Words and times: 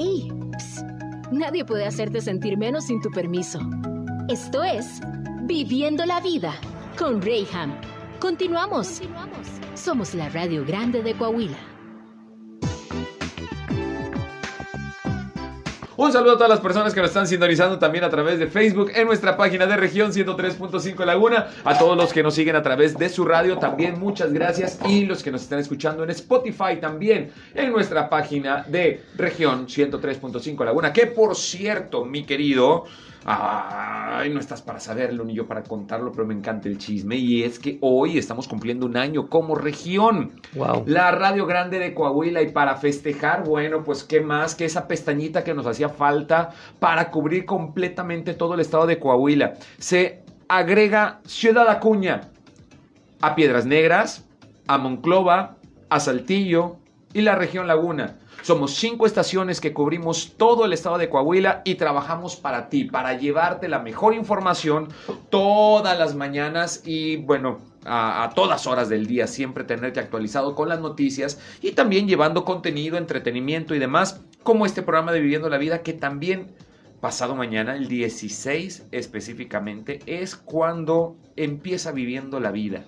¡Ey! 0.00 0.32
Psst. 0.56 0.86
Nadie 1.30 1.62
puede 1.62 1.84
hacerte 1.84 2.22
sentir 2.22 2.56
menos 2.56 2.86
sin 2.86 3.02
tu 3.02 3.10
permiso. 3.10 3.60
Esto 4.30 4.64
es 4.64 4.98
Viviendo 5.42 6.06
la 6.06 6.20
Vida 6.22 6.54
con 6.98 7.20
Rayham. 7.20 7.78
Continuamos. 8.18 9.02
Somos 9.74 10.14
la 10.14 10.30
Radio 10.30 10.64
Grande 10.64 11.02
de 11.02 11.14
Coahuila. 11.14 11.69
Un 16.00 16.10
saludo 16.10 16.32
a 16.32 16.36
todas 16.36 16.48
las 16.48 16.60
personas 16.60 16.94
que 16.94 17.00
nos 17.02 17.10
están 17.10 17.26
sintonizando 17.26 17.78
también 17.78 18.04
a 18.04 18.08
través 18.08 18.38
de 18.38 18.46
Facebook 18.46 18.90
en 18.94 19.06
nuestra 19.06 19.36
página 19.36 19.66
de 19.66 19.76
región 19.76 20.12
103.5 20.12 21.04
Laguna. 21.04 21.48
A 21.62 21.76
todos 21.76 21.94
los 21.94 22.10
que 22.14 22.22
nos 22.22 22.34
siguen 22.34 22.56
a 22.56 22.62
través 22.62 22.96
de 22.96 23.10
su 23.10 23.26
radio 23.26 23.58
también 23.58 24.00
muchas 24.00 24.32
gracias. 24.32 24.78
Y 24.88 25.04
los 25.04 25.22
que 25.22 25.30
nos 25.30 25.42
están 25.42 25.58
escuchando 25.58 26.02
en 26.02 26.08
Spotify 26.08 26.78
también 26.80 27.30
en 27.54 27.70
nuestra 27.70 28.08
página 28.08 28.64
de 28.66 29.02
región 29.18 29.66
103.5 29.66 30.64
Laguna. 30.64 30.90
Que 30.90 31.06
por 31.06 31.36
cierto, 31.36 32.06
mi 32.06 32.24
querido... 32.24 32.86
Ay, 33.24 34.30
no 34.30 34.40
estás 34.40 34.62
para 34.62 34.80
saberlo 34.80 35.24
ni 35.24 35.34
yo 35.34 35.46
para 35.46 35.62
contarlo, 35.62 36.10
pero 36.12 36.26
me 36.26 36.34
encanta 36.34 36.68
el 36.68 36.78
chisme. 36.78 37.16
Y 37.16 37.42
es 37.42 37.58
que 37.58 37.78
hoy 37.80 38.18
estamos 38.18 38.48
cumpliendo 38.48 38.86
un 38.86 38.96
año 38.96 39.28
como 39.28 39.54
región. 39.54 40.32
Wow. 40.54 40.84
La 40.86 41.10
Radio 41.10 41.46
Grande 41.46 41.78
de 41.78 41.94
Coahuila. 41.94 42.42
Y 42.42 42.50
para 42.50 42.76
festejar, 42.76 43.44
bueno, 43.44 43.82
pues 43.84 44.04
qué 44.04 44.20
más 44.20 44.54
que 44.54 44.64
esa 44.64 44.88
pestañita 44.88 45.44
que 45.44 45.54
nos 45.54 45.66
hacía 45.66 45.88
falta 45.88 46.50
para 46.78 47.10
cubrir 47.10 47.44
completamente 47.44 48.34
todo 48.34 48.54
el 48.54 48.60
estado 48.60 48.86
de 48.86 48.98
Coahuila. 48.98 49.54
Se 49.78 50.22
agrega 50.48 51.20
Ciudad 51.24 51.68
Acuña 51.68 52.22
a 53.20 53.34
Piedras 53.34 53.66
Negras, 53.66 54.26
a 54.66 54.78
Monclova, 54.78 55.56
a 55.90 56.00
Saltillo 56.00 56.76
y 57.12 57.20
la 57.20 57.34
región 57.34 57.66
Laguna. 57.66 58.16
Somos 58.42 58.74
cinco 58.74 59.06
estaciones 59.06 59.60
que 59.60 59.72
cubrimos 59.72 60.32
todo 60.36 60.64
el 60.64 60.72
estado 60.72 60.98
de 60.98 61.10
Coahuila 61.10 61.62
y 61.64 61.74
trabajamos 61.74 62.36
para 62.36 62.68
ti, 62.68 62.84
para 62.84 63.18
llevarte 63.18 63.68
la 63.68 63.80
mejor 63.80 64.14
información 64.14 64.88
todas 65.28 65.98
las 65.98 66.14
mañanas 66.14 66.82
y 66.84 67.16
bueno, 67.16 67.58
a, 67.84 68.30
todas 68.34 68.66
horas 68.66 68.88
del 68.88 69.06
día, 69.06 69.26
siempre 69.26 69.64
tenerte 69.64 70.00
actualizado 70.00 70.54
con 70.54 70.68
las 70.68 70.80
noticias 70.80 71.38
y 71.60 71.72
también 71.72 72.08
llevando 72.08 72.44
contenido, 72.44 72.96
entretenimiento 72.96 73.74
y 73.74 73.78
demás, 73.78 74.20
como 74.42 74.66
este 74.66 74.82
programa 74.82 75.12
de 75.12 75.20
Viviendo 75.20 75.48
la 75.48 75.58
Vida 75.58 75.82
que 75.82 75.92
también 75.92 76.48
pasado 77.00 77.34
mañana, 77.34 77.76
el 77.76 77.88
16 77.88 78.86
específicamente, 78.90 80.00
es 80.06 80.36
cuando 80.36 81.16
empieza 81.36 81.92
Viviendo 81.92 82.40
la 82.40 82.52
Vida. 82.52 82.84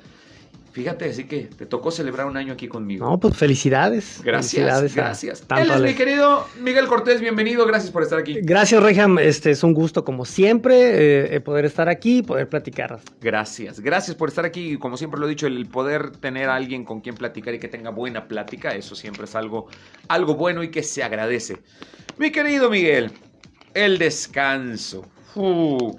Fíjate, 0.72 1.10
así 1.10 1.24
que 1.24 1.50
te 1.54 1.66
tocó 1.66 1.90
celebrar 1.90 2.26
un 2.26 2.38
año 2.38 2.54
aquí 2.54 2.66
conmigo. 2.66 3.04
No, 3.04 3.20
pues 3.20 3.36
felicidades. 3.36 4.22
Gracias, 4.24 4.52
felicidades 4.52 4.94
gracias. 4.94 5.46
Él 5.58 5.70
es 5.70 5.80
mi 5.82 5.94
querido 5.94 6.46
Miguel 6.60 6.86
Cortés, 6.86 7.20
bienvenido, 7.20 7.66
gracias 7.66 7.90
por 7.92 8.02
estar 8.02 8.18
aquí. 8.18 8.38
Gracias, 8.40 8.82
Rejam, 8.82 9.18
este 9.18 9.50
es 9.50 9.62
un 9.62 9.74
gusto 9.74 10.02
como 10.02 10.24
siempre 10.24 11.34
eh, 11.34 11.40
poder 11.40 11.66
estar 11.66 11.90
aquí, 11.90 12.22
poder 12.22 12.48
platicar. 12.48 13.00
Gracias, 13.20 13.80
gracias 13.80 14.16
por 14.16 14.30
estar 14.30 14.46
aquí. 14.46 14.78
Como 14.78 14.96
siempre 14.96 15.20
lo 15.20 15.26
he 15.26 15.28
dicho, 15.28 15.46
el 15.46 15.66
poder 15.66 16.10
tener 16.12 16.48
a 16.48 16.54
alguien 16.56 16.86
con 16.86 17.02
quien 17.02 17.16
platicar 17.16 17.52
y 17.52 17.58
que 17.58 17.68
tenga 17.68 17.90
buena 17.90 18.26
plática, 18.26 18.70
eso 18.70 18.94
siempre 18.94 19.24
es 19.24 19.34
algo, 19.34 19.66
algo 20.08 20.36
bueno 20.36 20.62
y 20.62 20.70
que 20.70 20.82
se 20.82 21.02
agradece. 21.02 21.58
Mi 22.16 22.30
querido 22.30 22.70
Miguel, 22.70 23.10
el 23.74 23.98
descanso. 23.98 25.04
Uh. 25.34 25.98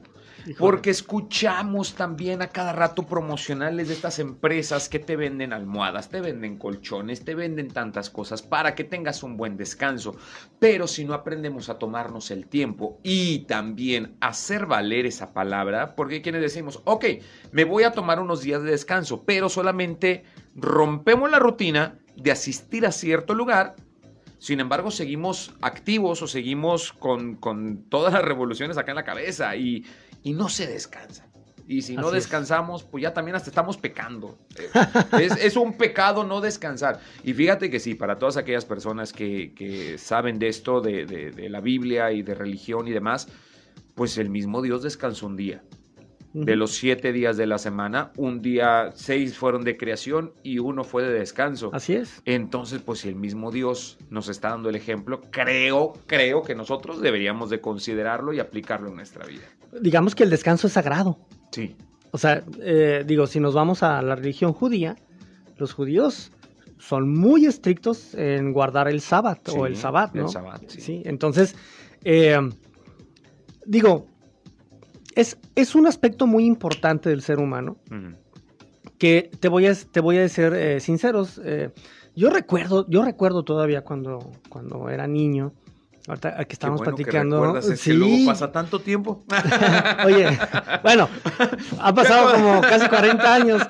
Porque 0.58 0.90
escuchamos 0.90 1.96
también 1.96 2.42
a 2.42 2.48
cada 2.48 2.74
rato 2.74 3.04
promocionales 3.04 3.88
de 3.88 3.94
estas 3.94 4.20
empresas 4.20 4.90
que 4.90 5.00
te 5.00 5.16
venden 5.16 5.54
almohadas, 5.54 6.10
te 6.10 6.22
venden 6.22 6.58
colchones, 6.58 7.24
te 7.24 7.36
venden 7.36 7.70
tantas 7.70 8.10
cosas 8.10 8.42
para 8.42 8.76
que 8.76 8.84
tengas 8.84 9.24
un 9.24 9.38
buen 9.38 9.58
descanso. 9.58 10.16
Pero 10.60 10.88
si 10.88 11.06
no 11.06 11.14
aprendemos 11.14 11.70
a 11.70 11.80
tomarnos 11.80 12.32
el 12.32 12.48
tiempo 12.48 13.00
y 13.04 13.40
también 13.40 14.18
hacer 14.20 14.66
valer 14.66 15.06
esa 15.06 15.34
palabra, 15.34 15.96
porque 15.96 16.22
quienes 16.22 16.42
decimos, 16.42 16.82
ok, 16.86 17.06
me 17.52 17.64
voy 17.64 17.84
a 17.84 17.92
tomar 17.92 18.20
unos 18.20 18.42
días 18.42 18.64
de 18.64 18.72
descanso, 18.72 19.24
pero 19.24 19.50
solamente 19.50 20.24
rompemos 20.56 21.32
la 21.32 21.40
rutina 21.40 22.00
de 22.16 22.32
asistir 22.32 22.86
a 22.86 22.92
cierto 22.92 23.34
lugar 23.34 23.76
sin 24.44 24.60
embargo, 24.60 24.92
seguimos 24.92 25.54
activos 25.62 26.22
o 26.22 26.28
seguimos 26.28 26.92
con, 26.92 27.38
con, 27.38 27.86
todas 27.88 28.12
las 28.12 28.26
revoluciones 28.26 28.78
acá 28.78 28.92
en 28.92 28.98
la 28.98 29.06
cabeza 29.06 29.56
y, 29.56 29.86
y 30.22 30.34
no 30.34 30.50
se 30.50 30.68
descansa. 30.68 31.26
Y 31.66 31.82
si 31.82 31.96
no 31.96 32.08
Así 32.08 32.16
descansamos, 32.16 32.82
es. 32.82 32.88
pues 32.90 33.04
ya 33.04 33.14
también 33.14 33.38
hasta 33.38 33.50
estamos 33.50 33.78
pecando. 33.78 34.38
es, 35.18 35.32
es, 35.38 35.56
un 35.56 35.78
pecado 35.78 36.26
no 36.26 36.42
descansar. 36.42 37.00
Y 37.24 37.32
fíjate 37.32 37.70
que 37.70 37.80
sí, 37.80 37.96
para 37.96 38.20
todas 38.20 38.36
aquellas 38.36 38.66
personas 38.66 39.14
que, 39.14 39.54
que 39.54 39.98
saben 39.98 40.40
de 40.40 40.50
esto, 40.50 40.82
de, 40.82 41.06
de, 41.06 41.32
de, 41.32 41.50
la 41.50 41.62
Biblia 41.62 42.12
y 42.12 42.22
de 42.22 42.36
religión 42.36 42.86
y 42.86 42.92
demás, 42.92 43.30
pues 43.96 44.18
el 44.18 44.30
mismo 44.30 44.62
Dios 44.62 44.84
descansó 44.84 45.26
un 45.26 45.38
día. 45.38 45.64
De 46.34 46.56
los 46.56 46.72
siete 46.72 47.14
días 47.14 47.38
de 47.38 47.46
la 47.46 47.60
semana, 47.60 48.12
un 48.18 48.42
día, 48.42 48.90
seis 48.96 49.38
fueron 49.38 49.64
de 49.64 49.78
creación 49.78 50.34
y 50.42 50.58
uno 50.58 50.84
fue 50.84 51.04
de 51.04 51.14
descanso. 51.14 51.70
Así 51.74 51.94
es. 51.94 52.24
Entonces, 52.26 52.82
pues 52.82 53.00
si 53.02 53.10
el 53.10 53.16
mismo 53.16 53.52
Dios 53.52 54.00
nos 54.10 54.30
está 54.30 54.50
dando 54.50 54.70
el 54.70 54.76
ejemplo, 54.76 55.22
creo, 55.30 55.94
creo 56.08 56.42
que 56.42 56.56
nosotros 56.56 57.02
deberíamos 57.02 57.52
de 57.52 57.62
considerarlo 57.62 58.34
y 58.34 58.40
aplicarlo 58.40 58.90
en 58.90 58.96
nuestra 58.96 59.28
vida. 59.28 59.44
Digamos 59.80 60.16
que 60.16 60.24
el 60.24 60.32
descanso 60.32 60.66
es 60.66 60.74
sagrado. 60.74 61.20
Sí. 61.52 61.76
O 62.10 62.18
sea, 62.18 62.44
eh, 62.62 63.04
digo, 63.06 63.28
si 63.28 63.40
nos 63.40 63.54
vamos 63.54 63.84
a 63.84 64.02
la 64.02 64.16
religión 64.16 64.54
judía, 64.54 64.96
los 65.58 65.74
judíos 65.74 66.32
son 66.80 67.14
muy 67.14 67.46
estrictos 67.46 68.14
en 68.16 68.54
guardar 68.54 68.88
el 68.88 69.02
sábado 69.02 69.40
sí, 69.46 69.56
o 69.58 69.66
el 69.66 69.76
sabbat, 69.78 70.14
¿no? 70.16 70.24
El 70.24 70.30
sabbat, 70.30 70.62
sí. 70.68 70.82
sí 70.82 71.02
entonces, 71.06 71.56
eh, 72.04 72.38
digo, 73.66 74.08
es, 75.16 75.38
es, 75.56 75.76
un 75.76 75.88
aspecto 75.88 76.28
muy 76.28 76.46
importante 76.46 77.10
del 77.10 77.22
ser 77.22 77.40
humano 77.40 77.78
uh 77.92 77.94
-huh. 77.94 78.16
que 78.98 79.32
te 79.40 79.48
voy 79.48 79.68
a, 79.68 79.76
te 79.76 80.00
voy 80.00 80.18
a 80.18 80.22
decir 80.22 80.54
eh, 80.54 80.80
sinceros. 80.80 81.40
Eh, 81.44 81.72
yo 82.16 82.30
recuerdo, 82.30 82.86
yo 82.90 83.04
recuerdo 83.04 83.44
todavía 83.44 83.84
cuando, 83.84 84.32
cuando 84.50 84.90
era 84.90 85.08
niño. 85.08 85.54
Ahorita 86.08 86.36
aquí 86.38 86.54
estábamos 86.54 86.80
bueno 86.80 86.96
platicando. 86.96 87.38
Que 87.38 87.46
recuerdas, 87.46 87.72
es 87.72 87.80
sí. 87.80 87.92
que 87.92 87.98
luego 87.98 88.26
pasa 88.26 88.52
tanto 88.52 88.80
tiempo. 88.80 89.24
Oye, 90.06 90.38
bueno, 90.84 91.08
ha 91.80 91.94
pasado 91.94 92.34
como 92.34 92.62
casi 92.62 92.88
40 92.90 93.34
años. 93.34 93.62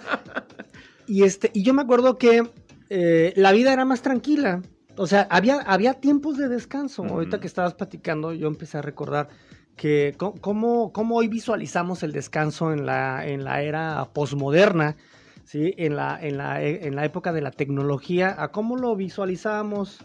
Y, 1.05 1.23
este, 1.23 1.51
y 1.53 1.63
yo 1.63 1.73
me 1.73 1.83
acuerdo 1.83 2.17
que 2.17 2.49
eh, 2.89 3.33
la 3.35 3.51
vida 3.51 3.71
era 3.71 3.85
más 3.85 4.01
tranquila. 4.01 4.61
O 4.95 5.05
sea, 5.07 5.27
había, 5.29 5.57
había 5.61 5.93
tiempos 5.95 6.37
de 6.37 6.49
descanso. 6.49 7.03
Uh 7.03 7.05
-huh. 7.05 7.11
Ahorita 7.11 7.39
que 7.39 7.47
estabas 7.47 7.75
platicando, 7.75 8.33
yo 8.33 8.47
empecé 8.47 8.79
a 8.79 8.81
recordar 8.81 9.29
que 9.75 10.15
cómo, 10.17 10.91
cómo 10.93 11.15
hoy 11.15 11.27
visualizamos 11.27 12.03
el 12.03 12.11
descanso 12.11 12.71
en 12.71 12.85
la, 12.85 13.25
en 13.27 13.43
la 13.43 13.61
era 13.61 14.09
posmoderna, 14.13 14.95
¿sí? 15.43 15.73
en, 15.77 15.95
la, 15.95 16.19
en, 16.21 16.37
la, 16.37 16.63
en 16.63 16.95
la 16.95 17.05
época 17.05 17.33
de 17.33 17.41
la 17.41 17.51
tecnología, 17.51 18.35
a 18.37 18.51
cómo 18.51 18.77
lo 18.77 18.95
visualizamos 18.95 19.99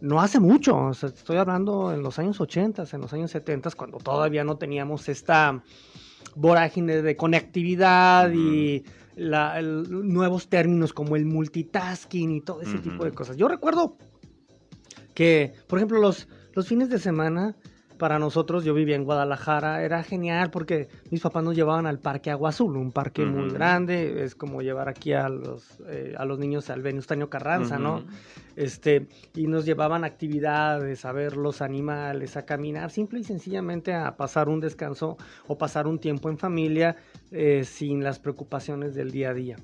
no 0.00 0.20
hace 0.20 0.40
mucho, 0.40 0.76
o 0.76 0.94
sea, 0.94 1.10
estoy 1.10 1.36
hablando 1.36 1.92
en 1.92 2.02
los 2.02 2.18
años 2.18 2.40
80, 2.40 2.84
en 2.92 3.00
los 3.00 3.12
años 3.12 3.30
70, 3.30 3.70
cuando 3.72 3.98
todavía 3.98 4.44
no 4.44 4.56
teníamos 4.56 5.08
esta 5.08 5.62
vorágine 6.34 7.02
de 7.02 7.16
conectividad 7.16 8.30
uh 8.30 8.32
-huh. 8.32 8.36
y 8.36 8.84
la, 9.16 9.58
el, 9.58 9.84
nuevos 9.90 10.48
términos 10.48 10.92
como 10.92 11.16
el 11.16 11.26
multitasking 11.26 12.30
y 12.32 12.40
todo 12.40 12.62
ese 12.62 12.76
uh 12.76 12.78
-huh. 12.78 12.82
tipo 12.82 13.04
de 13.04 13.12
cosas. 13.12 13.36
Yo 13.36 13.48
recuerdo 13.48 13.96
que, 15.14 15.52
por 15.66 15.78
ejemplo, 15.78 16.00
los, 16.00 16.28
los 16.54 16.66
fines 16.66 16.88
de 16.88 16.98
semana 16.98 17.56
para 18.00 18.18
nosotros, 18.18 18.64
yo 18.64 18.72
vivía 18.72 18.96
en 18.96 19.04
Guadalajara, 19.04 19.84
era 19.84 20.02
genial 20.02 20.50
porque 20.50 20.88
mis 21.10 21.20
papás 21.20 21.44
nos 21.44 21.54
llevaban 21.54 21.86
al 21.86 21.98
Parque 21.98 22.30
Agua 22.30 22.48
Azul, 22.48 22.78
un 22.78 22.92
parque 22.92 23.22
uh 23.22 23.26
-huh. 23.26 23.30
muy 23.30 23.50
grande, 23.50 24.24
es 24.24 24.34
como 24.34 24.62
llevar 24.62 24.88
aquí 24.88 25.12
a 25.12 25.28
los, 25.28 25.78
eh, 25.86 26.14
a 26.16 26.24
los 26.24 26.38
niños 26.38 26.70
al 26.70 26.80
Venustanio 26.80 27.28
Carranza, 27.28 27.76
uh 27.76 27.78
-huh. 27.78 27.82
¿no? 27.82 28.04
Este, 28.56 29.06
y 29.36 29.46
nos 29.48 29.66
llevaban 29.66 30.04
actividades, 30.04 31.04
a 31.04 31.12
ver 31.12 31.36
los 31.36 31.60
animales, 31.60 32.38
a 32.38 32.46
caminar, 32.46 32.90
simple 32.90 33.20
y 33.20 33.24
sencillamente 33.24 33.92
a 33.92 34.16
pasar 34.16 34.48
un 34.48 34.60
descanso 34.60 35.18
o 35.46 35.58
pasar 35.58 35.86
un 35.86 35.98
tiempo 35.98 36.30
en 36.30 36.38
familia 36.38 36.96
eh, 37.30 37.64
sin 37.64 38.02
las 38.02 38.18
preocupaciones 38.18 38.94
del 38.94 39.10
día 39.10 39.28
a 39.30 39.34
día. 39.34 39.56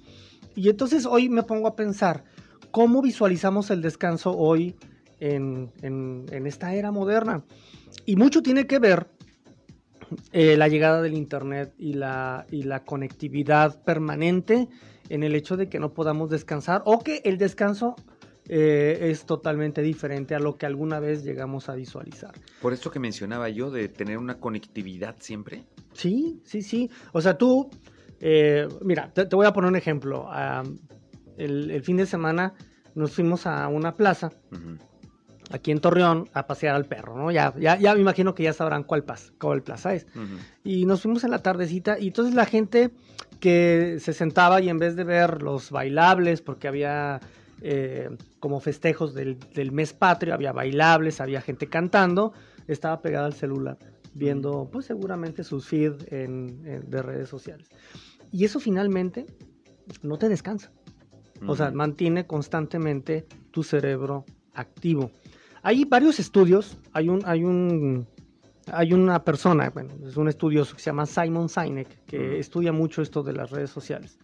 Y 0.55 0.69
entonces 0.69 1.07
hoy 1.07 1.31
me 1.31 1.43
pongo 1.43 1.69
a 1.69 1.75
pensar, 1.75 2.25
¿cómo 2.71 3.01
visualizamos 3.01 3.71
el 3.71 3.81
descanso 3.81 4.37
hoy 4.37 4.77
en, 5.21 5.73
en, 5.83 6.27
en 6.31 6.47
esta 6.47 6.75
era 6.75 6.91
moderna? 6.91 7.45
Y 8.05 8.17
mucho 8.17 8.43
tiene 8.43 8.67
que 8.67 8.79
ver 8.79 9.07
eh, 10.33 10.57
la 10.57 10.69
llegada 10.69 11.03
del 11.03 11.15
Internet 11.15 11.75
y 11.79 11.95
la, 11.95 12.47
y 12.51 12.63
la 12.63 12.85
conectividad 12.85 13.83
permanente 13.83 14.69
en 15.09 15.23
el 15.23 15.35
hecho 15.35 15.57
de 15.57 15.69
que 15.69 15.79
no 15.81 15.93
podamos 15.93 16.31
descansar 16.31 16.83
o 16.85 17.01
que 17.01 17.23
el 17.25 17.39
descanso 17.39 17.97
eh, 18.49 18.99
es 19.11 19.27
totalmente 19.27 19.83
diferente 19.83 20.35
a 20.35 20.39
lo 20.39 20.57
que 20.57 20.67
alguna 20.67 21.01
vez 21.01 21.25
llegamos 21.25 21.69
a 21.69 21.75
visualizar. 21.75 22.33
Por 22.61 22.73
esto 22.73 22.91
que 22.91 23.01
mencionaba 23.01 23.49
yo 23.49 23.71
de 23.71 23.89
tener 23.89 24.19
una 24.19 24.39
conectividad 24.39 25.17
siempre. 25.19 25.65
Sí, 25.93 26.41
sí, 26.45 26.63
sí. 26.63 26.91
O 27.13 27.21
sea, 27.21 27.37
tú, 27.37 27.69
eh, 28.21 28.69
mira, 28.83 29.13
te, 29.13 29.27
te, 29.27 29.35
voy 29.35 29.47
a 29.47 29.53
poner 29.53 29.71
un 29.71 29.77
ejemplo. 29.77 30.29
Um, 30.29 30.79
el, 31.37 31.71
el, 31.71 31.83
fin 31.83 31.97
de 31.97 32.07
semana 32.07 32.55
nos 32.95 33.13
fuimos 33.13 33.47
a 33.47 33.67
una 33.69 33.95
plaza. 33.95 34.31
Uh 34.53 34.57
-huh 34.57 34.79
aquí 35.51 35.71
en 35.71 35.81
Torreón 35.81 36.29
a 36.33 36.47
pasear 36.47 36.75
al 36.75 36.87
perro, 36.87 37.17
¿no? 37.17 37.31
Ya, 37.31 37.55
ya, 37.59 37.79
ya 37.79 37.95
me 37.95 38.01
imagino 38.01 38.35
que 38.35 38.43
ya 38.43 38.53
sabrán 38.53 38.83
cuál, 38.85 39.05
pas, 39.05 39.33
cuál 39.41 39.63
plaza 39.63 39.95
es. 39.95 40.07
Y 40.65 40.87
nos 40.87 41.03
fuimos 41.03 41.25
en 41.25 41.31
la 41.31 41.39
tardecita 41.41 41.99
y 41.99 42.09
entonces 42.09 42.35
la 42.35 42.47
gente 42.47 42.91
que 43.41 43.99
se 44.01 44.13
sentaba 44.13 44.61
y 44.61 44.69
en 44.69 44.79
vez 44.79 44.97
de 44.97 45.05
ver 45.05 45.43
los 45.43 45.71
bailables, 45.71 46.41
porque 46.43 46.69
había 46.69 47.21
eh, 47.63 48.11
como 48.41 48.61
festejos 48.61 49.15
del, 49.15 49.39
del 49.55 49.73
mes 49.73 49.93
patrio, 49.93 50.35
había 50.35 50.53
bailables, 50.53 51.21
había 51.21 51.41
gente 51.41 51.69
cantando, 51.69 52.33
estaba 52.67 53.01
pegada 53.01 53.27
al 53.27 53.35
celular, 53.35 53.79
viendo 54.15 54.69
pues 54.73 54.87
seguramente 54.87 55.45
sus 55.45 55.67
feed 55.67 55.93
en- 56.13 56.63
en- 56.67 56.91
de 56.91 57.03
redes 57.03 57.29
sociales. 57.29 57.69
Y 58.33 58.45
eso 58.45 58.59
finalmente 58.61 59.27
no 60.03 60.19
te 60.19 60.29
descansa. 60.29 60.71
O 61.47 61.55
sea, 61.55 61.71
mantiene 61.71 62.27
constantemente 62.27 63.27
tu 63.51 63.63
cerebro 63.63 64.25
activo. 64.55 65.11
Hay 65.67 65.85
varios 65.85 66.21
estudios. 66.21 66.79
Hay 66.93 67.09
un, 67.09 67.23
hay 67.25 67.43
un, 67.43 68.07
hay 68.71 68.93
una 68.93 69.25
persona, 69.25 69.69
bueno, 69.71 69.91
es 70.07 70.17
un 70.17 70.29
estudioso 70.29 70.77
que 70.77 70.81
se 70.81 70.91
llama 70.91 71.07
Simon 71.07 71.49
Sinek, 71.49 72.05
que 72.07 72.19
Ujú. 72.19 72.37
estudia 72.37 72.71
mucho 72.71 73.03
esto 73.03 73.25
de 73.25 73.33
las 73.33 73.51
redes 73.51 73.71
sociales. 73.71 74.17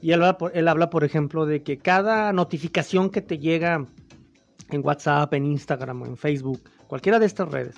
Y 0.00 0.12
él 0.12 0.22
habla, 0.22 0.38
por, 0.38 0.56
él 0.56 0.68
habla, 0.68 0.88
por 0.88 1.02
ejemplo, 1.02 1.44
de 1.44 1.64
que 1.64 1.78
cada 1.78 2.32
notificación 2.32 3.10
que 3.10 3.20
te 3.20 3.40
llega 3.40 3.84
en 4.70 4.86
WhatsApp, 4.86 5.34
en 5.34 5.46
Instagram 5.46 6.02
o 6.02 6.06
en 6.06 6.16
Facebook, 6.16 6.60
cualquiera 6.86 7.18
de 7.18 7.26
estas 7.26 7.50
redes, 7.50 7.74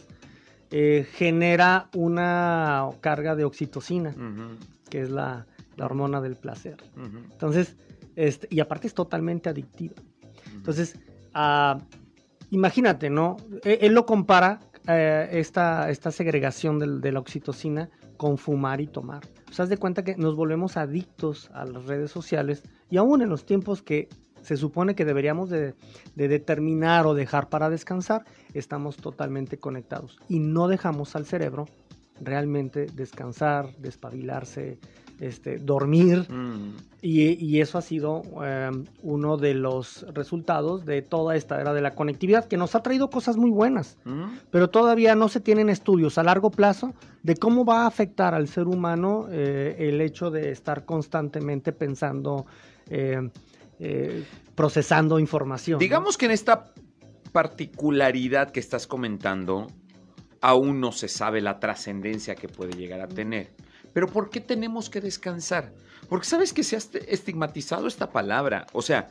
eh, 0.71 1.07
genera 1.11 1.89
una 1.95 2.89
carga 3.01 3.35
de 3.37 3.47
oxitocina, 3.47 4.11
Ujú. 4.11 4.59
que 4.91 5.01
es 5.01 5.09
la, 5.09 5.47
la 5.79 5.87
hormona 5.87 6.21
del 6.21 6.37
placer. 6.37 6.77
Ujú. 6.95 7.21
Entonces, 7.33 7.75
este, 8.17 8.49
y 8.51 8.61
aparte 8.61 8.87
es 8.87 8.93
totalmente 8.93 9.49
adictiva. 9.49 9.95
Entonces, 10.55 10.99
ah, 11.33 11.79
imagínate, 12.51 13.11
¿no? 13.11 13.37
E- 13.65 13.79
Él, 13.83 13.95
lo 13.95 14.07
compara, 14.07 14.61
eh, 14.87 15.29
esta, 15.33 15.91
esta 15.91 16.11
segregación 16.11 17.01
de 17.01 17.13
la 17.13 17.21
oxitocina 17.21 17.91
con 18.17 18.39
fumar 18.39 18.81
y 18.81 18.87
tomar. 18.87 19.23
O 19.51 19.53
sea, 19.53 19.65
haz 19.65 19.69
de 19.69 19.79
cuenta 19.79 20.05
que 20.05 20.17
nos 20.17 20.37
volvemos 20.37 20.77
adictos 20.77 21.51
a 21.55 21.65
las 21.65 21.85
redes 21.87 22.11
sociales 22.11 22.63
y 22.91 22.97
aún 22.97 23.23
en 23.23 23.29
los 23.29 23.47
tiempos 23.47 23.83
que 23.83 24.09
se 24.43 24.57
supone 24.57 24.95
que 24.95 25.05
deberíamos 25.05 25.51
de, 25.51 25.75
de 26.15 26.29
determinar 26.29 27.07
o 27.07 27.15
dejar 27.15 27.49
para 27.49 27.71
descansar, 27.71 28.25
estamos 28.55 28.97
totalmente 28.97 29.59
conectados 29.59 30.19
y 30.29 30.39
no 30.41 30.69
dejamos 30.69 31.17
al 31.17 31.27
cerebro 31.27 31.67
realmente 32.21 32.87
descansar, 32.87 33.77
despabilarse, 33.79 34.79
este, 35.21 35.59
dormir. 35.59 36.27
Mm. 36.31 36.77
Y, 37.01 37.35
y 37.39 37.61
eso 37.61 37.79
ha 37.79 37.81
sido 37.83 38.23
eh, 38.45 38.71
uno 39.03 39.37
de 39.37 39.55
los 39.55 40.05
resultados 40.15 40.85
de 40.85 41.01
toda 41.03 41.37
esta 41.37 41.61
era 41.61 41.73
de 41.73 41.81
la 41.81 41.93
conectividad, 41.93 42.49
que 42.49 42.57
nos 42.57 42.75
ha 42.75 42.81
traído 42.81 43.09
cosas 43.09 43.37
muy 43.37 43.51
buenas, 43.51 43.97
Mm. 44.05 44.39
pero 44.51 44.69
todavía 44.69 45.15
no 45.15 45.29
se 45.29 45.41
tienen 45.41 45.69
estudios 45.69 46.19
a 46.19 46.25
largo 46.25 46.51
plazo 46.51 46.93
de 47.23 47.35
cómo 47.37 47.65
va 47.65 47.83
a 47.83 47.87
afectar 47.87 48.35
al 48.35 48.49
ser 48.49 48.67
humano 48.67 49.27
eh, 49.31 49.77
el 49.79 50.01
hecho 50.01 50.31
de 50.31 50.51
estar 50.51 50.85
constantemente 50.85 51.73
pensando, 51.73 52.47
eh, 52.91 53.17
eh, 53.79 54.25
procesando 54.57 55.21
información. 55.21 55.75
¿no? 55.77 55.81
Digamos 55.81 56.17
que 56.17 56.27
en 56.27 56.33
esta 56.33 56.65
particularidad 57.33 58.51
que 58.51 58.61
estás 58.61 58.87
comentando, 58.87 59.67
aún 60.41 60.81
no 60.81 60.93
se 60.93 61.09
sabe 61.09 61.41
la 61.41 61.59
trascendencia 61.59 62.35
que 62.35 62.49
puede 62.49 62.73
llegar 62.73 63.01
a 63.01 63.07
tener. 63.07 63.49
Pero 63.93 64.07
¿por 64.07 64.31
qué 64.31 64.41
tenemos 64.41 64.89
que 64.91 65.01
descansar? 65.01 65.73
Porque 66.09 66.27
sabes 66.27 66.53
que 66.53 66.63
se 66.63 66.77
ha 66.77 66.79
est- 66.79 66.97
estigmatizado 67.09 67.87
esta 67.87 68.11
palabra. 68.11 68.67
O 68.73 68.83
sea, 68.83 69.11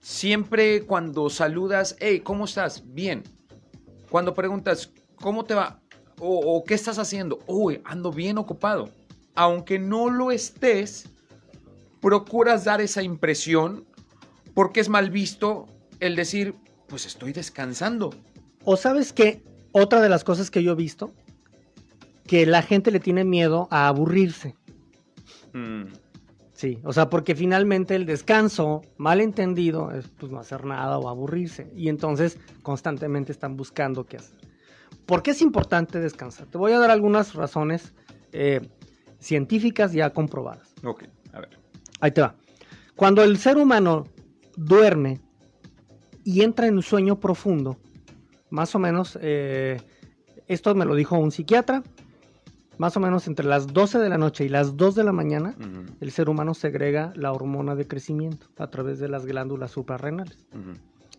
siempre 0.00 0.82
cuando 0.84 1.28
saludas, 1.30 1.96
hey, 2.00 2.20
¿cómo 2.20 2.44
estás? 2.44 2.82
Bien. 2.94 3.22
Cuando 4.10 4.34
preguntas, 4.34 4.90
¿cómo 5.16 5.44
te 5.44 5.54
va? 5.54 5.80
O, 6.18 6.56
o, 6.56 6.64
¿qué 6.64 6.74
estás 6.74 6.98
haciendo? 6.98 7.38
Uy, 7.46 7.80
ando 7.84 8.10
bien 8.12 8.38
ocupado. 8.38 8.90
Aunque 9.34 9.78
no 9.78 10.10
lo 10.10 10.30
estés, 10.30 11.08
procuras 12.00 12.64
dar 12.64 12.80
esa 12.80 13.02
impresión 13.02 13.84
porque 14.54 14.80
es 14.80 14.88
mal 14.88 15.10
visto 15.10 15.66
el 16.00 16.16
decir, 16.16 16.54
pues 16.88 17.06
estoy 17.06 17.32
descansando. 17.32 18.10
O 18.64 18.76
sabes 18.76 19.12
que 19.12 19.42
otra 19.72 20.00
de 20.00 20.08
las 20.08 20.24
cosas 20.24 20.50
que 20.50 20.62
yo 20.62 20.72
he 20.72 20.76
visto, 20.76 21.12
que 22.28 22.46
la 22.46 22.62
gente 22.62 22.92
le 22.92 23.00
tiene 23.00 23.24
miedo 23.24 23.66
a 23.72 23.88
aburrirse. 23.88 24.54
Mm, 25.52 25.86
Sí, 26.58 26.80
o 26.82 26.92
sea, 26.92 27.08
porque 27.08 27.36
finalmente 27.36 27.94
el 27.94 28.04
descanso, 28.04 28.82
mal 28.96 29.20
entendido, 29.20 29.92
es 29.92 30.08
pues 30.08 30.32
no 30.32 30.40
hacer 30.40 30.64
nada 30.64 30.98
o 30.98 31.08
aburrirse. 31.08 31.72
Y 31.76 31.88
entonces 31.88 32.36
constantemente 32.64 33.30
están 33.30 33.56
buscando 33.56 34.06
qué 34.06 34.16
hacer. 34.16 34.40
¿Por 35.06 35.22
qué 35.22 35.30
es 35.30 35.40
importante 35.40 36.00
descansar? 36.00 36.48
Te 36.48 36.58
voy 36.58 36.72
a 36.72 36.80
dar 36.80 36.90
algunas 36.90 37.34
razones 37.34 37.94
eh, 38.32 38.60
científicas 39.20 39.92
ya 39.92 40.10
comprobadas. 40.10 40.74
ok, 40.82 41.04
a 41.32 41.38
ver. 41.38 41.60
Ahí 42.00 42.10
te 42.10 42.22
va. 42.22 42.34
Cuando 42.96 43.22
el 43.22 43.38
ser 43.38 43.56
humano 43.56 44.08
duerme 44.56 45.20
y 46.24 46.42
entra 46.42 46.66
en 46.66 46.74
un 46.74 46.82
sueño 46.82 47.20
profundo, 47.20 47.78
más 48.50 48.74
o 48.74 48.80
menos, 48.80 49.16
eh, 49.22 49.80
esto 50.48 50.74
me 50.74 50.84
lo 50.84 50.96
dijo 50.96 51.16
un 51.16 51.30
psiquiatra, 51.30 51.84
más 52.78 52.96
o 52.96 53.00
menos 53.00 53.26
entre 53.26 53.44
las 53.46 53.66
12 53.66 53.98
de 53.98 54.08
la 54.08 54.18
noche 54.18 54.44
y 54.44 54.48
las 54.48 54.76
2 54.76 54.94
de 54.94 55.04
la 55.04 55.12
mañana, 55.12 55.54
el 56.00 56.10
ser 56.10 56.28
humano 56.28 56.54
segrega 56.54 57.12
la 57.16 57.32
hormona 57.32 57.74
de 57.74 57.86
crecimiento 57.86 58.46
a 58.58 58.68
través 58.70 58.98
de 58.98 59.08
las 59.08 59.26
glándulas 59.26 59.72
suprarrenales. 59.72 60.38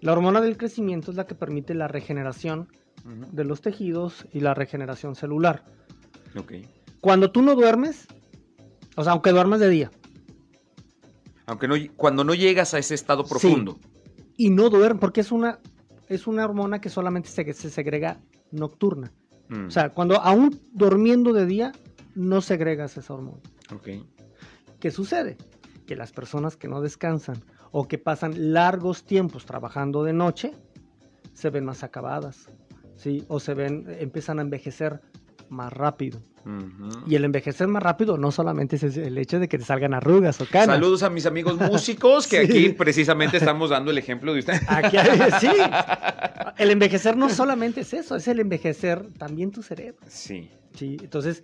La 0.02 0.14
hormona 0.14 0.40
del 0.42 0.58
crecimiento 0.58 1.12
es 1.12 1.18
la 1.18 1.28
que 1.28 1.36
permite 1.36 1.74
la 1.74 1.88
regeneración 1.88 2.70
de 3.32 3.44
los 3.44 3.62
tejidos 3.62 4.26
y 4.32 4.40
la 4.40 4.54
regeneración 4.54 5.16
celular. 5.16 5.64
Ok. 6.38 6.54
Cuando 7.02 7.32
tú 7.32 7.42
no 7.42 7.56
duermes, 7.56 8.08
o 8.96 9.04
sea, 9.04 9.14
aunque 9.14 9.32
duermas 9.32 9.60
de 9.60 9.70
día, 9.70 9.92
Aunque 11.46 11.68
no, 11.68 11.76
cuando 11.96 12.24
no 12.24 12.34
llegas 12.34 12.74
a 12.74 12.80
ese 12.80 12.94
estado 12.96 13.26
profundo. 13.26 13.80
y 14.38 14.50
no 14.50 14.70
duermes, 14.70 15.00
porque 15.02 15.22
es 15.22 15.32
una, 15.32 15.60
es 16.08 16.28
una 16.28 16.46
hormona 16.46 16.80
que 16.80 16.90
solamente 16.90 17.30
se, 17.30 17.54
se 17.54 17.70
segrega 17.70 18.20
nocturna. 18.52 19.12
Mm, 19.50 19.68
O 19.68 19.72
sea, 19.72 19.90
cuando 19.90 20.16
aún 20.22 20.60
durmiendo 20.72 21.34
de 21.34 21.46
día, 21.46 21.72
no 22.16 22.42
segregas 22.42 22.98
esa 22.98 23.14
hormona. 23.14 23.42
ok. 23.74 23.90
¿Qué 24.80 24.92
sucede? 24.92 25.38
Que 25.86 25.96
las 25.96 26.12
personas 26.12 26.56
que 26.56 26.68
no 26.68 26.82
descansan 26.82 27.38
o 27.72 27.88
que 27.88 27.98
pasan 27.98 28.54
largos 28.54 29.04
tiempos 29.04 29.46
trabajando 29.46 30.04
de 30.04 30.14
noche 30.14 30.54
se 31.34 31.50
ven 31.50 31.66
más 31.66 31.84
acabadas, 31.84 32.48
¿sí? 32.96 33.26
O 33.28 33.40
se 33.40 33.54
ven, 33.54 33.86
empiezan 34.00 34.40
a 34.40 34.42
envejecer 34.42 35.02
más 35.50 35.72
rápido. 35.74 36.22
Y 37.06 37.14
el 37.16 37.26
envejecer 37.26 37.68
más 37.68 37.84
rápido 37.84 38.18
no 38.18 38.32
solamente 38.32 38.78
es 38.78 38.84
el 38.98 39.18
hecho 39.20 39.40
de 39.40 39.48
que 39.48 39.60
te 39.60 39.66
salgan 39.66 39.94
arrugas 39.94 40.42
o 40.42 40.46
canas. 40.50 40.78
Saludos 40.78 41.04
a 41.04 41.10
mis 41.12 41.26
amigos 41.28 41.60
músicos, 41.60 42.28
que 42.28 42.38
Sí. 42.48 42.52
aquí 42.52 42.70
precisamente 42.70 43.38
estamos 43.38 43.70
dando 43.70 43.92
el 43.92 43.98
ejemplo 44.00 44.34
de 44.34 44.40
usted. 44.40 44.54
Aquí 44.68 44.98
hay- 44.98 45.20
sí. 45.40 45.48
El 46.58 46.72
envejecer 46.72 47.16
no 47.16 47.30
solamente 47.30 47.82
es 47.82 47.94
eso, 47.94 48.16
es 48.16 48.28
el 48.28 48.40
envejecer 48.40 49.08
también 49.18 49.52
tu 49.52 49.62
cerebro. 49.64 50.00
Sí. 50.08 50.50
¿sí? 50.76 50.98
Entonces, 51.02 51.44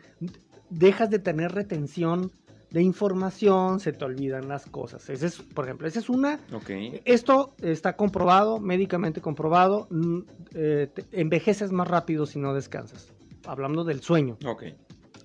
dejas 0.70 1.10
de 1.10 1.20
tener 1.20 1.52
retención 1.54 2.32
de 2.72 2.82
información, 2.82 3.80
se 3.80 3.94
te 3.94 4.04
olvidan 4.04 4.50
las 4.50 4.66
cosas. 4.66 5.10
Ese 5.10 5.28
es, 5.28 5.38
por 5.42 5.64
ejemplo, 5.66 5.88
esa 5.88 6.00
es 6.00 6.10
una. 6.10 6.40
Ok. 6.52 6.70
Esto 7.06 7.54
está 7.62 7.96
comprobado, 7.96 8.60
médicamente 8.60 9.22
comprobado. 9.22 9.88
mm, 9.90 10.20
eh, 10.56 10.90
envejeces 11.14 11.72
más 11.72 11.88
rápido 11.88 12.26
si 12.26 12.40
no 12.40 12.54
descansas. 12.54 13.14
Hablando 13.48 13.84
del 13.84 14.02
sueño. 14.02 14.38
Ok. 14.46 14.64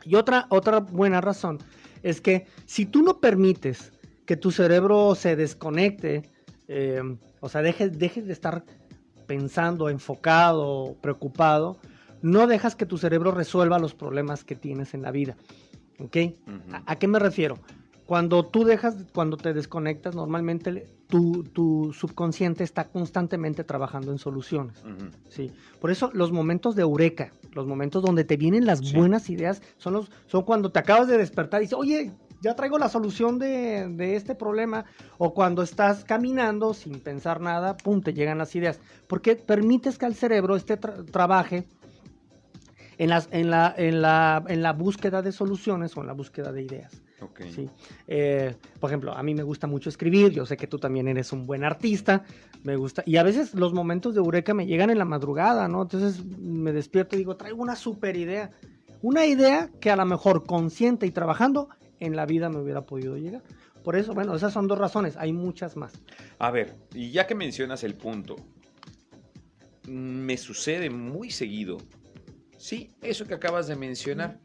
Y 0.04 0.14
otra, 0.14 0.46
otra 0.50 0.80
buena 0.80 1.20
razón 1.20 1.58
es 2.02 2.20
que 2.20 2.46
si 2.66 2.86
tú 2.86 3.02
no 3.02 3.20
permites 3.20 3.92
que 4.26 4.36
tu 4.36 4.50
cerebro 4.50 5.14
se 5.14 5.36
desconecte, 5.36 6.22
eh, 6.68 7.02
o 7.40 7.48
sea, 7.48 7.62
dejes, 7.62 7.98
dejes 7.98 8.26
de 8.26 8.32
estar 8.32 8.64
pensando, 9.26 9.88
enfocado, 9.88 10.96
preocupado, 11.00 11.78
no 12.22 12.46
dejas 12.46 12.76
que 12.76 12.86
tu 12.86 12.98
cerebro 12.98 13.32
resuelva 13.32 13.78
los 13.78 13.94
problemas 13.94 14.44
que 14.44 14.56
tienes 14.56 14.94
en 14.94 15.02
la 15.02 15.10
vida. 15.10 15.36
¿Ok? 15.98 16.16
Ujú. 16.46 16.74
¿A, 16.74 16.82
a 16.92 16.98
qué 16.98 17.08
me 17.08 17.18
refiero? 17.18 17.58
Cuando 18.10 18.44
tú 18.44 18.64
dejas, 18.64 18.96
cuando 19.14 19.36
te 19.36 19.54
desconectas, 19.54 20.16
normalmente 20.16 20.88
tu, 21.06 21.44
tu 21.44 21.92
subconsciente 21.92 22.64
está 22.64 22.88
constantemente 22.88 23.62
trabajando 23.62 24.10
en 24.10 24.18
soluciones. 24.18 24.82
Sí, 25.28 25.52
por 25.80 25.92
eso 25.92 26.10
los 26.12 26.32
momentos 26.32 26.74
de 26.74 26.82
eureka, 26.82 27.32
los 27.52 27.68
momentos 27.68 28.02
donde 28.02 28.24
te 28.24 28.36
vienen 28.36 28.66
las 28.66 28.80
Sí. 28.80 28.96
buenas 28.96 29.30
ideas, 29.30 29.62
son, 29.76 29.92
los, 29.92 30.10
son 30.26 30.42
cuando 30.42 30.72
te 30.72 30.80
acabas 30.80 31.06
de 31.06 31.18
despertar 31.18 31.60
y 31.60 31.66
dices, 31.66 31.78
oye, 31.78 32.10
ya 32.40 32.56
traigo 32.56 32.78
la 32.78 32.88
solución 32.88 33.38
de, 33.38 33.86
de 33.88 34.16
este 34.16 34.34
problema, 34.34 34.86
o 35.16 35.32
cuando 35.32 35.62
estás 35.62 36.04
caminando 36.04 36.74
sin 36.74 36.98
pensar 36.98 37.40
nada, 37.40 37.76
pum, 37.76 38.02
te 38.02 38.12
llegan 38.12 38.38
las 38.38 38.56
ideas, 38.56 38.80
porque 39.06 39.36
permites 39.36 39.98
que 39.98 40.06
al 40.06 40.16
cerebro 40.16 40.56
este 40.56 40.80
tra- 40.80 41.08
trabaje 41.08 41.68
en, 42.98 43.08
las, 43.08 43.28
en, 43.30 43.50
la, 43.50 43.72
en, 43.78 44.02
la, 44.02 44.42
en 44.48 44.62
la 44.62 44.72
búsqueda 44.72 45.22
de 45.22 45.30
soluciones 45.30 45.96
o 45.96 46.00
en 46.00 46.08
la 46.08 46.12
búsqueda 46.12 46.50
de 46.50 46.62
ideas. 46.64 47.04
Sí. 47.54 47.68
Eh, 48.06 48.54
por 48.78 48.90
ejemplo, 48.90 49.12
a 49.12 49.22
mí 49.22 49.34
me 49.34 49.42
gusta 49.42 49.66
mucho 49.66 49.88
escribir, 49.88 50.32
yo 50.32 50.46
sé 50.46 50.56
que 50.56 50.66
tú 50.66 50.78
también 50.78 51.08
eres 51.08 51.32
un 51.32 51.46
buen 51.46 51.64
artista, 51.64 52.24
me 52.62 52.76
gusta, 52.76 53.02
y 53.06 53.16
a 53.16 53.22
veces 53.22 53.54
los 53.54 53.72
momentos 53.72 54.14
de 54.14 54.20
eureka 54.20 54.54
me 54.54 54.66
llegan 54.66 54.90
en 54.90 54.98
la 54.98 55.04
madrugada, 55.04 55.68
¿no? 55.68 55.82
Entonces 55.82 56.24
me 56.24 56.72
despierto 56.72 57.16
y 57.16 57.18
digo, 57.18 57.36
traigo 57.36 57.62
una 57.62 57.76
super 57.76 58.16
idea, 58.16 58.50
una 59.02 59.26
idea 59.26 59.70
que 59.80 59.90
a 59.90 59.96
lo 59.96 60.06
mejor 60.06 60.44
consciente 60.44 61.06
y 61.06 61.10
trabajando 61.10 61.68
en 61.98 62.16
la 62.16 62.26
vida 62.26 62.48
me 62.48 62.58
hubiera 62.58 62.82
podido 62.82 63.16
llegar. 63.16 63.42
Por 63.84 63.96
eso, 63.96 64.12
bueno, 64.12 64.34
esas 64.34 64.52
son 64.52 64.68
dos 64.68 64.78
razones, 64.78 65.16
hay 65.16 65.32
muchas 65.32 65.76
más. 65.76 65.92
A 66.38 66.50
ver, 66.50 66.76
y 66.94 67.10
ya 67.10 67.26
que 67.26 67.34
mencionas 67.34 67.82
el 67.84 67.94
punto, 67.94 68.36
me 69.88 70.36
sucede 70.36 70.90
muy 70.90 71.30
seguido. 71.30 71.78
Sí, 72.58 72.94
eso 73.00 73.26
que 73.26 73.34
acabas 73.34 73.68
de 73.68 73.76
mencionar. 73.76 74.38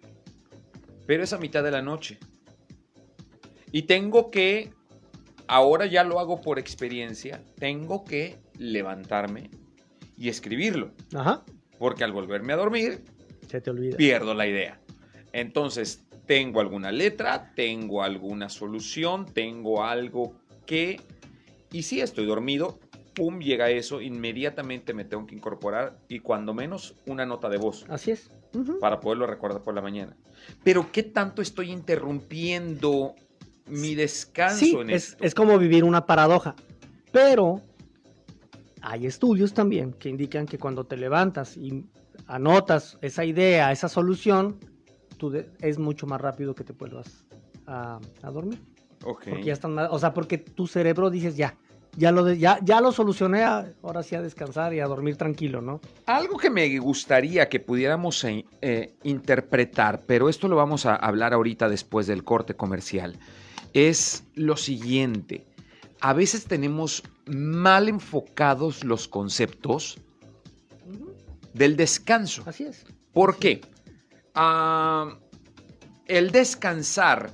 Pero 1.05 1.23
es 1.23 1.33
a 1.33 1.37
mitad 1.37 1.63
de 1.63 1.71
la 1.71 1.81
noche. 1.81 2.17
Y 3.75 3.81
tengo 3.81 4.31
que, 4.31 4.71
ahora 5.47 5.85
ya 5.85 6.05
lo 6.05 6.21
hago 6.21 6.39
por 6.39 6.59
experiencia, 6.59 7.43
tengo 7.59 8.05
que 8.05 8.37
levantarme 8.57 9.49
y 10.17 10.29
escribirlo. 10.29 10.91
Ajá, 11.13 11.43
Porque 11.77 12.05
al 12.05 12.13
volverme 12.13 12.53
a 12.53 12.55
dormir, 12.55 13.03
se 13.49 13.59
te 13.59 13.71
olvida. 13.71 13.97
pierdo 13.97 14.33
la 14.33 14.47
idea. 14.47 14.79
Entonces, 15.33 16.05
tengo 16.25 16.61
alguna 16.61 16.93
letra, 16.93 17.51
tengo 17.53 18.01
alguna 18.01 18.47
solución, 18.47 19.25
tengo 19.25 19.83
algo 19.83 20.37
que... 20.65 21.01
Y 21.73 21.83
si 21.83 21.99
estoy 21.99 22.25
dormido, 22.25 22.79
pum, 23.13 23.41
llega 23.41 23.69
eso, 23.71 23.99
inmediatamente 23.99 24.93
me 24.93 25.03
tengo 25.03 25.25
que 25.25 25.35
incorporar 25.35 25.99
y 26.07 26.19
cuando 26.19 26.53
menos 26.53 26.95
una 27.07 27.25
nota 27.25 27.49
de 27.49 27.57
voz 27.57 27.85
Así 27.89 28.11
es. 28.11 28.29
Para 28.79 29.01
poderlo 29.01 29.27
recordar 29.27 29.63
por 29.63 29.75
la 29.75 29.81
mañana. 29.81 30.15
Pero 30.63 30.93
¿qué 30.93 31.03
tanto 31.03 31.41
estoy 31.41 31.71
interrumpiendo 31.71 33.15
mi 33.67 33.95
descanso 33.95 34.57
Sí, 34.59 34.75
en 34.79 34.89
es, 34.89 35.09
esto? 35.11 35.23
es 35.23 35.35
como 35.35 35.57
vivir 35.57 35.83
una 35.83 36.05
paradoja. 36.05 36.55
Pero 37.11 37.61
hay 38.81 39.05
estudios 39.07 39.53
también 39.53 39.93
que 39.93 40.09
indican 40.09 40.45
que 40.45 40.57
cuando 40.59 40.85
te 40.85 40.97
levantas 40.97 41.57
y 41.57 41.85
anotas 42.27 42.97
esa 43.01 43.25
idea, 43.25 43.71
esa 43.71 43.89
solución, 43.89 44.57
tú 45.17 45.29
de- 45.29 45.49
es 45.61 45.79
mucho 45.79 46.05
más 46.07 46.21
rápido 46.21 46.53
que 46.55 46.63
te 46.63 46.73
vuelvas 46.73 47.25
a, 47.67 47.99
a 48.21 48.31
dormir. 48.31 48.59
Ok. 49.03 49.23
Porque 49.29 49.43
ya 49.45 49.53
están 49.53 49.77
o 49.77 49.99
sea, 49.99 50.13
porque 50.13 50.37
tu 50.37 50.67
cerebro 50.67 51.09
dices 51.09 51.35
ya, 51.37 51.55
ya 51.97 52.11
lo, 52.11 52.23
de- 52.23 52.37
ya, 52.37 52.59
ya 52.63 52.81
lo 52.81 52.91
solucioné, 52.91 53.43
a- 53.43 53.71
ahora 53.81 54.03
sí 54.03 54.15
a 54.15 54.21
descansar 54.21 54.73
y 54.73 54.79
a 54.81 54.85
dormir 54.87 55.15
tranquilo, 55.15 55.61
¿no? 55.61 55.79
Algo 56.05 56.37
que 56.37 56.49
me 56.49 56.77
gustaría 56.79 57.47
que 57.49 57.59
pudiéramos 57.59 58.23
eh, 58.23 58.45
eh, 58.61 58.93
interpretar, 59.03 60.01
pero 60.05 60.29
esto 60.29 60.47
lo 60.47 60.55
vamos 60.55 60.85
a 60.85 60.95
hablar 60.95 61.33
ahorita 61.33 61.69
después 61.69 62.05
del 62.07 62.23
corte 62.23 62.55
comercial, 62.55 63.17
es 63.75 64.23
lo 64.35 64.55
siguiente. 64.55 65.45
A 65.99 66.13
veces 66.13 66.45
tenemos 66.45 67.03
mal 67.25 67.89
enfocados 67.89 68.83
los 68.83 69.07
conceptos 69.07 69.99
del 71.53 71.75
descanso. 71.75 72.43
Así 72.45 72.63
es. 72.63 72.85
¿Por 73.11 73.37
qué? 73.37 73.61
Ah, 74.33 75.17
el 76.05 76.31
descansar, 76.31 77.31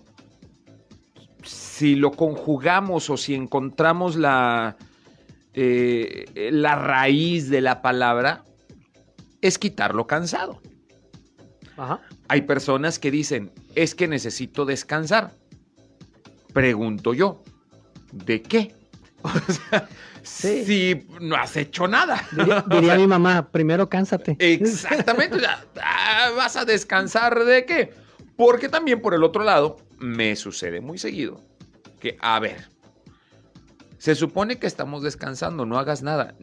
si 1.43 1.95
lo 1.95 2.11
conjugamos 2.11 3.09
o 3.11 3.17
si 3.17 3.35
encontramos 3.35 4.15
la, 4.15 4.77
eh, 5.53 6.49
la 6.51 6.75
raíz 6.75 7.49
de 7.49 7.61
la 7.61 7.83
palabra, 7.83 8.45
es 9.41 9.59
quitarlo 9.59 10.07
cansado. 10.07 10.59
Ajá. 11.77 12.01
Hay 12.29 12.41
personas 12.43 12.97
que 12.97 13.11
dicen, 13.11 13.51
es 13.75 13.93
que 13.93 14.07
necesito 14.07 14.65
descansar. 14.65 15.40
Pregunto 16.53 17.13
yo, 17.13 17.43
¿de 18.11 18.41
qué? 18.41 18.75
O 19.23 19.29
sea, 19.51 19.87
Sí. 20.23 20.63
si 20.65 21.07
no 21.19 21.35
has 21.35 21.57
hecho 21.57 21.87
nada. 21.87 22.27
Diría, 22.31 22.63
diría 22.69 22.95
mi 22.95 23.07
mamá, 23.07 23.49
primero 23.51 23.89
cánsate. 23.89 24.35
Exactamente. 24.39 25.37
o 25.37 25.39
sea, 25.39 25.65
ah, 25.81 26.29
¿Vas 26.37 26.55
a 26.57 26.65
descansar 26.65 27.43
de 27.43 27.65
qué? 27.65 27.91
Porque 28.37 28.69
también 28.69 29.01
por 29.01 29.13
el 29.15 29.23
otro 29.23 29.43
lado 29.43 29.77
me 29.99 30.35
sucede 30.35 30.79
muy 30.81 30.97
seguido 30.99 31.41
que, 31.99 32.17
a 32.21 32.39
ver, 32.39 32.69
se 33.97 34.13
supone 34.15 34.57
que 34.57 34.67
estamos 34.67 35.01
descansando, 35.03 35.65
no 35.65 35.77
hagas 35.79 36.01
nada. 36.03 36.35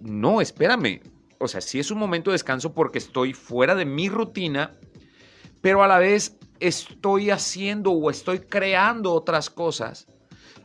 No, 0.00 0.40
espérame. 0.40 1.00
O 1.38 1.48
sea, 1.48 1.60
sí 1.60 1.80
es 1.80 1.90
un 1.90 1.98
momento 1.98 2.30
de 2.30 2.34
descanso 2.34 2.72
porque 2.74 2.98
estoy 2.98 3.32
fuera 3.34 3.74
de 3.74 3.84
mi 3.84 4.08
rutina, 4.08 4.72
pero 5.60 5.82
a 5.82 5.88
la 5.88 5.98
vez 5.98 6.36
estoy 6.62 7.30
haciendo 7.30 7.90
o 7.90 8.10
estoy 8.10 8.40
creando 8.40 9.12
otras 9.12 9.50
cosas 9.50 10.06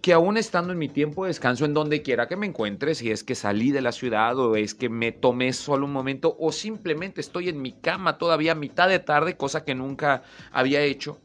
que 0.02 0.14
aún 0.14 0.38
estando 0.38 0.72
en 0.72 0.80
mi 0.80 0.88
tiempo 0.88 1.24
de 1.24 1.30
descanso, 1.30 1.66
en 1.66 1.74
donde 1.74 2.02
quiera 2.04 2.28
que 2.28 2.36
me 2.38 2.46
encuentre, 2.46 2.96
si 2.96 3.12
es 3.12 3.24
que 3.24 3.36
salí 3.36 3.72
de 3.72 3.82
la 3.82 3.92
ciudad 3.92 4.38
o 4.38 4.56
es 4.56 4.76
que 4.76 4.90
me 4.90 5.12
tomé 5.12 5.52
solo 5.54 5.86
un 5.86 5.92
momento 5.92 6.38
o 6.40 6.52
simplemente 6.52 7.20
estoy 7.20 7.50
en 7.50 7.62
mi 7.62 7.74
cama 7.74 8.18
todavía 8.18 8.52
a 8.54 8.56
mitad 8.56 8.88
de 8.88 9.00
tarde, 9.00 9.36
cosa 9.36 9.66
que 9.66 9.76
nunca 9.76 10.24
había 10.52 10.82
hecho, 10.82 11.20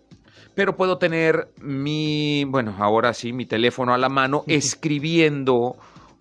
pero 0.54 0.76
puedo 0.76 0.98
tener 0.98 1.52
mi, 1.60 2.44
bueno, 2.48 2.74
ahora 2.78 3.12
sí, 3.14 3.32
mi 3.32 3.46
teléfono 3.46 3.92
a 3.92 3.98
la 3.98 4.08
mano 4.08 4.42
escribiendo 4.48 5.76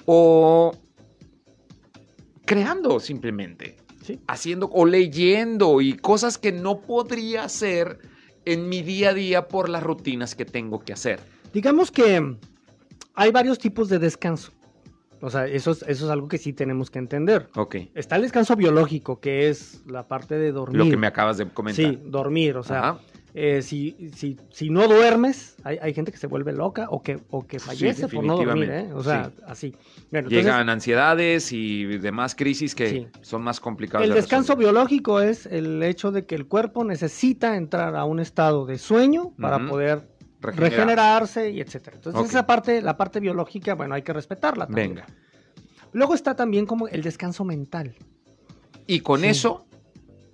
o 0.05 0.75
creando 2.45 2.99
simplemente, 2.99 3.77
Sí. 4.03 4.19
haciendo 4.27 4.67
o 4.73 4.85
leyendo 4.85 5.79
y 5.79 5.93
cosas 5.93 6.37
que 6.37 6.51
no 6.51 6.81
podría 6.81 7.43
hacer 7.43 7.99
en 8.45 8.69
mi 8.69 8.81
día 8.81 9.09
a 9.09 9.13
día 9.13 9.47
por 9.47 9.69
las 9.69 9.83
rutinas 9.83 10.35
que 10.35 10.45
tengo 10.45 10.79
que 10.79 10.93
hacer. 10.93 11.19
Digamos 11.53 11.91
que 11.91 12.35
hay 13.15 13.31
varios 13.31 13.59
tipos 13.59 13.89
de 13.89 13.99
descanso. 13.99 14.51
O 15.21 15.29
sea, 15.29 15.45
eso 15.45 15.71
es, 15.71 15.83
eso 15.83 16.05
es 16.05 16.11
algo 16.11 16.27
que 16.27 16.39
sí 16.39 16.51
tenemos 16.51 16.89
que 16.89 16.97
entender. 16.97 17.49
Ok. 17.55 17.75
Está 17.93 18.15
el 18.15 18.23
descanso 18.23 18.55
biológico, 18.55 19.19
que 19.19 19.49
es 19.49 19.83
la 19.85 20.07
parte 20.07 20.35
de 20.35 20.51
dormir. 20.51 20.77
Lo 20.77 20.89
que 20.89 20.97
me 20.97 21.05
acabas 21.05 21.37
de 21.37 21.47
comentar. 21.47 21.85
Sí, 21.85 21.99
dormir. 22.05 22.57
O 22.57 22.63
sea, 22.63 22.79
Ajá. 22.79 22.99
Eh, 23.33 23.61
si, 23.61 24.09
si, 24.15 24.37
si 24.49 24.69
no 24.69 24.87
duermes, 24.87 25.55
hay, 25.63 25.77
hay 25.81 25.93
gente 25.93 26.11
que 26.11 26.17
se 26.17 26.27
vuelve 26.27 26.51
loca 26.51 26.87
o 26.89 27.01
que, 27.01 27.19
o 27.29 27.45
que 27.47 27.59
fallece 27.59 28.07
por 28.09 28.23
no 28.25 28.35
dormir, 28.37 28.69
¿eh? 28.69 28.89
O 28.93 29.03
sea, 29.03 29.25
sí. 29.29 29.41
así. 29.47 29.69
Bueno, 30.11 30.27
entonces, 30.27 30.31
Llegan 30.43 30.69
ansiedades 30.69 31.51
y 31.53 31.85
demás 31.85 32.35
crisis 32.35 32.75
que 32.75 32.89
Sí. 32.89 33.07
son 33.21 33.41
más 33.43 33.59
complicadas. 33.59 34.03
el 34.05 34.09
de 34.13 34.15
descanso 34.21 34.53
resolver. 34.53 34.73
biológico 34.73 35.21
es 35.21 35.45
el 35.45 35.81
hecho 35.83 36.11
de 36.11 36.25
que 36.25 36.35
el 36.35 36.45
cuerpo 36.47 36.83
necesita 36.83 37.55
entrar 37.55 37.95
a 37.95 38.03
un 38.05 38.19
estado 38.19 38.65
de 38.65 38.77
sueño 38.77 39.33
para 39.39 39.65
poder 39.65 40.09
Regenerar. 40.41 40.71
regenerarse 40.71 41.51
y 41.51 41.61
etcétera. 41.61 41.97
Entonces 41.97 42.29
esa 42.31 42.45
parte, 42.47 42.81
la 42.81 42.97
parte 42.97 43.19
biológica, 43.19 43.75
bueno, 43.75 43.95
hay 43.95 44.01
que 44.01 44.11
respetarla. 44.11 44.65
también. 44.65 44.95
Venga. 44.95 45.05
Luego 45.93 46.15
está 46.15 46.35
también 46.35 46.65
como 46.65 46.87
el 46.87 47.01
descanso 47.01 47.45
mental. 47.45 47.95
Y 48.87 49.01
con 49.01 49.23
eso 49.23 49.65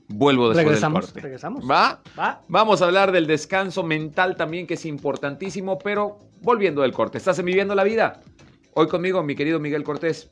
vuelvo 0.08 0.50
después 0.50 0.66
regresamos, 0.66 1.02
del 1.02 1.12
corte. 1.12 1.22
regresamos. 1.22 1.70
¿Va? 1.70 2.02
Va. 2.18 2.42
Vamos 2.48 2.82
a 2.82 2.86
hablar 2.86 3.12
del 3.12 3.28
descanso 3.28 3.84
mental 3.84 4.36
también, 4.36 4.68
que 4.68 4.76
es 4.76 4.86
importantísimo, 4.86 5.78
pero 5.78 6.20
volviendo 6.42 6.82
del 6.82 6.94
corte. 6.94 7.18
¿Estás 7.18 7.40
en 7.40 7.46
Viviendo 7.46 7.76
la 7.76 7.84
Vida? 7.84 8.22
Hoy 8.74 8.88
conmigo, 8.88 9.24
mi 9.24 9.36
querido 9.36 9.60
Miguel 9.60 9.84
Cortés. 9.84 10.30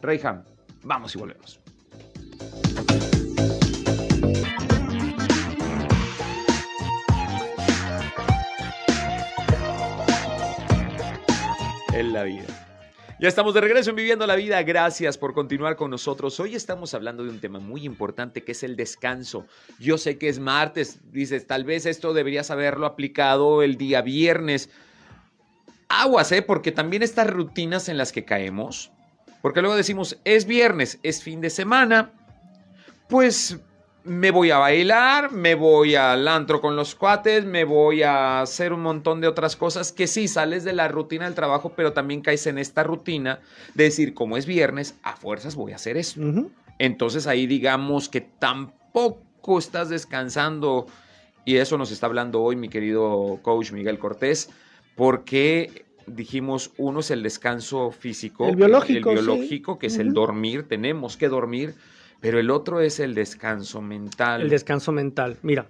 Reyham, 0.00 0.44
vamos 0.84 1.14
y 1.14 1.18
volvemos. 1.18 1.60
En 11.92 12.12
la 12.12 12.24
vida. 12.24 12.65
Ya 13.18 13.28
estamos 13.28 13.54
de 13.54 13.62
regreso 13.62 13.88
en 13.88 13.96
Viviendo 13.96 14.26
la 14.26 14.36
Vida. 14.36 14.62
Gracias 14.62 15.16
por 15.16 15.32
continuar 15.32 15.76
con 15.76 15.90
nosotros. 15.90 16.38
Hoy 16.38 16.54
estamos 16.54 16.92
hablando 16.92 17.24
de 17.24 17.30
un 17.30 17.40
tema 17.40 17.58
muy 17.58 17.86
importante 17.86 18.44
que 18.44 18.52
es 18.52 18.62
el 18.62 18.76
descanso. 18.76 19.46
Yo 19.78 19.96
sé 19.96 20.18
que 20.18 20.28
es 20.28 20.38
martes, 20.38 20.98
dices, 21.12 21.46
tal 21.46 21.64
vez 21.64 21.86
esto 21.86 22.12
deberías 22.12 22.50
haberlo 22.50 22.84
aplicado 22.84 23.62
el 23.62 23.78
día 23.78 24.02
viernes. 24.02 24.68
Aguas, 25.88 26.30
¿eh? 26.30 26.42
Porque 26.42 26.72
también 26.72 27.02
estas 27.02 27.30
rutinas 27.30 27.88
en 27.88 27.96
las 27.96 28.12
que 28.12 28.26
caemos, 28.26 28.92
porque 29.40 29.62
luego 29.62 29.76
decimos, 29.76 30.18
es 30.26 30.44
viernes, 30.44 30.98
es 31.02 31.22
fin 31.22 31.40
de 31.40 31.48
semana, 31.48 32.12
pues 33.08 33.58
me 34.06 34.30
voy 34.30 34.50
a 34.50 34.58
bailar, 34.58 35.32
me 35.32 35.54
voy 35.54 35.96
al 35.96 36.26
antro 36.28 36.60
con 36.60 36.76
los 36.76 36.94
cuates, 36.94 37.44
me 37.44 37.64
voy 37.64 38.02
a 38.02 38.40
hacer 38.40 38.72
un 38.72 38.80
montón 38.80 39.20
de 39.20 39.28
otras 39.28 39.56
cosas 39.56 39.92
que 39.92 40.06
sí, 40.06 40.28
sales 40.28 40.64
de 40.64 40.72
la 40.72 40.88
rutina 40.88 41.24
del 41.24 41.34
trabajo, 41.34 41.72
pero 41.76 41.92
también 41.92 42.20
caes 42.20 42.46
en 42.46 42.58
esta 42.58 42.84
rutina 42.84 43.40
de 43.74 43.84
decir, 43.84 44.14
como 44.14 44.36
es 44.36 44.46
viernes, 44.46 44.96
a 45.02 45.16
fuerzas 45.16 45.56
voy 45.56 45.72
a 45.72 45.76
hacer 45.76 45.96
esto. 45.96 46.20
Ujú. 46.20 46.50
Entonces 46.78 47.26
ahí 47.26 47.46
digamos 47.46 48.08
que 48.08 48.20
tampoco 48.20 49.58
estás 49.58 49.88
descansando 49.88 50.86
y 51.44 51.56
eso 51.56 51.78
nos 51.78 51.90
está 51.90 52.06
hablando 52.06 52.42
hoy 52.42 52.56
mi 52.56 52.68
querido 52.68 53.38
coach 53.42 53.72
Miguel 53.72 53.98
Cortés, 53.98 54.50
porque 54.94 55.84
dijimos, 56.06 56.70
uno 56.76 57.00
es 57.00 57.10
el 57.10 57.22
descanso 57.22 57.90
físico, 57.90 58.48
El 58.48 58.56
biológico, 58.56 59.10
el 59.10 59.18
sí. 59.18 59.24
biológico 59.24 59.78
que 59.78 59.88
es 59.88 59.98
el 59.98 60.12
dormir, 60.12 60.68
tenemos 60.68 61.16
que 61.16 61.28
dormir, 61.28 61.74
pero 62.20 62.38
el 62.38 62.50
otro 62.50 62.80
es 62.80 63.00
el 63.00 63.14
descanso 63.14 63.80
mental. 63.80 64.42
El 64.42 64.50
descanso 64.50 64.92
mental. 64.92 65.36
Mira, 65.42 65.66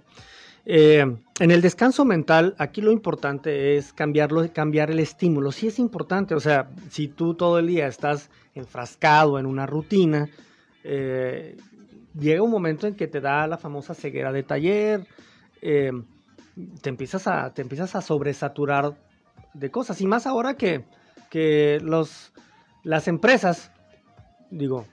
Eh, 0.69 0.99
en 1.39 1.51
el 1.51 1.61
descanso 1.61 2.03
mental, 2.03 2.53
aquí 2.57 2.81
lo 2.81 2.91
importante 2.91 3.77
es 3.77 3.93
cambiarlo, 3.93 4.45
cambiar 4.51 4.91
el 4.91 4.99
estímulo. 4.99 5.53
Sí 5.53 5.67
es 5.67 5.79
importante, 5.79 6.35
o 6.35 6.41
sea, 6.41 6.67
si 6.89 7.07
tú 7.07 7.35
todo 7.35 7.57
el 7.59 7.67
día 7.67 7.87
estás 7.87 8.29
enfrascado 8.53 9.39
en 9.39 9.45
una 9.45 9.65
rutina, 9.65 10.27
eh, 10.83 11.55
llega 12.19 12.41
un 12.41 12.51
momento 12.51 12.85
en 12.85 12.95
que 12.95 13.07
te 13.07 13.21
da 13.21 13.47
la 13.47 13.57
famosa 13.57 13.93
ceguera 13.93 14.33
de 14.33 14.43
taller, 14.43 15.07
eh, 15.61 15.93
te, 16.81 16.89
empiezas 16.89 17.27
a, 17.27 17.53
te 17.53 17.61
empiezas 17.61 17.95
a 17.95 18.01
sobresaturar 18.01 18.93
de 19.53 19.71
cosas. 19.71 20.01
Y 20.01 20.05
más 20.05 20.27
ahora 20.27 20.55
que, 20.55 20.83
que 21.29 21.79
los, 21.81 22.33
las 22.83 23.07
empresas, 23.07 23.71
digo, 24.51 24.85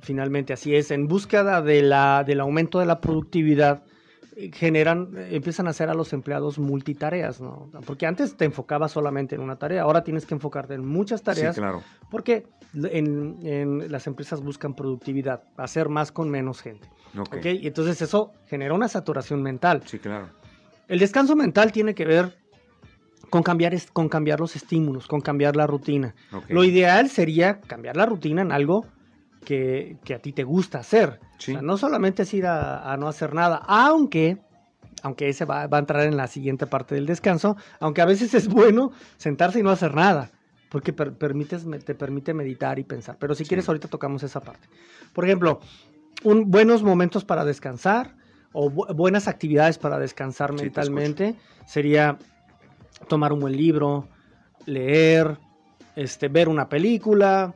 finalmente 0.00 0.52
así 0.52 0.74
es, 0.74 0.90
en 0.90 1.06
búsqueda 1.06 1.62
de 1.62 1.82
la, 1.82 2.24
del 2.24 2.40
aumento 2.40 2.78
de 2.78 2.86
la 2.86 3.00
productividad, 3.00 3.82
generan, 4.52 5.10
empiezan 5.30 5.66
a 5.66 5.70
hacer 5.70 5.90
a 5.90 5.94
los 5.94 6.12
empleados 6.12 6.58
multitareas, 6.58 7.40
¿no? 7.40 7.70
Porque 7.86 8.06
antes 8.06 8.36
te 8.36 8.44
enfocabas 8.44 8.92
solamente 8.92 9.34
en 9.34 9.42
una 9.42 9.56
tarea, 9.56 9.82
ahora 9.82 10.02
tienes 10.02 10.24
que 10.24 10.34
enfocarte 10.34 10.74
en 10.74 10.86
muchas 10.86 11.22
tareas. 11.22 11.54
Sí, 11.54 11.60
claro. 11.60 11.82
Porque 12.10 12.44
en, 12.74 13.36
en 13.46 13.92
las 13.92 14.06
empresas 14.06 14.40
buscan 14.40 14.74
productividad, 14.74 15.42
hacer 15.56 15.88
más 15.88 16.12
con 16.12 16.30
menos 16.30 16.62
gente. 16.62 16.88
Ok. 17.18 17.44
Y 17.44 17.66
entonces 17.66 18.00
eso 18.00 18.32
genera 18.46 18.74
una 18.74 18.88
saturación 18.88 19.42
mental. 19.42 19.82
Sí, 19.84 19.98
claro. 19.98 20.30
El 20.88 20.98
descanso 20.98 21.36
mental 21.36 21.72
tiene 21.72 21.94
que 21.94 22.06
ver 22.06 22.34
con 23.30 23.42
cambiar, 23.42 23.74
con 23.92 24.08
cambiar 24.08 24.40
los 24.40 24.56
estímulos, 24.56 25.06
con 25.06 25.20
cambiar 25.20 25.56
la 25.56 25.66
rutina. 25.66 26.14
Lo 26.48 26.64
ideal 26.64 27.08
sería 27.08 27.60
cambiar 27.60 27.96
la 27.96 28.06
rutina 28.06 28.42
en 28.42 28.52
algo 28.52 28.86
que, 29.44 29.98
que 30.04 30.14
a 30.14 30.18
ti 30.20 30.32
te 30.32 30.44
gusta 30.44 30.78
hacer. 30.78 31.20
Sí. 31.38 31.52
O 31.52 31.54
sea, 31.56 31.62
no 31.62 31.76
solamente 31.76 32.22
es 32.22 32.34
ir 32.34 32.46
a, 32.46 32.92
a 32.92 32.96
no 32.96 33.08
hacer 33.08 33.34
nada, 33.34 33.56
aunque, 33.66 34.38
aunque 35.02 35.28
ese 35.28 35.44
va, 35.44 35.66
va 35.66 35.78
a 35.78 35.80
entrar 35.80 36.02
en 36.04 36.16
la 36.16 36.26
siguiente 36.26 36.66
parte 36.66 36.94
del 36.94 37.06
descanso, 37.06 37.56
aunque 37.80 38.00
a 38.02 38.06
veces 38.06 38.34
es 38.34 38.48
bueno 38.48 38.92
sentarse 39.16 39.60
y 39.60 39.62
no 39.62 39.70
hacer 39.70 39.94
nada, 39.94 40.30
porque 40.70 40.92
per- 40.92 41.14
permites, 41.14 41.64
me- 41.66 41.78
te 41.78 41.94
permite 41.94 42.34
meditar 42.34 42.78
y 42.78 42.84
pensar. 42.84 43.16
Pero 43.18 43.34
si 43.34 43.44
Sí. 43.44 43.48
quieres, 43.48 43.68
ahorita 43.68 43.88
tocamos 43.88 44.22
esa 44.22 44.40
parte. 44.40 44.68
Por 45.12 45.24
ejemplo, 45.24 45.60
un, 46.24 46.50
buenos 46.50 46.82
momentos 46.82 47.24
para 47.24 47.44
descansar 47.44 48.14
o 48.52 48.70
bu- 48.70 48.94
buenas 48.94 49.26
actividades 49.28 49.78
para 49.78 49.98
descansar 49.98 50.50
Sí, 50.56 50.62
mentalmente 50.64 51.34
sería 51.66 52.16
tomar 53.08 53.32
un 53.32 53.40
buen 53.40 53.56
libro, 53.56 54.08
leer, 54.66 55.38
este, 55.96 56.28
ver 56.28 56.48
una 56.48 56.68
película. 56.68 57.54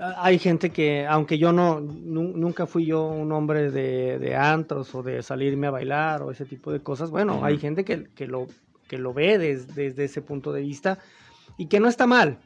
Ah, 0.00 0.14
Hay 0.24 0.38
gente 0.38 0.70
que, 0.70 1.06
aunque 1.06 1.36
yo 1.38 1.52
no, 1.52 1.80
nu- 1.80 2.32
nunca 2.34 2.66
fui 2.66 2.86
yo 2.86 3.06
un 3.06 3.30
hombre 3.32 3.70
de, 3.70 4.18
de 4.18 4.34
antros 4.36 4.94
o 4.94 5.02
de 5.02 5.22
salirme 5.22 5.66
a 5.66 5.70
bailar 5.70 6.22
o 6.22 6.30
ese 6.30 6.44
tipo 6.46 6.72
de 6.72 6.80
cosas, 6.80 7.10
bueno, 7.10 7.44
hay 7.44 7.58
gente 7.58 7.84
que, 7.84 8.04
que 8.14 8.26
lo, 8.26 8.46
que 8.88 8.96
lo 8.98 9.12
ve 9.12 9.36
des- 9.38 9.74
desde 9.74 10.04
ese 10.04 10.22
punto 10.22 10.52
de 10.52 10.62
vista 10.62 10.98
y 11.58 11.66
que 11.66 11.80
no 11.80 11.88
está 11.88 12.06
mal. 12.06 12.38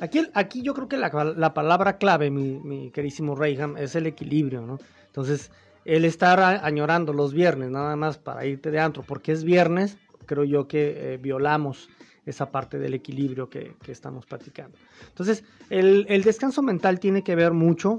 Aquí, 0.00 0.26
aquí 0.34 0.62
yo 0.62 0.74
creo 0.74 0.88
que 0.88 0.96
la, 0.96 1.10
la 1.36 1.54
palabra 1.54 1.98
clave, 1.98 2.30
mi, 2.30 2.58
mi 2.58 2.90
querísimo 2.90 3.36
Rayham, 3.36 3.76
es 3.76 3.94
el 3.94 4.06
equilibrio, 4.06 4.62
¿no? 4.62 4.78
Entonces, 5.06 5.50
el 5.84 6.04
estar 6.04 6.40
añorando 6.40 7.12
los 7.12 7.34
viernes 7.34 7.70
nada 7.70 7.94
más 7.96 8.16
para 8.18 8.46
irte 8.46 8.70
de 8.70 8.80
antro 8.80 9.02
porque 9.06 9.32
es 9.32 9.44
viernes, 9.44 9.98
creo 10.26 10.44
yo 10.44 10.66
que 10.66 11.14
eh, 11.14 11.18
violamos 11.18 11.88
esa 12.24 12.50
parte 12.50 12.78
del 12.78 12.94
equilibrio 12.94 13.48
que, 13.50 13.74
que 13.82 13.92
estamos 13.92 14.26
platicando. 14.26 14.76
Entonces, 15.08 15.44
el, 15.70 16.06
el 16.08 16.22
descanso 16.22 16.62
mental 16.62 17.00
tiene 17.00 17.22
que 17.22 17.34
ver 17.34 17.52
mucho 17.52 17.98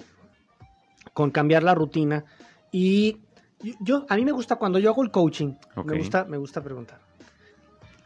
con 1.13 1.29
cambiar 1.31 1.63
la 1.63 1.75
rutina 1.75 2.23
y 2.71 3.17
yo- 3.81 4.05
a 4.09 4.15
mí 4.15 4.25
me 4.25 4.31
gusta 4.31 4.55
cuando 4.55 4.79
yo 4.79 4.89
hago 4.89 5.03
el 5.03 5.11
coaching, 5.11 5.53
me, 5.85 5.97
gusta, 5.99 6.25
me 6.25 6.37
gusta 6.37 6.61
preguntar, 6.63 6.99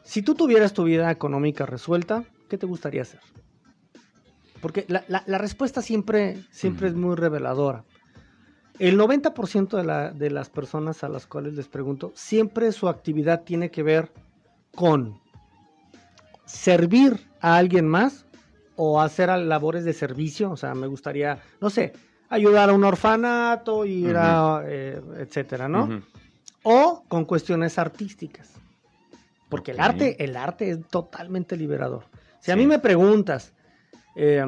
si 0.03 0.21
tú 0.21 0.35
tuvieras 0.35 0.73
tu 0.73 0.83
vida 0.83 1.09
económica 1.11 1.65
resuelta, 1.65 2.23
¿qué 2.49 2.57
te 2.57 2.65
gustaría 2.65 3.01
hacer? 3.03 3.19
Porque 4.61 4.85
la, 4.87 5.03
la- 5.07 5.23
la 5.27 5.37
respuesta 5.37 5.81
siempre, 5.81 6.43
siempre 6.51 6.87
es 6.87 6.95
muy 6.95 7.15
reveladora. 7.15 7.83
El 8.79 8.97
90% 8.97 9.77
de, 9.77 9.83
la- 9.83 10.11
de 10.11 10.29
las 10.31 10.49
personas 10.49 11.03
a 11.03 11.09
las 11.09 11.25
cuales 11.27 11.53
les 11.53 11.67
pregunto, 11.67 12.11
siempre 12.15 12.71
su 12.71 12.87
actividad 12.87 13.43
tiene 13.43 13.69
que 13.71 13.83
ver 13.83 14.11
con 14.75 15.19
servir 16.47 17.27
a 17.41 17.57
alguien 17.57 17.87
más 17.87 18.25
o 18.75 18.99
hacer 19.01 19.29
labores 19.29 19.85
de 19.85 19.93
servicio. 19.93 20.49
O 20.51 20.57
sea, 20.57 20.73
me 20.73 20.87
gustaría, 20.87 21.39
no 21.61 21.69
sé, 21.69 21.93
ayudar 22.29 22.69
a 22.69 22.73
un 22.73 22.83
orfanato, 22.83 23.85
ir 23.85 24.15
a, 24.17 24.63
eh, 24.65 25.01
etcétera, 25.19 25.67
¿no? 25.69 25.87
O 26.63 27.03
con 27.07 27.25
cuestiones 27.25 27.77
artísticas. 27.77 28.53
Porque 29.49 29.71
el 29.71 29.79
arte, 29.79 30.23
el 30.23 30.35
arte 30.35 30.69
es 30.71 30.87
totalmente 30.87 31.55
liberador. 31.55 32.05
Si 32.39 32.51
a 32.51 32.55
mí 32.55 32.67
me 32.67 32.79
preguntas, 32.79 33.53
eh, 34.15 34.45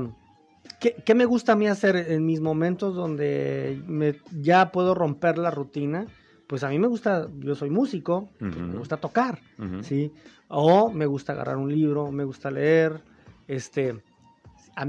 ¿qué, 0.80 0.96
qué 1.06 1.16
me 1.16 1.26
gusta 1.26 1.54
a 1.54 1.56
mí 1.56 1.68
hacer 1.68 1.96
en 1.96 2.26
mis 2.26 2.42
momentos 2.42 2.96
donde 2.96 3.82
me- 3.88 4.16
ya 4.42 4.72
puedo 4.72 4.94
romper 4.96 5.38
la 5.38 5.52
rutina? 5.52 6.06
Pues 6.50 6.64
a 6.64 6.70
mí 6.70 6.80
me 6.80 6.88
gusta, 6.88 7.28
yo 7.42 7.54
soy 7.54 7.70
músico, 7.70 8.32
pues 8.40 8.58
me 8.58 8.76
gusta 8.80 8.98
tocar. 8.98 9.40
¿sí? 9.84 10.12
O 10.48 10.90
me 10.90 11.06
gusta 11.06 11.34
agarrar 11.34 11.58
un 11.58 11.72
libro, 11.72 12.12
me 12.12 12.24
gusta 12.24 12.50
leer, 12.50 13.04
este, 13.48 14.02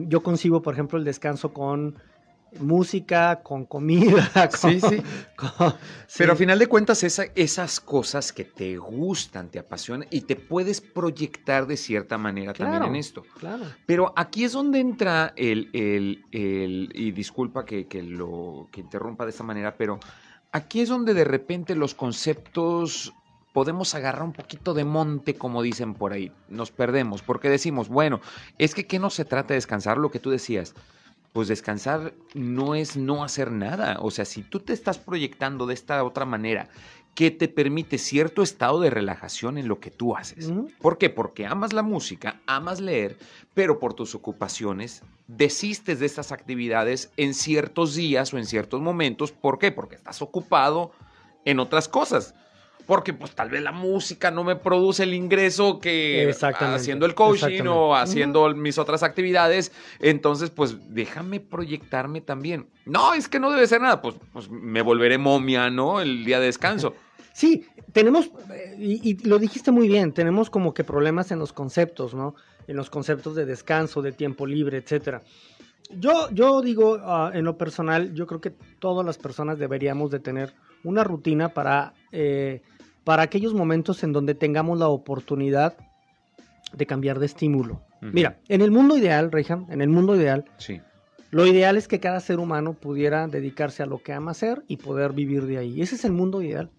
yo 0.07 0.23
concibo, 0.23 0.63
por 0.63 0.73
ejemplo, 0.73 0.99
el 0.99 1.05
descanso 1.05 1.53
con 1.53 1.97
música, 2.61 3.43
con 3.43 3.67
comida, 3.67 4.31
con, 4.61 4.71
Sí, 4.73 4.81
sí. 4.81 5.03
con- 5.37 5.75
Pero 6.17 6.33
a 6.33 6.35
sí. 6.37 6.39
final 6.45 6.59
de 6.59 6.67
cuentas, 6.67 7.05
esa- 7.05 7.27
esas 7.35 7.79
cosas 7.79 8.33
que 8.33 8.45
te 8.45 8.77
gustan, 8.79 9.51
te 9.51 9.59
apasionan 9.59 10.09
y 10.11 10.23
te 10.23 10.37
puedes 10.37 10.81
proyectar 10.81 11.67
de 11.67 11.77
cierta 11.77 12.17
manera 12.19 12.53
también 12.55 12.83
en 12.85 12.97
esto. 12.97 13.23
Claro. 13.39 13.65
Pero 13.87 14.13
aquí 14.17 14.45
es 14.45 14.53
donde 14.53 14.81
entra 14.81 15.33
el, 15.37 15.69
el- 15.75 16.25
el- 16.33 16.89
y 16.95 17.13
disculpa 17.13 17.65
que, 17.67 17.87
que 17.87 18.03
lo 18.03 18.69
que 18.73 18.81
interrumpa 18.81 19.25
de 19.25 19.31
esta 19.31 19.45
manera, 19.45 19.77
pero 19.77 20.01
aquí 20.53 20.81
es 20.81 20.89
donde 20.89 21.15
de 21.15 21.25
repente 21.25 21.75
los 21.75 21.95
conceptos 21.95 23.13
podemos 23.53 23.95
agarrar 23.95 24.23
un 24.23 24.33
poquito 24.33 24.75
de 24.75 24.85
monte, 24.85 25.35
como 25.35 25.63
dicen 25.63 25.95
por 25.95 26.13
ahí. 26.13 26.33
Nos 26.49 26.71
perdemos, 26.71 27.23
porque 27.23 27.49
decimos, 27.49 27.89
bueno, 27.89 28.21
es 28.59 28.75
que 28.75 28.87
¿qué 28.87 28.99
no 28.99 29.11
se 29.11 29.25
trata 29.25 29.49
de 29.49 29.57
descansar? 29.57 29.99
Lo 29.99 30.11
que 30.11 30.21
tú 30.21 30.31
decías. 30.31 30.75
Pues 31.33 31.47
descansar 31.47 32.13
no 32.35 32.75
es 32.75 32.97
no 32.97 33.23
hacer 33.23 33.53
nada. 33.53 33.99
O 34.01 34.11
sea, 34.11 34.25
si 34.25 34.43
tú 34.43 34.59
te 34.61 34.73
estás 34.73 34.99
proyectando 34.99 35.67
de 35.67 35.75
esta 35.75 36.03
otra 36.03 36.25
manera 36.25 36.69
que 37.15 37.31
te 37.31 37.49
permite 37.49 37.99
cierto 37.99 38.43
estado 38.43 38.81
de 38.81 38.91
relajación 38.91 39.59
en 39.59 39.69
lo 39.69 39.81
que 39.81 39.91
tú 39.91 40.17
haces. 40.17 40.53
¿Por 40.81 40.99
qué? 40.99 41.11
Porque 41.11 41.47
amas 41.47 41.73
la 41.73 41.83
música, 41.83 42.41
amas 42.47 42.81
leer, 42.81 43.19
pero 43.55 43.79
por 43.79 43.95
tus 43.95 44.15
ocupaciones 44.15 45.03
desistes 45.27 46.01
de 46.01 46.07
estas 46.07 46.33
actividades 46.33 47.13
en 47.17 47.35
ciertos 47.35 47.95
días 47.95 48.33
o 48.35 48.39
en 48.39 48.47
ciertos 48.47 48.81
momentos. 48.81 49.33
¿Por 49.33 49.59
qué? 49.59 49.71
Porque 49.71 49.97
estás 49.97 50.23
ocupado 50.23 50.93
en 51.45 51.61
otras 51.61 51.89
cosas. 51.89 52.35
Porque 52.91 53.15
pues 53.15 53.37
tal 53.37 53.51
vez 53.51 53.63
la 53.63 53.71
música 53.71 54.33
no 54.33 54.43
me 54.43 54.57
produce 54.57 55.05
el 55.05 55.15
ingreso 55.15 55.79
que 55.79 56.35
haciendo 56.59 57.07
el 57.07 57.15
coaching 57.15 57.63
o 57.69 57.95
haciendo 57.95 58.53
mis 58.53 58.79
otras 58.79 59.05
actividades. 59.05 59.71
Entonces, 60.01 60.51
pues 60.51 60.77
déjame 60.93 61.39
proyectarme 61.39 62.21
también. 62.21 62.67
No, 62.87 63.15
es 63.15 63.29
que 63.29 63.39
no 63.39 63.53
debe 63.53 63.69
ser 63.69 63.81
nada. 63.81 64.03
Pues, 64.03 64.17
pues 64.33 64.51
me 64.51 64.83
volveré 64.83 65.19
momia, 65.19 65.71
¿no? 65.71 66.01
El 66.01 66.25
día 66.25 66.41
de 66.41 66.47
descanso. 66.47 66.95
Sí, 67.33 67.65
tenemos, 67.93 68.33
eh, 68.53 68.75
y, 68.77 69.11
y 69.11 69.15
lo 69.19 69.39
dijiste 69.39 69.71
muy 69.71 69.87
bien, 69.87 70.13
tenemos 70.13 70.51
como 70.51 70.75
que 70.75 70.83
problemas 70.83 71.31
en 71.31 71.39
los 71.39 71.53
conceptos, 71.53 72.13
¿no? 72.13 72.35
En 72.67 72.75
los 72.75 72.91
conceptos 72.91 73.37
de 73.37 73.47
descanso, 73.47 74.03
de 74.03 74.11
tiempo 74.11 74.47
libre, 74.47 74.79
etcétera. 74.79 75.23
Yo, 75.97 76.29
yo 76.33 76.61
digo, 76.61 76.99
ah, 77.05 77.31
en 77.33 77.45
lo 77.45 77.57
personal, 77.57 78.13
yo 78.15 78.27
creo 78.27 78.41
que 78.41 78.51
todas 78.81 79.07
las 79.07 79.17
personas 79.17 79.61
deberíamos 79.61 80.11
de 80.11 80.19
tener 80.19 80.55
una 80.83 81.05
rutina 81.05 81.51
para, 81.51 81.95
eh, 82.11 82.63
para 83.11 83.25
aquellos 83.25 83.55
momentos 83.55 84.05
en 84.05 84.13
donde 84.13 84.37
tengamos 84.37 84.79
la 84.79 84.87
oportunidad 84.87 85.75
de 86.73 86.87
cambiar 86.87 87.19
de 87.19 87.27
estímulo. 87.27 87.83
Mira, 88.01 88.39
en 88.47 88.61
el 88.61 88.71
mundo 88.71 88.97
ideal, 88.97 89.33
Reyham, 89.33 89.67
en 89.69 89.81
el 89.81 89.89
mundo 89.89 90.15
ideal, 90.15 90.45
Sí. 90.59 90.81
lo 91.33 91.45
ideal 91.45 91.77
es 91.77 91.89
que 91.89 91.99
cada 91.99 92.21
ser 92.21 92.39
humano 92.39 92.75
pudiera 92.75 93.27
dedicarse 93.27 93.83
a 93.83 93.87
lo 93.87 93.99
que 93.99 94.13
ama 94.13 94.31
hacer 94.31 94.63
y 94.69 94.77
poder 94.77 95.13
vivir 95.13 95.47
de 95.47 95.59
ahí. 95.59 95.83
Ese 95.83 95.97
es 95.97 96.05
el 96.05 96.13
mundo 96.13 96.41
ideal. 96.41 96.71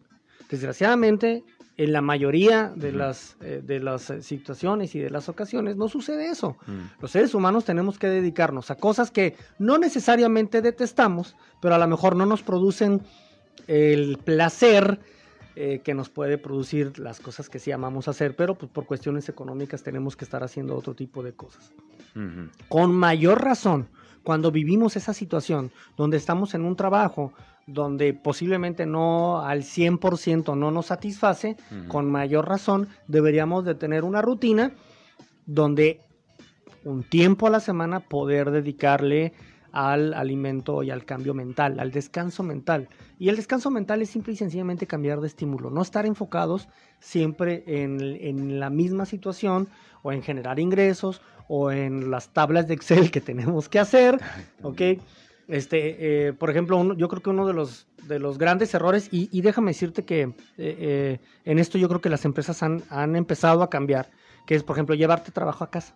Desgraciadamente, 0.50 1.44
en 1.76 1.92
la 1.92 2.00
mayoría 2.00 2.72
de 2.78 2.94
las, 2.94 3.36
eh, 3.42 3.62
de 3.62 3.82
las 3.82 4.10
eh, 4.10 4.22
situaciones 4.22 4.96
y 4.96 5.00
de 5.00 5.10
las 5.10 5.28
ocasiones 5.28 5.76
no 5.76 5.90
sucede 5.90 6.30
eso. 6.30 6.56
Mm. 6.66 7.02
Los 7.02 7.12
seres 7.12 7.34
humanos 7.36 7.66
tenemos 7.66 8.00
que 8.00 8.08
dedicarnos 8.08 8.72
a 8.72 8.76
cosas 8.76 9.12
que 9.12 9.36
no 9.60 9.78
necesariamente 9.78 10.62
detestamos, 10.62 11.36
pero 11.62 11.76
a 11.76 11.78
lo 11.78 11.90
mejor 11.90 12.16
no 12.16 12.26
nos 12.26 12.42
producen 12.42 13.02
el 13.68 14.18
placer 14.24 15.02
eh, 15.56 15.82
que 15.84 15.94
nos 15.94 16.10
puede 16.10 16.38
producir 16.38 16.98
las 17.00 17.20
cosas 17.20 17.50
que 17.50 17.60
sí 17.60 17.72
amamos 17.72 18.08
hacer, 18.08 18.36
pero 18.36 18.56
pues 18.56 18.72
por 18.72 18.86
cuestiones 18.86 19.28
económicas 19.30 19.84
tenemos 19.84 20.16
que 20.16 20.26
estar 20.26 20.44
haciendo 20.44 20.76
otro 20.76 20.96
tipo 20.96 21.24
de 21.24 21.34
cosas. 21.34 21.72
Con 22.68 22.94
mayor 22.94 23.44
razón 23.44 23.88
cuando 24.24 24.52
vivimos 24.52 24.96
esa 24.96 25.14
situación, 25.14 25.72
donde 25.98 26.18
estamos 26.18 26.54
en 26.54 26.64
un 26.64 26.76
trabajo, 26.76 27.34
donde 27.68 28.14
posiblemente 28.14 28.86
no 28.86 29.42
al 29.42 29.64
100% 29.64 30.58
no 30.58 30.72
nos 30.72 30.88
satisface, 30.88 31.58
con 31.88 32.10
mayor 32.10 32.48
razón 32.48 32.88
deberíamos 33.08 33.66
de 33.66 33.76
tener 33.76 34.04
una 34.04 34.22
rutina 34.22 34.72
donde 35.46 36.02
un 36.84 37.04
tiempo 37.04 37.48
a 37.48 37.50
la 37.52 37.60
semana 37.60 38.00
poder 38.00 38.52
dedicarle 38.52 39.34
al 39.72 40.14
alimento 40.14 40.84
y 40.84 40.92
al 40.92 41.06
cambio 41.06 41.34
mental, 41.34 41.80
al 41.80 41.92
descanso 41.92 42.44
mental. 42.44 42.90
Y 43.20 43.30
el 43.30 43.36
descanso 43.36 43.70
mental 43.70 44.02
es 44.02 44.10
simple 44.10 44.34
y 44.34 44.36
sencillamente 44.38 44.88
cambiar 44.88 45.22
de 45.22 45.28
estímulo, 45.28 45.70
no 45.70 45.82
estar 45.82 46.06
enfocados 46.06 46.68
siempre 47.00 47.64
en, 47.66 48.60
la 48.60 48.70
misma 48.70 49.06
situación 49.06 49.68
o 50.04 50.12
en 50.12 50.22
generar 50.24 50.60
ingresos 50.60 51.22
o 51.48 51.72
en 51.72 52.12
las 52.12 52.30
tablas 52.30 52.68
de 52.68 52.74
Excel 52.74 53.12
que 53.12 53.22
tenemos 53.22 53.70
que 53.70 53.80
hacer, 53.80 54.20
¿ok? 54.62 54.82
Este, 55.48 56.28
eh, 56.28 56.34
por 56.34 56.50
ejemplo, 56.50 56.96
yo 56.96 57.10
creo 57.10 57.22
que 57.22 57.30
uno 57.30 57.46
de 57.46 57.54
los, 57.54 57.88
de 58.08 58.20
los 58.20 58.38
grandes 58.38 58.74
errores, 58.74 59.10
y, 59.12 59.42
déjame 59.42 59.72
decirte 59.72 60.04
que 60.04 60.22
eh, 60.22 60.34
eh, 60.58 61.20
en 61.44 61.60
esto 61.60 61.78
yo 61.78 61.90
creo 61.90 62.00
que 62.00 62.10
las 62.10 62.24
empresas 62.24 62.64
han, 62.64 62.84
han 62.90 63.16
empezado 63.18 63.62
a 63.62 63.70
cambiar, 63.70 64.10
que 64.46 64.56
es, 64.56 64.64
por 64.64 64.78
ejemplo, 64.78 64.96
llevarte 64.96 65.32
trabajo 65.32 65.64
a 65.64 65.70
casa. 65.70 65.96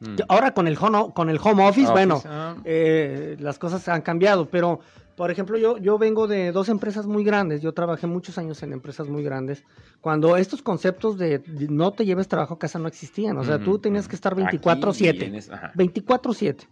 Mm. 0.00 0.16
Ahora 0.28 0.52
con 0.52 0.66
el 0.66 0.78
home, 0.80 1.12
con 1.14 1.28
el 1.28 1.38
home 1.42 1.68
office, 1.68 1.92
bueno, 1.92 2.22
ah. 2.24 2.56
eh, 2.64 3.36
las 3.38 3.58
cosas 3.58 3.86
han 3.88 4.00
cambiado, 4.00 4.48
pero 4.48 4.80
por 5.14 5.30
ejemplo, 5.30 5.58
yo, 5.58 5.76
yo 5.76 5.98
vengo 5.98 6.26
de 6.26 6.50
dos 6.52 6.70
empresas 6.70 7.06
muy 7.06 7.22
grandes, 7.22 7.60
yo 7.60 7.74
trabajé 7.74 8.06
muchos 8.06 8.38
años 8.38 8.62
en 8.62 8.72
empresas 8.72 9.08
muy 9.08 9.22
grandes, 9.22 9.62
cuando 10.00 10.38
estos 10.38 10.62
conceptos 10.62 11.18
de 11.18 11.42
no 11.68 11.92
te 11.92 12.06
lleves 12.06 12.28
trabajo 12.28 12.54
a 12.54 12.58
casa 12.58 12.78
no 12.78 12.88
existían, 12.88 13.36
o 13.36 13.44
sea, 13.44 13.62
tú 13.62 13.78
tenías 13.78 14.08
que 14.08 14.16
estar 14.16 14.34
24/7, 14.34 15.74
24/7. 15.74 16.66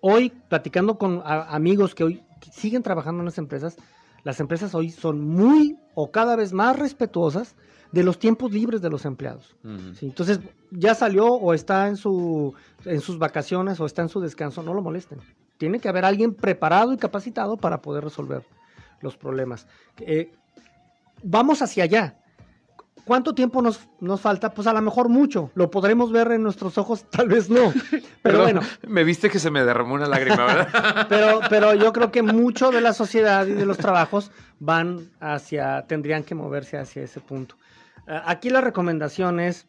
Hoy, 0.00 0.32
platicando 0.48 0.96
con 0.96 1.20
amigos 1.24 1.96
que 1.96 2.04
hoy 2.04 2.22
siguen 2.52 2.84
trabajando 2.84 3.22
en 3.22 3.26
las 3.26 3.38
empresas, 3.38 3.76
las 4.22 4.38
empresas 4.38 4.72
hoy 4.76 4.90
son 4.90 5.20
muy 5.20 5.76
o 5.94 6.12
cada 6.12 6.36
vez 6.36 6.52
más 6.52 6.78
respetuosas 6.78 7.56
de 7.92 8.02
los 8.02 8.18
tiempos 8.18 8.50
libres 8.52 8.80
de 8.80 8.90
los 8.90 9.04
empleados. 9.04 9.54
Entonces, 10.00 10.40
ya 10.70 10.94
salió 10.94 11.26
o 11.26 11.54
está 11.54 11.88
en, 11.88 11.96
su, 11.96 12.54
en 12.84 13.00
sus 13.00 13.18
vacaciones 13.18 13.78
o 13.80 13.86
está 13.86 14.02
en 14.02 14.08
su 14.08 14.20
descanso, 14.20 14.62
no 14.62 14.74
lo 14.74 14.82
molesten. 14.82 15.18
Tiene 15.58 15.78
que 15.78 15.88
haber 15.88 16.04
alguien 16.04 16.34
preparado 16.34 16.92
y 16.92 16.96
capacitado 16.96 17.56
para 17.56 17.82
poder 17.82 18.02
resolver 18.02 18.44
los 19.00 19.16
problemas. 19.16 19.66
Eh, 20.00 20.32
vamos 21.22 21.60
hacia 21.62 21.84
allá. 21.84 22.18
¿Cuánto 23.04 23.34
tiempo 23.34 23.60
nos, 23.62 23.88
nos, 24.00 24.20
falta? 24.20 24.54
Pues 24.54 24.68
a 24.68 24.72
lo 24.72 24.80
mejor 24.80 25.08
mucho. 25.08 25.50
Lo 25.54 25.70
podremos 25.70 26.12
ver 26.12 26.30
en 26.30 26.42
nuestros 26.42 26.78
ojos, 26.78 27.04
tal 27.10 27.28
vez 27.28 27.50
no. 27.50 27.72
Pero, 28.22 28.42
bueno. 28.42 28.60
Me 28.86 29.04
viste 29.04 29.28
que 29.28 29.40
se 29.40 29.50
me 29.50 29.64
derramó 29.64 29.94
una 29.94 30.06
lágrima, 30.06 30.46
¿verdad? 30.46 31.06
pero, 31.08 31.40
pero 31.50 31.74
yo 31.74 31.92
creo 31.92 32.12
que 32.12 32.22
mucho 32.22 32.70
de 32.70 32.80
la 32.80 32.92
sociedad 32.92 33.46
y 33.46 33.52
de 33.52 33.66
los 33.66 33.76
trabajos 33.76 34.30
van 34.60 35.10
hacia, 35.20 35.82
tendrían 35.88 36.22
que 36.22 36.36
moverse 36.36 36.78
hacia 36.78 37.02
ese 37.02 37.20
punto. 37.20 37.56
Eh, 38.12 38.20
aquí 38.26 38.50
la 38.50 38.60
recomendación 38.60 39.40
es 39.40 39.66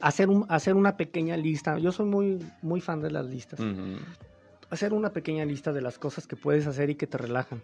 hacer, 0.00 0.28
un, 0.28 0.44
hacer 0.50 0.74
una 0.74 0.96
pequeña 0.98 1.36
lista. 1.36 1.78
Yo 1.78 1.90
soy 1.90 2.06
muy, 2.06 2.46
muy 2.60 2.82
fan 2.82 3.00
de 3.00 3.10
las 3.10 3.24
listas. 3.26 3.58
Hacer 4.68 4.92
una 4.92 5.10
pequeña 5.10 5.44
lista 5.46 5.72
de 5.72 5.80
las 5.80 5.98
cosas 5.98 6.26
que 6.26 6.36
puedes 6.36 6.66
hacer 6.66 6.90
y 6.90 6.96
que 6.96 7.06
te 7.06 7.16
relajan 7.16 7.62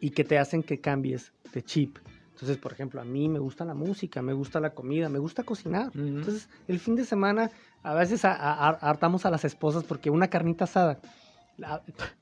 y 0.00 0.10
que 0.10 0.24
te 0.24 0.38
hacen 0.38 0.62
que 0.62 0.80
cambies 0.80 1.32
de 1.54 1.62
chip. 1.62 1.98
Entonces, 2.32 2.58
por 2.58 2.72
ejemplo, 2.72 3.00
a 3.00 3.04
mí 3.04 3.28
me 3.28 3.38
gusta 3.38 3.64
la 3.64 3.74
música, 3.74 4.20
me 4.20 4.32
gusta 4.32 4.60
la 4.60 4.70
comida, 4.70 5.08
me 5.08 5.18
gusta 5.18 5.44
cocinar. 5.44 5.90
Entonces, 5.94 6.48
el 6.68 6.78
fin 6.78 6.96
de 6.96 7.04
semana 7.04 7.50
a 7.82 7.94
veces 7.94 8.22
hartamos 8.24 9.24
a 9.24 9.30
las 9.30 9.44
esposas 9.44 9.84
porque 9.84 10.10
una 10.10 10.28
carnita 10.28 10.64
asada 10.64 11.00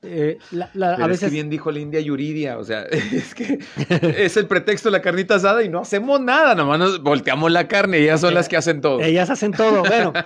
eh, 0.01 0.37
a 0.81 1.07
veces... 1.07 1.23
Es 1.23 1.31
bien 1.31 1.49
dijo 1.49 1.71
la 1.71 1.79
India 1.79 1.99
Yuridia, 1.99 2.57
o 2.57 2.63
sea, 2.63 2.83
es 2.91 3.35
que 3.35 3.59
es 4.17 4.37
el 4.37 4.47
pretexto 4.47 4.89
de 4.89 4.93
la 4.93 5.01
carnita 5.01 5.35
asada 5.35 5.63
y 5.63 5.69
no 5.69 5.79
hacemos 5.79 6.19
nada, 6.21 6.55
nomás 6.55 6.79
nos 6.79 7.03
volteamos 7.03 7.51
la 7.51 7.67
carne 7.67 7.99
y 7.99 8.03
ellas 8.03 8.21
son 8.21 8.33
las 8.33 8.47
que 8.47 8.57
hacen 8.57 8.81
todo. 8.81 8.99
Ellas 9.01 9.29
hacen 9.29 9.51
todo, 9.51 9.83
bueno. 9.83 10.13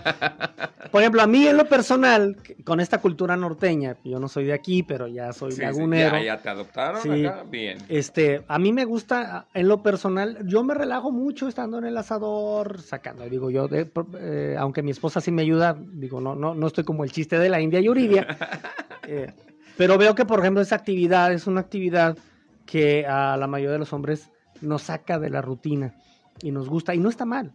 Por 0.91 1.01
ejemplo, 1.01 1.23
a 1.23 1.27
mí 1.27 1.47
en 1.47 1.57
lo 1.57 1.65
personal, 1.65 2.37
con 2.63 2.79
esta 2.79 2.99
cultura 2.99 3.35
norteña, 3.35 3.97
yo 4.03 4.19
no 4.19 4.27
soy 4.27 4.45
de 4.45 4.53
aquí, 4.53 4.83
pero 4.83 5.07
ya 5.07 5.33
soy 5.33 5.55
lagunero. 5.55 6.21
ya, 6.21 6.39
te 6.39 6.49
adoptaron 6.49 7.25
acá, 7.25 7.43
bien. 7.49 7.79
Este, 7.89 8.43
a 8.47 8.59
mí 8.59 8.71
me 8.71 8.85
gusta, 8.85 9.47
en 9.55 9.67
lo 9.69 9.81
personal, 9.81 10.45
yo 10.45 10.63
me 10.63 10.75
relajo 10.75 11.11
mucho 11.11 11.47
estando 11.47 11.79
en 11.79 11.85
el 11.85 11.97
asador, 11.97 12.79
sacando, 12.79 13.27
digo 13.27 13.49
yo, 13.49 13.67
eh, 13.71 14.55
aunque 14.59 14.83
mi 14.83 14.91
esposa 14.91 15.19
sí 15.19 15.31
me 15.31 15.41
ayuda, 15.41 15.75
digo, 15.79 16.21
no, 16.21 16.35
no, 16.35 16.53
no 16.53 16.67
estoy 16.67 16.83
como 16.83 17.03
el 17.03 17.11
chiste 17.11 17.39
de 17.39 17.49
la 17.49 17.59
India 17.59 17.81
Yuridia. 17.81 18.27
Eh, 19.07 19.31
pero 19.77 19.97
veo 19.97 20.15
que, 20.15 20.25
por 20.25 20.39
ejemplo, 20.39 20.61
esa 20.61 20.75
actividad 20.75 21.31
es 21.33 21.47
una 21.47 21.61
actividad 21.61 22.17
que 22.65 23.05
a 23.05 23.37
la 23.37 23.47
mayoría 23.47 23.73
de 23.73 23.79
los 23.79 23.93
hombres 23.93 24.29
nos 24.61 24.83
saca 24.83 25.19
de 25.19 25.29
la 25.29 25.41
rutina 25.41 25.95
y 26.41 26.51
nos 26.51 26.69
gusta 26.69 26.95
y 26.95 26.99
no 26.99 27.09
está 27.09 27.25
mal. 27.25 27.51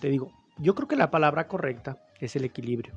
Te 0.00 0.08
digo, 0.08 0.30
yo 0.58 0.74
creo 0.74 0.86
que 0.86 0.96
la 0.96 1.10
palabra 1.10 1.48
correcta 1.48 1.98
es 2.20 2.36
el 2.36 2.44
equilibrio. 2.44 2.94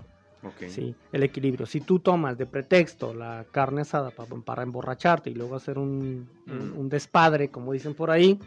Sí, 0.70 0.96
el 1.12 1.24
equilibrio. 1.24 1.66
Si 1.66 1.82
tú 1.82 2.00
tomas 2.00 2.38
de 2.38 2.46
pretexto 2.46 3.14
la 3.14 3.46
carne 3.52 3.82
asada 3.82 4.12
para, 4.12 4.64
emborracharte 4.64 5.30
y 5.30 5.34
luego 5.34 5.56
hacer 5.56 5.78
un, 5.78 6.30
un, 6.48 6.90
despadre, 6.90 7.50
como 7.50 7.74
dicen 7.74 7.96
por 7.96 8.12
ahí, 8.12 8.40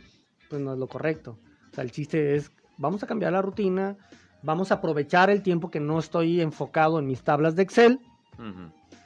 pues 0.48 0.62
no 0.62 0.72
es 0.72 0.79
lo 0.79 0.87
correcto. 0.87 1.37
O 1.70 1.74
sea, 1.74 1.85
el 1.85 1.90
chiste 1.90 2.37
es, 2.37 2.53
vamos 2.79 3.03
a 3.03 3.07
cambiar 3.07 3.33
la 3.33 3.42
rutina, 3.42 3.96
vamos 4.42 4.70
a 4.70 4.76
aprovechar 4.76 5.29
el 5.29 5.42
tiempo 5.42 5.70
que 5.70 5.81
no 5.81 5.98
estoy 5.98 6.40
enfocado 6.40 6.98
en 6.98 7.07
mis 7.07 7.22
tablas 7.22 7.55
de 7.57 7.62
Excel 7.64 8.00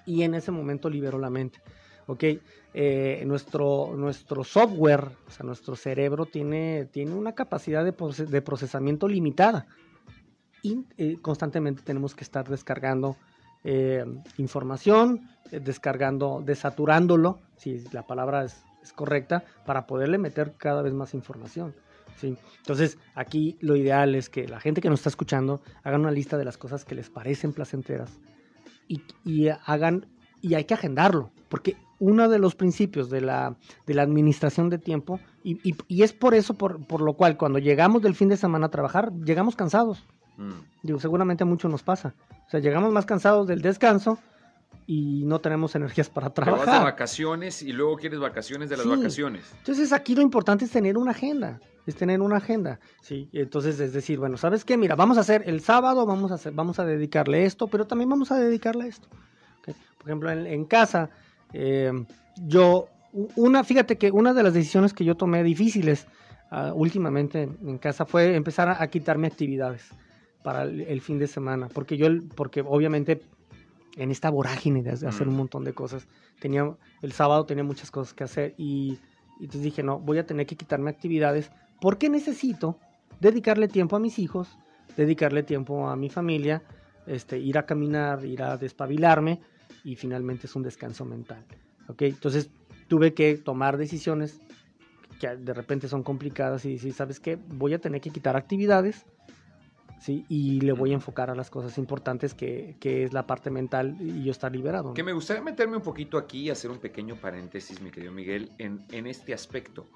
y 0.07 0.23
en 0.23 0.35
ese 0.35 0.51
momento 0.51 0.89
libero 0.91 1.19
la 1.19 1.31
mente. 1.31 1.61
¿ok? 2.07 2.25
Eh, 2.75 3.23
nuestro, 3.27 3.95
nuestro 3.97 4.45
software, 4.45 5.09
o 5.27 5.31
sea, 5.31 5.47
nuestro 5.47 5.77
cerebro 5.77 6.27
tiene, 6.27 6.87
tiene 6.87 7.15
una 7.15 7.33
capacidad 7.33 7.85
de, 7.85 7.95
de 8.27 8.43
procesamiento 8.43 9.07
limitada 9.07 9.67
y 10.63 10.85
eh, 10.97 11.19
constantemente 11.21 11.83
tenemos 11.83 12.15
que 12.15 12.25
estar 12.25 12.49
descargando 12.49 13.17
eh, 13.63 14.05
información, 14.39 15.29
descargando, 15.51 16.43
desaturándolo, 16.45 17.41
si 17.57 17.85
la 17.93 18.07
palabra 18.07 18.45
es, 18.45 18.65
es, 18.83 18.93
correcta, 18.93 19.45
para 19.65 19.87
poderle 19.87 20.19
meter 20.19 20.55
cada 20.57 20.83
vez 20.83 20.93
más 20.93 21.15
información. 21.15 21.75
¿sí? 22.17 22.37
Entonces, 22.59 22.99
aquí 23.15 23.57
lo 23.61 23.77
ideal 23.77 24.15
es 24.15 24.29
que 24.29 24.49
la 24.49 24.59
gente 24.59 24.81
que 24.81 24.91
nos 24.91 25.01
está 25.01 25.11
escuchando 25.11 25.63
haga 25.83 25.97
una 25.97 26.11
lista 26.11 26.37
de 26.39 26.45
las 26.45 26.59
cosas 26.59 26.85
que 26.85 26.95
les 26.95 27.09
parecen 27.11 27.53
placenteras, 27.53 28.19
y, 28.89 29.49
hagan, 29.67 30.07
y 30.41 30.55
hay 30.55 30.65
que 30.65 30.75
agendarlo, 30.75 31.31
porque 31.49 31.77
uno 31.99 32.29
de 32.29 32.39
los 32.39 32.55
principios 32.55 33.11
de 33.11 33.21
la, 33.21 33.57
de 33.87 33.95
la 33.95 34.03
administración 34.03 34.71
de 34.71 34.79
tiempo, 34.79 35.21
y, 35.43 35.75
y, 35.89 36.03
es 36.03 36.13
por 36.13 36.35
eso 36.35 36.55
por, 36.55 36.87
por, 36.87 37.01
lo 37.01 37.15
cual 37.15 37.37
cuando 37.37 37.59
llegamos 37.59 38.03
del 38.03 38.15
fin 38.15 38.29
de 38.29 38.37
semana 38.37 38.67
a 38.67 38.71
trabajar, 38.71 39.13
llegamos 39.25 39.57
cansados. 39.57 40.05
Mm. 40.37 40.53
Digo, 40.83 40.99
seguramente 40.99 41.45
a 41.45 41.47
muchos 41.47 41.71
nos 41.71 41.83
pasa. 41.83 42.15
O 42.47 42.51
sea, 42.51 42.61
llegamos 42.61 42.93
más 42.93 43.07
cansados 43.07 43.47
del 43.47 43.63
descanso 43.63 44.19
y 44.87 45.25
no 45.25 45.41
tenemos 45.41 45.75
energías 45.75 46.09
para 46.09 46.31
trabajar. 46.31 46.65
Te 46.65 46.71
vas 46.71 46.81
de 46.81 46.85
vacaciones 46.85 47.63
y 47.63 47.73
luego 47.73 47.97
quieres 47.97 48.21
vacaciones 48.21 48.69
de 48.69 48.77
las 48.77 48.87
vacaciones. 48.87 49.53
Entonces 49.59 49.93
aquí 49.93 50.15
lo 50.15 50.23
importante 50.23 50.65
es 50.65 50.71
tener 50.71 50.99
una 50.99 51.13
agenda, 51.13 51.61
es 51.87 51.97
tener 51.97 52.21
una 52.21 52.39
agenda, 52.39 52.81
sí. 53.01 53.29
Entonces 53.33 53.79
es 53.81 53.93
decir, 53.93 54.19
bueno, 54.19 54.37
¿sabes 54.37 54.65
qué? 54.65 54.77
Mira, 54.77 54.97
vamos 54.97 55.19
a 55.19 55.21
hacer 55.21 55.43
el 55.47 55.61
sábado, 55.61 56.07
vamos 56.07 56.31
a 56.31 56.35
hacer, 56.35 56.53
vamos 56.53 56.79
a 56.79 56.85
dedicarle 56.85 57.45
esto, 57.45 57.67
pero 57.67 57.87
también 57.87 58.09
vamos 58.09 58.31
a 58.31 58.39
dedicarle 58.39 58.89
esto. 58.89 59.09
Por 59.65 60.09
ejemplo, 60.11 60.31
en, 60.31 60.65
casa, 60.67 61.09
eh, 61.53 61.91
yo, 62.37 62.89
una, 63.37 63.65
fíjate 63.65 63.97
que 63.97 64.11
una 64.11 64.35
de 64.35 64.43
las 64.43 64.53
decisiones 64.53 64.93
que 64.93 65.05
yo 65.05 65.15
tomé 65.15 65.43
difíciles 65.43 66.07
ah, 66.51 66.73
últimamente 66.75 67.43
en 67.43 67.79
casa 67.79 68.05
fue 68.05 68.37
empezar 68.37 68.69
a, 68.69 68.87
quitarme 68.89 69.27
actividades 69.27 69.89
para 70.43 70.65
el, 70.65 70.83
el, 70.83 71.01
fin 71.01 71.19
de 71.19 71.27
semana, 71.27 71.69
porque 71.73 71.97
yo, 71.97 72.09
porque 72.37 72.61
obviamente 72.61 73.23
en 73.97 74.11
esta 74.11 74.31
vorágine 74.31 74.83
de 74.83 74.91
hacer 74.91 75.29
un 75.29 75.37
montón 75.37 75.65
de 75.65 75.73
cosas. 75.73 76.07
Tenía, 76.41 76.75
el 77.03 77.13
sábado 77.13 77.47
tenía 77.47 77.65
muchas 77.65 77.91
cosas 77.91 78.15
que 78.15 78.25
hacer 78.25 78.55
y, 78.59 78.99
entonces 79.41 79.63
dije, 79.63 79.83
no, 79.83 79.99
voy 79.99 80.19
a 80.19 80.27
tener 80.27 80.47
que 80.47 80.57
quitarme 80.57 80.91
actividades 80.91 81.51
porque 81.85 82.09
necesito 82.09 82.79
dedicarle 83.21 83.69
tiempo 83.69 83.95
a 83.95 84.01
mis 84.01 84.19
hijos, 84.19 84.57
dedicarle 84.97 85.43
tiempo 85.43 85.87
a 85.87 85.97
mi 85.97 86.09
familia, 86.09 86.63
este, 87.07 87.39
ir 87.39 87.59
a 87.59 87.67
caminar, 87.67 88.25
ir 88.25 88.43
a 88.43 88.57
despabilarme 88.57 89.43
y 89.85 89.95
finalmente 89.95 90.47
es 90.47 90.57
un 90.57 90.63
descanso 90.63 91.05
mental. 91.05 91.45
¿ok? 91.89 92.01
Entonces 92.01 92.49
tuve 92.89 93.13
que 93.13 93.37
tomar 93.37 93.77
decisiones 93.77 94.41
que 95.21 95.37
de 95.37 95.53
repente 95.53 95.87
son 95.87 96.03
complicadas 96.03 96.65
y 96.65 96.73
decir, 96.73 96.95
¿sabes 96.95 97.21
qué? 97.21 97.37
Voy 97.37 97.75
a 97.75 97.79
tener 97.79 98.01
que 98.01 98.09
quitar 98.09 98.35
actividades 98.35 99.05
y 100.07 100.61
le 100.61 100.73
voy 100.73 100.91
a 100.91 100.95
enfocar 100.95 101.31
a 101.31 101.35
las 101.35 101.51
cosas 101.51 101.79
importantes 101.79 102.35
que, 102.35 102.77
es 102.83 103.13
la 103.13 103.27
parte 103.27 103.51
mental 103.51 103.97
y 104.01 104.25
yo 104.25 104.31
estar 104.31 104.53
liberado. 104.53 104.95
Que 104.95 105.03
me 105.03 105.13
gustaría 105.13 105.43
meterme 105.43 105.77
un 105.77 105.83
poquito 105.83 106.19
aquí 106.19 106.43
y 106.43 106.51
hacer 106.51 106.71
un 106.71 106.79
pequeño 106.79 107.17
paréntesis, 107.17 107.81
mi 107.81 107.91
querido 107.91 108.13
Miguel, 108.13 108.51
en, 108.59 109.07
este 109.07 109.33
aspecto. 109.33 109.87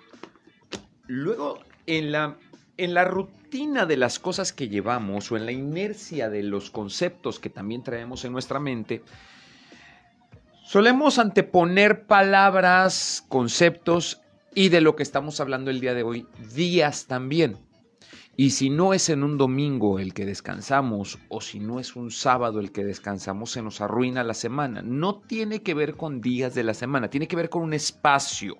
Luego, 1.09 1.59
en 1.87 2.13
la, 2.13 2.37
en 2.77 2.95
la 2.95 3.05
rutina 3.05 3.85
de 3.85 3.97
las 3.97 4.21
cosas 4.21 4.53
que 4.53 4.69
llevamos 4.69 5.33
o 5.33 5.37
en 5.37 5.47
la 5.47 5.53
inercia 5.53 6.31
de 6.31 6.45
los 6.45 6.71
conceptos 6.71 7.41
que 7.41 7.51
también 7.51 7.83
traemos 7.83 8.25
en 8.25 8.33
nuestra 8.33 8.61
mente, 8.61 9.03
Solemos 10.69 11.19
anteponer 11.19 12.05
palabras, 12.05 13.25
conceptos 13.31 14.21
y 14.55 14.69
de 14.69 14.83
lo 14.83 14.97
que 14.97 15.03
estamos 15.03 15.41
hablando 15.41 15.71
el 15.71 15.81
día 15.81 15.95
de 15.95 16.03
hoy, 16.03 16.27
días 16.55 17.07
también. 17.07 17.57
Y 18.37 18.51
si 18.51 18.69
no 18.69 18.93
es 18.93 19.09
en 19.09 19.23
un 19.23 19.39
domingo 19.39 19.99
el 19.99 20.13
que 20.13 20.27
descansamos 20.27 21.19
o 21.31 21.41
si 21.41 21.59
no 21.59 21.81
es 21.81 21.97
un 21.97 22.11
sábado 22.11 22.61
el 22.61 22.71
que 22.71 22.85
descansamos, 22.85 23.51
se 23.53 23.63
nos 23.63 23.81
arruina 23.81 24.23
la 24.25 24.35
semana. 24.35 24.83
No 24.83 25.21
tiene 25.21 25.63
que 25.63 25.73
ver 25.73 25.97
con 25.97 26.21
días 26.21 26.55
de 26.55 26.65
la 26.65 26.75
semana, 26.75 27.09
tiene 27.09 27.29
que 27.29 27.37
ver 27.37 27.49
con 27.49 27.63
un 27.63 27.73
espacio, 27.73 28.59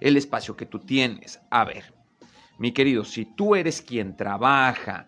el 0.00 0.16
espacio 0.16 0.56
que 0.56 0.66
tú 0.66 0.78
tienes. 0.78 1.40
A 1.50 1.64
ver, 1.64 1.92
mi 2.58 2.72
querido, 2.72 3.04
si 3.04 3.24
tú 3.24 3.54
eres 3.54 3.82
quien 3.82 4.16
trabaja, 4.16 5.06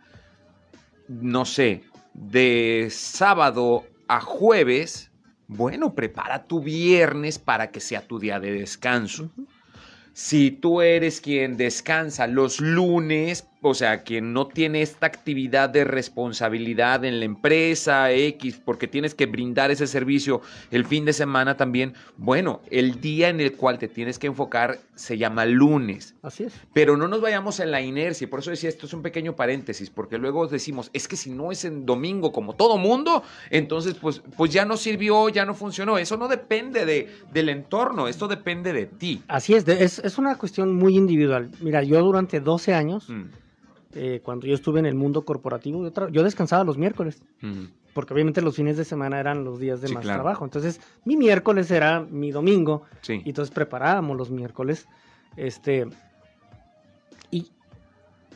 no 1.08 1.44
sé, 1.44 1.82
de 2.14 2.88
sábado 2.90 3.84
a 4.08 4.20
jueves, 4.20 5.10
bueno, 5.48 5.94
prepara 5.94 6.44
tu 6.44 6.60
viernes 6.60 7.38
para 7.38 7.70
que 7.70 7.80
sea 7.80 8.06
tu 8.06 8.18
día 8.18 8.38
de 8.38 8.52
descanso. 8.52 9.30
Si 10.12 10.50
tú 10.50 10.80
eres 10.80 11.20
quien 11.20 11.56
descansa 11.56 12.26
los 12.26 12.60
lunes, 12.60 13.46
o 13.62 13.74
sea, 13.74 14.02
quien 14.02 14.32
no 14.32 14.46
tiene 14.46 14.80
esta 14.80 15.06
actividad 15.06 15.68
de 15.68 15.84
responsabilidad 15.84 17.04
en 17.04 17.18
la 17.18 17.26
empresa 17.26 18.10
X, 18.10 18.60
porque 18.64 18.88
tienes 18.88 19.14
que 19.14 19.26
brindar 19.26 19.70
ese 19.70 19.86
servicio 19.86 20.40
el 20.70 20.86
fin 20.86 21.04
de 21.04 21.12
semana 21.12 21.56
también, 21.56 21.94
bueno, 22.16 22.62
el 22.70 23.00
día 23.00 23.28
en 23.28 23.40
el 23.40 23.52
cual 23.52 23.78
te 23.78 23.88
tienes 23.88 24.18
que 24.18 24.28
enfocar 24.28 24.78
se 24.94 25.18
llama 25.18 25.44
lunes. 25.44 26.14
Así 26.22 26.44
es. 26.44 26.54
Pero 26.72 26.96
no 26.96 27.06
nos 27.06 27.20
vayamos 27.20 27.60
en 27.60 27.70
la 27.70 27.82
inercia, 27.82 28.28
por 28.30 28.40
eso 28.40 28.50
decía, 28.50 28.70
esto 28.70 28.86
es 28.86 28.94
un 28.94 29.02
pequeño 29.02 29.36
paréntesis, 29.36 29.90
porque 29.90 30.16
luego 30.16 30.46
decimos, 30.46 30.90
es 30.94 31.06
que 31.06 31.16
si 31.16 31.30
no 31.30 31.52
es 31.52 31.64
en 31.66 31.84
domingo 31.84 32.32
como 32.32 32.54
todo 32.54 32.78
mundo, 32.78 33.22
entonces 33.50 33.94
pues, 33.94 34.22
pues 34.36 34.50
ya 34.50 34.64
no 34.64 34.78
sirvió, 34.78 35.28
ya 35.28 35.44
no 35.44 35.54
funcionó. 35.54 35.98
Eso 35.98 36.16
no 36.16 36.28
depende 36.28 36.86
de, 36.86 37.10
del 37.32 37.50
entorno, 37.50 38.08
esto 38.08 38.26
depende 38.26 38.72
de 38.72 38.86
ti. 38.86 39.22
Así 39.28 39.54
es, 39.54 39.68
es, 39.68 39.98
es 39.98 40.18
una 40.18 40.36
cuestión 40.36 40.74
muy 40.74 40.96
individual. 40.96 41.50
Mira, 41.60 41.82
yo 41.82 42.00
durante 42.02 42.40
12 42.40 42.74
años... 42.74 43.08
Mm 43.10 43.24
eh, 43.94 44.20
cuando 44.22 44.46
yo 44.46 44.54
estuve 44.54 44.78
en 44.80 44.86
el 44.86 44.94
mundo 44.94 45.24
corporativo, 45.24 45.90
yo, 46.10 46.22
descansaba 46.22 46.64
los 46.64 46.78
miércoles, 46.78 47.22
porque 47.92 48.14
obviamente 48.14 48.40
los 48.40 48.54
fines 48.54 48.76
de 48.76 48.84
semana 48.84 49.18
eran 49.18 49.44
los 49.44 49.58
días 49.58 49.80
de 49.80 49.88
más 49.92 50.04
trabajo. 50.04 50.44
Entonces, 50.44 50.80
mi 51.04 51.16
miércoles 51.16 51.70
era 51.70 52.00
mi 52.00 52.30
domingo, 52.30 52.82
y 53.08 53.28
entonces 53.28 53.52
preparábamos 53.52 54.16
los 54.16 54.30
miércoles. 54.30 54.86
Este, 55.36 55.86
y, 57.30 57.50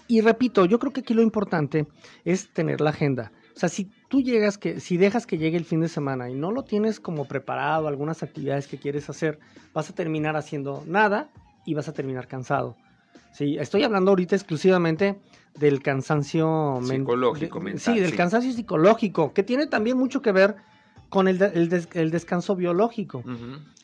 y 0.09 0.21
repito, 0.21 0.65
yo 0.65 0.79
creo 0.79 0.93
que 0.93 1.01
aquí 1.01 1.15
lo 1.15 1.23
importante 1.23 1.87
es 2.25 2.53
tener 2.53 2.81
la 2.81 2.91
agenda. 2.91 3.33
O 3.57 3.59
sea, 3.59 3.69
si 3.69 3.89
tú 4.09 4.21
llegas, 4.21 4.59
que, 4.59 4.81
si 4.81 4.97
dejas 4.97 5.27
que 5.27 5.39
llegue 5.39 5.57
el 5.57 5.65
fin 5.65 5.81
de 5.81 5.89
semana 5.89 6.29
y 6.29 6.35
no 6.35 6.51
lo 6.51 6.65
tienes 6.65 6.99
como 6.99 7.27
preparado, 7.27 7.87
algunas 7.87 8.25
actividades 8.25 8.67
que 8.67 8.79
quieres 8.79 9.09
hacer, 9.09 9.39
vas 9.73 9.89
a 9.91 9.95
terminar 9.95 10.37
haciendo 10.37 10.83
nada 10.87 11.31
y 11.65 11.75
vas 11.75 11.89
a 11.89 11.93
terminar 11.93 12.27
cansado. 12.27 12.77
Sí, 13.35 13.57
estoy 13.59 13.83
hablando 13.83 14.13
ahorita 14.13 14.37
exclusivamente 14.37 15.19
del 15.59 15.83
cansancio 15.83 16.79
psicológico, 16.81 17.61
mental. 17.61 17.81
Sí, 17.81 17.99
del 17.99 18.15
cansancio 18.15 18.53
psicológico, 18.53 19.33
que 19.33 19.43
tiene 19.43 19.67
también 19.67 19.99
mucho 19.99 20.23
que 20.23 20.31
ver 20.31 20.55
con 21.09 21.27
el, 21.27 21.43
el, 21.43 22.11
descanso 22.13 22.55
biológico. 22.55 23.25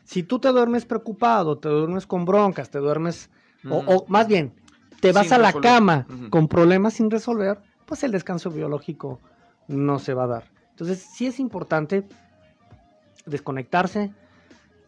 Si 0.04 0.22
tú 0.22 0.38
te 0.38 0.50
duermes 0.50 0.84
preocupado, 0.84 1.58
te 1.58 1.68
duermes 1.68 2.06
con 2.06 2.24
broncas, 2.24 2.70
te 2.70 2.78
duermes, 2.78 3.28
o, 3.68 4.04
más 4.06 4.28
bien, 4.28 4.54
te 5.00 5.10
vas 5.10 5.32
a 5.32 5.38
la 5.38 5.52
cama 5.52 6.06
con 6.30 6.46
problemas 6.46 6.94
sin 6.94 7.10
resolver, 7.10 7.58
pues 7.86 8.04
el 8.04 8.12
descanso 8.12 8.52
biológico 8.52 9.18
no 9.66 9.98
se 9.98 10.14
va 10.14 10.24
a 10.24 10.28
dar. 10.28 10.44
Entonces, 10.70 11.04
sí 11.12 11.26
es 11.26 11.40
importante 11.40 12.04
desconectarse, 13.26 14.12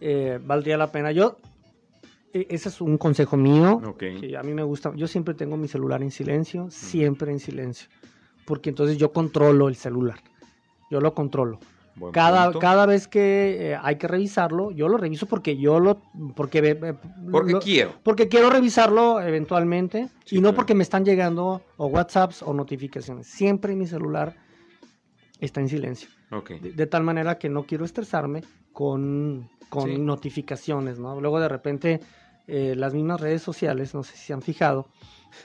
eh, 0.01 0.38
valdría 0.40 0.77
la 0.77 0.92
pena. 0.92 1.11
Yo 1.11 1.38
ese 2.33 2.68
es 2.68 2.81
un 2.81 2.97
consejo 2.99 3.37
mío 3.37 3.95
que 3.99 4.37
a 4.37 4.42
mí 4.42 4.55
me 4.55 4.62
gusta. 4.62 4.92
Yo 4.97 5.07
siempre 5.07 5.35
tengo 5.35 5.57
mi 5.57 5.68
celular 5.68 6.03
en 6.03 6.11
silencio, 6.11 6.71
siempre 6.71 7.31
en 7.31 7.38
silencio, 7.38 7.88
porque 8.47 8.71
entonces 8.71 8.97
yo 8.97 9.12
controlo 9.12 9.68
el 9.68 9.77
celular. 9.77 10.18
Yo 10.90 11.01
lo 11.01 11.14
controlo. 11.14 11.59
cada, 12.12 12.53
cada 12.59 12.87
vez 12.87 13.07
que 13.07 13.73
eh, 13.73 13.79
hay 13.81 13.97
que 13.97 14.09
revisarlo, 14.09 14.71
yo 14.71 14.88
lo 14.88 14.97
reviso 14.97 15.27
porque 15.27 15.57
yo 15.57 15.79
lo 15.79 16.03
porque 16.35 16.95
porque 17.31 17.55
quiero. 17.59 17.92
Porque 18.03 18.29
quiero 18.29 18.51
revisarlo 18.51 19.21
eventualmente 19.21 20.09
y 20.31 20.40
no 20.40 20.55
porque 20.55 20.75
me 20.75 20.83
están 20.83 21.05
llegando 21.05 21.62
o 21.77 21.87
WhatsApps 21.87 22.42
o 22.42 22.55
notificaciones. 22.55 23.27
Siempre 23.27 23.77
mi 23.77 23.87
celular 23.87 24.37
está 25.38 25.61
en 25.61 25.68
silencio. 25.68 26.09
De, 26.62 26.87
tal 26.87 27.03
manera 27.03 27.37
que 27.37 27.51
no 27.51 27.64
quiero 27.64 27.85
estresarme 27.85 28.42
con, 28.73 29.51
con 29.68 30.07
notificaciones, 30.07 30.99
¿no? 30.99 31.21
Luego 31.21 31.40
de 31.40 31.49
repente 31.49 32.01
eh, 32.55 32.75
las 32.77 32.93
mismas 32.93 33.19
redes 33.19 33.41
sociales, 33.41 33.95
no 33.95 34.03
sé 34.03 34.15
si 34.15 34.27
se 34.27 34.33
han 34.35 34.43
fijado, 34.43 34.87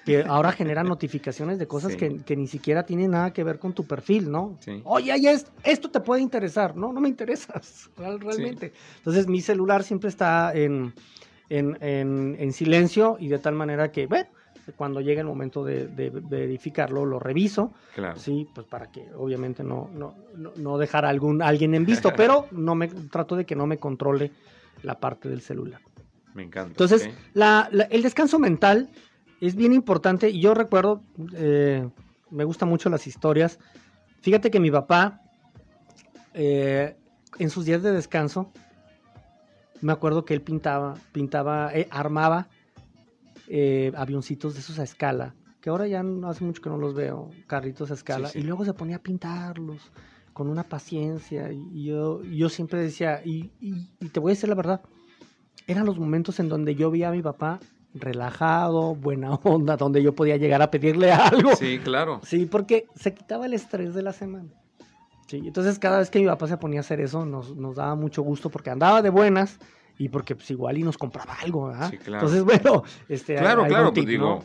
que 0.05 0.23
ahora 0.27 0.51
generan 0.51 0.87
notificaciones 0.87 1.57
de 1.57 1.65
cosas 1.65 1.95
que, 1.95 2.35
ni 2.35 2.47
siquiera 2.47 2.85
tienen 2.85 3.11
nada 3.11 3.31
que 3.31 3.45
ver 3.45 3.59
con 3.59 3.71
tu 3.71 3.87
perfil, 3.87 4.29
¿no? 4.29 4.59
Oye, 4.83 5.15
esto 5.63 5.89
te 5.89 6.01
puede 6.01 6.21
interesar. 6.21 6.75
No, 6.75 6.91
no 6.91 6.99
me 6.99 7.07
interesas 7.07 7.89
realmente. 7.97 8.73
Entonces 8.97 9.25
mi 9.25 9.39
celular 9.39 9.83
siempre 9.83 10.09
está 10.09 10.51
en, 10.53 10.93
en, 11.49 12.51
silencio 12.51 13.15
y 13.21 13.29
de 13.29 13.39
tal 13.39 13.55
manera 13.55 13.89
que, 13.89 14.05
bueno, 14.05 14.27
cuando 14.75 14.99
llegue 14.99 15.21
el 15.21 15.27
momento 15.27 15.63
de, 15.63 16.11
verificarlo, 16.29 17.05
lo 17.05 17.19
reviso. 17.19 17.71
Claro. 17.95 18.19
Sí, 18.19 18.49
pues 18.53 18.67
para 18.67 18.91
que 18.91 19.07
obviamente 19.15 19.63
no, 19.63 19.89
no, 19.93 20.13
no, 20.57 20.77
dejar 20.77 21.05
a 21.05 21.09
algún, 21.09 21.41
alguien 21.41 21.73
en 21.73 21.85
visto, 21.85 22.11
pero 22.17 22.47
no 22.51 22.75
me 22.75 22.89
trato 22.89 23.37
de 23.37 23.45
que 23.45 23.55
no 23.55 23.65
me 23.65 23.77
controle 23.77 24.33
la 24.83 24.99
parte 24.99 25.29
del 25.29 25.39
celular. 25.39 25.79
Me 26.37 26.43
encanta. 26.43 26.69
Entonces, 26.69 27.09
el 27.89 28.03
descanso 28.03 28.37
mental 28.37 28.91
es 29.41 29.55
bien 29.55 29.73
importante 29.73 30.29
y 30.29 30.39
yo 30.39 30.53
recuerdo, 30.53 31.01
eh, 31.33 31.89
me 32.29 32.43
gustan 32.43 32.69
mucho 32.69 32.91
las 32.91 33.07
historias. 33.07 33.57
Fíjate 34.21 34.51
que 34.51 34.59
mi 34.59 34.69
papá, 34.69 35.19
eh, 36.35 36.95
en 37.39 37.49
sus 37.49 37.65
días 37.65 37.81
de 37.81 37.91
descanso, 37.91 38.51
me 39.81 39.91
acuerdo 39.91 40.25
que 40.25 40.35
él 40.35 40.43
pintaba, 40.43 40.93
pintaba, 41.11 41.71
eh, 41.73 41.87
armaba 41.89 42.47
avioncitos 43.95 44.53
de 44.53 44.59
esos 44.59 44.77
a 44.77 44.83
escala, 44.83 45.33
que 45.59 45.71
ahora 45.71 45.87
ya 45.87 46.03
no 46.03 46.29
hace 46.29 46.43
mucho 46.43 46.61
que 46.61 46.69
no 46.69 46.77
los 46.77 46.93
veo, 46.93 47.31
carritos 47.47 47.89
a 47.89 47.95
escala, 47.95 48.29
y 48.35 48.41
luego 48.41 48.63
se 48.63 48.75
ponía 48.75 48.97
a 48.97 48.99
pintarlos 48.99 49.91
con 50.33 50.49
una 50.49 50.61
paciencia. 50.61 51.51
Y 51.51 51.85
yo, 51.85 52.21
yo 52.21 52.47
siempre 52.47 52.79
decía, 52.79 53.23
y, 53.25 53.49
y 53.59 54.09
te 54.09 54.19
voy 54.19 54.29
a 54.29 54.33
decir 54.35 54.49
la 54.49 54.55
verdad, 54.55 54.81
eran 55.67 55.85
los 55.85 55.99
momentos 55.99 56.39
en 56.39 56.49
donde 56.49 56.75
yo 56.75 56.89
vi 56.89 57.03
a 57.03 57.11
mi 57.11 57.21
papá 57.21 57.59
relajado, 57.93 58.95
buena 58.95 59.35
onda, 59.35 59.77
donde 59.77 60.01
yo 60.01 60.15
podía 60.15 60.37
llegar 60.37 60.61
a 60.61 60.71
pedirle 60.71 61.11
algo. 61.11 61.55
Sí, 61.55 61.79
claro. 61.83 62.21
Sí, 62.23 62.45
porque 62.45 62.87
se 62.95 63.13
quitaba 63.13 63.45
el 63.45 63.53
estrés 63.53 63.93
de 63.93 64.01
la 64.01 64.13
semana. 64.13 64.49
Sí, 65.27 65.41
entonces 65.45 65.77
cada 65.77 65.99
vez 65.99 66.09
que 66.09 66.19
mi 66.19 66.25
papá 66.25 66.47
se 66.47 66.57
ponía 66.57 66.79
a 66.79 66.81
hacer 66.81 67.01
eso, 67.01 67.25
nos, 67.25 67.55
nos 67.55 67.75
daba 67.75 67.95
mucho 67.95 68.21
gusto 68.21 68.49
porque 68.49 68.69
andaba 68.69 69.01
de 69.01 69.09
buenas 69.09 69.59
y 69.97 70.07
porque 70.07 70.35
pues 70.35 70.49
igual 70.51 70.77
y 70.77 70.83
nos 70.83 70.97
compraba 70.97 71.33
algo, 71.43 71.67
¿verdad? 71.67 71.89
Sí, 71.89 71.97
claro. 71.97 72.27
Entonces, 72.27 72.43
bueno, 72.63 72.83
este... 73.09 73.35
Claro, 73.35 73.65
claro, 73.65 73.93
pues 73.93 74.05
digo, 74.05 74.43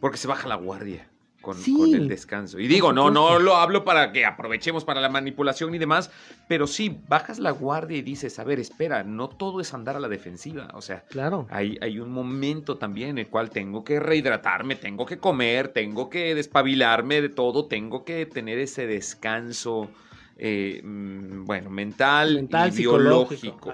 porque 0.00 0.16
se 0.16 0.28
baja 0.28 0.46
la 0.46 0.54
guardia 0.54 1.08
con, 1.40 1.56
el 1.94 2.08
descanso. 2.08 2.58
Y 2.58 2.66
digo, 2.66 2.92
no, 2.92 3.10
no 3.10 3.38
lo 3.38 3.56
hablo 3.56 3.84
para 3.84 4.12
que 4.12 4.26
aprovechemos 4.26 4.84
para 4.84 5.00
la 5.00 5.08
manipulación 5.08 5.74
y 5.74 5.78
demás, 5.78 6.10
pero 6.48 6.66
sí, 6.66 7.00
bajas 7.08 7.38
la 7.38 7.50
guardia 7.50 7.98
y 7.98 8.02
dices, 8.02 8.38
a 8.38 8.44
ver, 8.44 8.58
espera, 8.58 9.04
no 9.04 9.28
todo 9.28 9.60
es 9.60 9.72
andar 9.72 9.96
a 9.96 10.00
la 10.00 10.08
defensiva. 10.08 10.68
O 10.74 10.82
sea, 10.82 11.04
claro. 11.08 11.46
hay, 11.50 11.78
hay 11.80 12.00
un 12.00 12.10
momento 12.10 12.76
también 12.76 13.10
en 13.10 13.18
el 13.18 13.28
cual 13.28 13.50
tengo 13.50 13.84
que 13.84 14.00
rehidratarme, 14.00 14.74
tengo 14.74 15.06
que 15.06 15.18
comer, 15.18 15.68
tengo 15.68 16.10
que 16.10 16.34
despabilarme 16.34 17.22
de 17.22 17.28
todo, 17.28 17.66
tengo 17.66 18.04
que 18.04 18.26
tener 18.26 18.58
ese 18.58 18.86
descanso, 18.86 19.90
eh, 20.36 20.80
mm, 20.82 21.44
bueno, 21.44 21.70
mental, 21.70 22.48
y 22.50 22.76
biológico. 22.76 23.72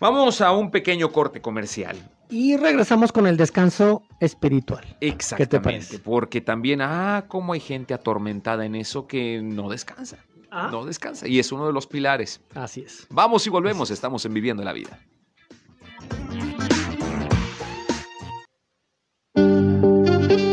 Vamos 0.00 0.40
a 0.40 0.52
un 0.52 0.70
pequeño 0.70 1.10
corte 1.10 1.40
comercial. 1.40 1.96
Y 2.30 2.56
regresamos 2.56 3.12
con 3.12 3.26
el 3.26 3.36
descanso 3.36 4.02
espiritual. 4.20 4.84
Exactamente, 5.00 5.98
porque 5.98 6.40
también, 6.40 6.80
ah, 6.82 7.24
cómo 7.28 7.54
hay 7.54 7.60
gente 7.60 7.94
atormentada 7.94 8.66
en 8.66 8.74
eso 8.74 9.06
que 9.06 9.40
no 9.42 9.68
descansa. 9.70 10.18
Ah. 10.50 10.68
No 10.70 10.84
descansa. 10.84 11.26
Y 11.26 11.38
es 11.38 11.52
uno 11.52 11.66
de 11.66 11.72
los 11.72 11.86
pilares. 11.86 12.40
Así 12.54 12.82
es. 12.82 13.06
Vamos 13.10 13.46
y 13.46 13.50
volvemos, 13.50 13.90
estamos 13.90 14.24
en 14.24 14.34
Viviendo 14.34 14.62
la 14.62 14.72
Vida. 14.72 14.98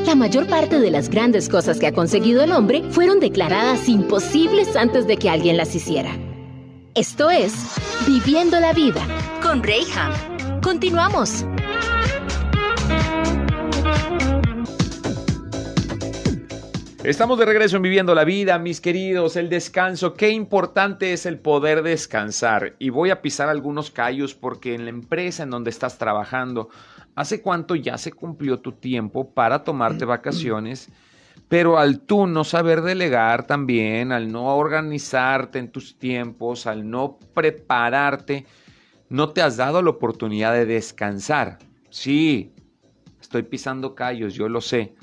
La 0.06 0.16
mayor 0.16 0.48
parte 0.48 0.80
de 0.80 0.92
las 0.92 1.10
grandes 1.10 1.50
cosas 1.50 1.80
que 1.80 1.88
ha 1.88 1.92
conseguido 1.94 2.44
el 2.44 2.52
hombre 2.52 2.84
fueron 2.92 3.20
declaradas 3.20 3.90
imposibles 3.90 4.76
antes 4.76 5.08
de 5.08 5.18
que 5.18 5.30
alguien 5.30 5.58
las 5.58 5.76
hiciera. 5.76 6.12
Esto 6.94 7.30
es 7.30 7.54
Viviendo 8.08 8.60
la 8.60 8.72
Vida 8.72 9.06
con 9.42 9.62
Rayham. 9.62 10.62
Continuamos. 10.62 11.46
Estamos 17.06 17.38
de 17.38 17.46
regreso 17.46 17.76
en 17.76 17.84
Viviendo 17.84 18.16
la 18.16 18.24
Vida, 18.24 18.58
mis 18.58 18.82
queridos, 18.82 19.36
el 19.36 19.48
descanso. 19.48 20.16
Qué 20.16 20.32
importante 20.32 21.14
es 21.14 21.28
el 21.28 21.38
poder 21.38 21.84
descansar. 21.84 22.76
Y 22.80 22.90
voy 22.90 23.12
a 23.12 23.22
pisar 23.22 23.48
algunos 23.48 23.92
callos 23.92 24.34
porque 24.34 24.74
en 24.74 24.86
la 24.86 24.90
empresa 24.90 25.44
en 25.44 25.52
donde 25.52 25.70
estás 25.70 26.00
trabajando, 26.00 26.70
¿hace 27.14 27.44
cuánto 27.44 27.76
ya 27.76 28.00
se 28.00 28.12
cumplió 28.12 28.60
tu 28.60 28.72
tiempo 28.72 29.30
para 29.36 29.64
tomarte 29.64 30.04
vacaciones? 30.04 30.90
Pero 31.48 31.78
al 31.78 32.00
tú 32.00 32.26
no 32.26 32.44
saber 32.44 32.82
delegar 32.82 33.46
también, 33.46 34.12
al 34.12 34.32
no 34.32 34.58
organizarte 34.58 35.60
en 35.60 35.72
tus 35.72 36.00
tiempos, 36.00 36.66
al 36.66 36.90
no 36.90 37.20
prepararte, 37.36 38.48
no 39.10 39.30
te 39.30 39.44
has 39.44 39.58
dado 39.58 39.84
la 39.84 39.92
oportunidad 39.92 40.54
de 40.54 40.66
descansar. 40.66 41.60
Sí, 41.92 42.52
estoy 43.22 43.44
pisando 43.44 43.94
callos, 43.94 44.34
yo 44.34 44.50
lo 44.50 44.60
sé 44.60 44.96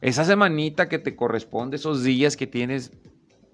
esa 0.00 0.24
semanita 0.24 0.88
que 0.88 0.98
te 0.98 1.14
corresponde, 1.14 1.76
esos 1.76 2.02
días 2.02 2.36
que 2.36 2.46
tienes, 2.46 2.92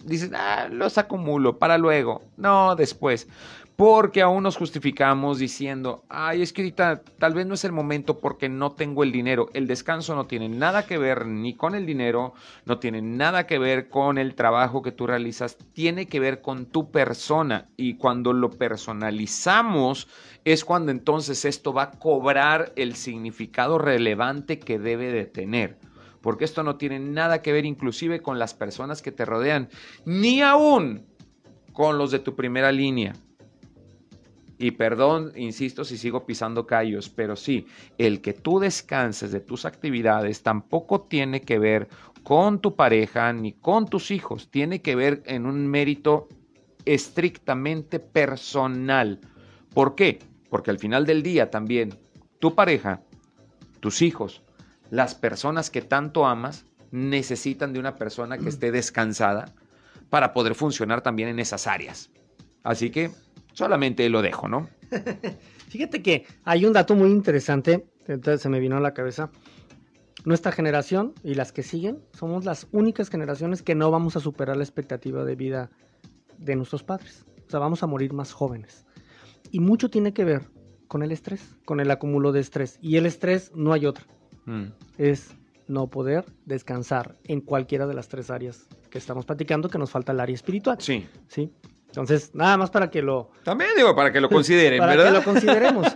dices, 0.05 0.31
ah, 0.35 0.69
los 0.71 0.97
acumulo 0.99 1.59
para 1.59 1.77
luego. 1.79 2.23
No, 2.37 2.77
después. 2.77 3.29
Porque 3.75 4.23
aún 4.23 4.43
nos 4.43 4.57
justificamos 4.57 5.39
diciendo, 5.39 6.03
ay, 6.09 6.41
es 6.41 6.55
que 6.55 6.63
ahorita 6.63 7.03
tal 7.19 7.35
vez 7.35 7.45
no 7.45 7.55
es 7.55 7.65
el 7.65 7.73
momento 7.73 8.19
porque 8.21 8.49
no 8.49 8.73
tengo 8.73 9.03
el 9.03 9.13
dinero. 9.13 9.51
El 9.53 9.67
descanso 9.67 10.15
no 10.15 10.27
tiene 10.27 10.49
nada 10.49 10.87
que 10.87 10.97
ver 10.97 11.27
ni 11.27 11.55
con 11.55 11.75
el 11.75 11.85
dinero, 11.85 12.33
no 12.65 12.79
tiene 12.79 13.03
nada 13.03 13.47
que 13.47 13.59
ver 13.59 13.91
con 13.91 14.17
el 14.17 14.35
trabajo 14.35 14.81
que 14.81 14.93
tú 14.93 15.07
realizas, 15.07 15.59
tiene 15.75 16.07
que 16.07 16.21
ver 16.21 16.41
con 16.41 16.65
tu 16.65 16.91
persona. 16.91 17.69
Y 17.77 17.97
cuando 17.97 18.33
lo 18.33 18.49
personalizamos 18.49 20.09
es 20.47 20.65
cuando 20.65 20.91
entonces 20.91 21.45
esto 21.45 21.75
va 21.75 21.83
a 21.83 21.91
cobrar 21.91 22.73
el 22.77 22.95
significado 22.95 23.77
relevante 23.77 24.59
que 24.59 24.79
debe 24.79 25.13
de 25.13 25.27
tener 25.27 25.77
porque 26.27 26.45
esto 26.45 26.65
no 26.65 26.75
tiene 26.75 26.99
nada 26.99 27.41
que 27.41 27.53
ver 27.53 27.65
inclusive 27.65 28.21
con 28.21 28.41
las 28.41 28.53
personas 28.53 29.01
que 29.01 29.13
te 29.13 29.25
rodean, 29.25 29.69
ni 30.05 30.43
aún 30.43 31.07
con 31.73 31.99
los 31.99 32.11
de 32.11 32.19
tu 32.19 32.35
primera 32.35 32.73
línea. 32.73 33.13
Y 34.59 34.73
perdón, 34.73 35.31
insisto 35.37 35.85
si 35.85 35.97
sigo 35.97 36.27
pisando 36.27 36.67
callos, 36.67 37.11
pero 37.11 37.37
sí, 37.37 37.69
el 37.97 38.23
que 38.23 38.33
tú 38.33 38.59
descanses 38.59 39.31
de 39.31 39.39
tus 39.39 39.65
actividades 39.67 40.43
tampoco 40.43 41.03
tiene 41.03 41.43
que 41.43 41.61
ver 41.61 41.87
con 42.25 42.61
tu 42.61 42.75
pareja 42.75 43.33
ni 43.33 43.53
con 43.53 43.87
tus 43.87 44.11
hijos, 44.11 44.51
tiene 44.51 44.83
que 44.83 44.97
ver 44.97 45.23
en 45.27 45.47
un 45.47 45.69
mérito 45.69 46.27
estrictamente 46.87 48.01
personal. 48.01 49.21
¿Por 49.73 49.95
qué? 49.95 50.19
Porque 50.51 50.73
al 50.73 50.81
final 50.81 51.07
del 51.07 51.23
día 51.23 51.53
también 51.53 51.95
tu 52.41 52.57
pareja, 52.57 53.01
tus 53.79 54.03
hijos, 54.03 54.43
las 54.91 55.15
personas 55.15 55.71
que 55.71 55.83
tanto 55.83 56.27
amas 56.27 56.65
necesitan 56.91 57.73
de 57.73 57.81
una 57.81 57.97
persona 57.97 58.39
que 58.39 58.49
esté 58.49 58.71
descansada 58.71 59.53
para 60.11 60.33
poder 60.33 60.55
funcionar 60.55 61.03
también 61.03 61.29
en 61.29 61.39
esas 61.39 61.67
áreas. 61.67 62.11
Así 62.63 62.91
que 62.91 63.11
solamente 63.53 64.09
lo 64.09 64.23
dejo, 64.23 64.49
¿no? 64.49 64.69
Fíjate 65.69 66.03
que 66.03 66.27
hay 66.45 66.65
un 66.65 66.73
dato 66.73 66.95
muy 66.95 67.11
interesante, 67.11 67.87
entonces 68.07 68.41
se 68.41 68.49
me 68.49 68.61
vino 68.61 68.77
a 68.77 68.81
la 68.81 68.95
cabeza. 68.95 69.31
Nuestra 70.25 70.51
generación 70.51 71.15
y 71.23 71.35
las 71.35 71.53
que 71.53 71.63
siguen 71.63 72.01
somos 72.13 72.45
las 72.45 72.67
únicas 72.73 73.11
generaciones 73.11 73.63
que 73.63 73.75
no 73.75 73.91
vamos 73.91 74.17
a 74.17 74.21
superar 74.21 74.57
la 74.57 74.65
expectativa 74.65 75.25
de 75.25 75.37
vida 75.37 75.71
de 76.39 76.57
nuestros 76.57 76.83
padres. 76.83 77.25
O 77.47 77.51
sea, 77.51 77.61
vamos 77.61 77.83
a 77.83 77.87
morir 77.87 78.13
más 78.13 78.33
jóvenes. 78.33 78.87
Y 79.51 79.61
mucho 79.61 79.89
tiene 79.89 80.13
que 80.13 80.25
ver 80.25 80.43
con 80.89 81.03
el 81.03 81.13
estrés, 81.13 81.57
con 81.65 81.79
el 81.81 81.91
acúmulo 81.91 82.33
de 82.33 82.41
estrés. 82.41 82.79
Y 82.81 82.97
el 82.97 83.07
estrés 83.07 83.53
no 83.55 83.73
hay 83.73 83.87
otra. 83.87 84.05
Mm. 84.47 84.67
es 84.97 85.35
no 85.69 85.89
poder 85.89 86.25
descansar 86.45 87.17
en 87.25 87.41
cualquiera 87.41 87.87
de 87.87 87.95
las 87.95 88.09
tres 88.09 88.31
áreas 88.31 88.69
que 88.91 88.99
estamos 88.99 89.27
platicando, 89.27 89.69
que 89.69 89.79
nos 89.79 89.91
falta 89.91 90.13
el 90.13 90.21
área 90.21 90.35
espiritual. 90.35 90.79
Sí. 90.81 91.07
Sí. 91.29 91.51
Entonces, 91.89 92.35
nada 92.35 92.57
más 92.57 92.71
para 92.71 92.91
que 92.91 93.03
lo... 93.03 93.31
También 93.43 93.71
digo, 93.77 93.95
para 93.95 94.13
que 94.13 94.21
lo 94.21 94.29
consideren, 94.29 94.79
para 94.81 94.95
¿verdad? 94.97 95.07
que 95.07 95.19
lo 95.19 95.25
consideremos. 95.25 95.87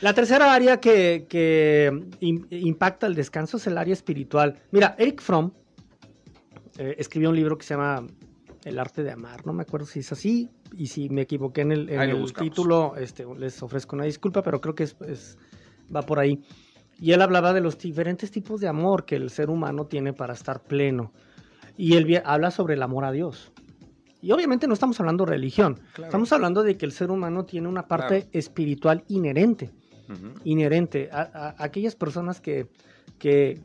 La 0.00 0.14
tercera 0.14 0.52
área 0.52 0.78
que, 0.78 2.06
impacta 2.20 3.06
el 3.06 3.14
descanso 3.14 3.56
es 3.56 3.66
el 3.66 3.78
área 3.78 3.92
espiritual. 3.92 4.60
Mira, 4.70 4.94
Eric 4.98 5.20
Fromm 5.20 5.52
eh, 6.78 6.94
escribió 6.98 7.30
un 7.30 7.36
libro 7.36 7.56
que 7.56 7.64
se 7.64 7.74
llama 7.74 8.06
El 8.64 8.78
arte 8.78 9.02
de 9.02 9.10
amar. 9.10 9.44
No 9.46 9.52
me 9.52 9.62
acuerdo 9.62 9.86
si 9.86 10.00
es 10.00 10.12
así 10.12 10.50
y 10.76 10.88
si 10.88 11.08
me 11.08 11.22
equivoqué 11.22 11.62
en 11.62 11.72
el, 11.72 12.32
título, 12.32 12.94
este, 12.96 13.26
les 13.38 13.62
ofrezco 13.62 13.96
una 13.96 14.04
disculpa, 14.04 14.42
pero 14.42 14.60
creo 14.60 14.74
que 14.74 14.84
es, 14.84 15.38
va 15.94 16.02
por 16.02 16.18
ahí. 16.18 16.42
Y 17.00 17.12
él 17.12 17.22
hablaba 17.22 17.52
de 17.52 17.60
los 17.60 17.78
diferentes 17.78 18.30
tipos 18.30 18.60
de 18.60 18.68
amor 18.68 19.04
que 19.04 19.16
el 19.16 19.30
ser 19.30 19.50
humano 19.50 19.86
tiene 19.86 20.12
para 20.12 20.34
estar 20.34 20.62
pleno. 20.62 21.12
Y 21.76 21.94
él 21.96 22.20
habla 22.24 22.50
sobre 22.50 22.74
el 22.74 22.82
amor 22.82 23.04
a 23.04 23.12
Dios. 23.12 23.52
Y 24.20 24.32
obviamente 24.32 24.66
no 24.66 24.74
estamos 24.74 24.98
hablando 24.98 25.24
de 25.24 25.30
religión, 25.30 25.80
estamos 26.02 26.32
hablando 26.32 26.64
de 26.64 26.76
que 26.76 26.84
el 26.84 26.92
ser 26.92 27.10
humano 27.12 27.44
tiene 27.44 27.68
una 27.68 27.86
parte 27.86 28.28
espiritual 28.32 29.04
inherente. 29.06 29.70
Inherente. 30.42 31.08
A, 31.12 31.54
aquellas 31.58 31.94
personas 31.94 32.40
que, 32.40 32.66
que, 33.18 33.60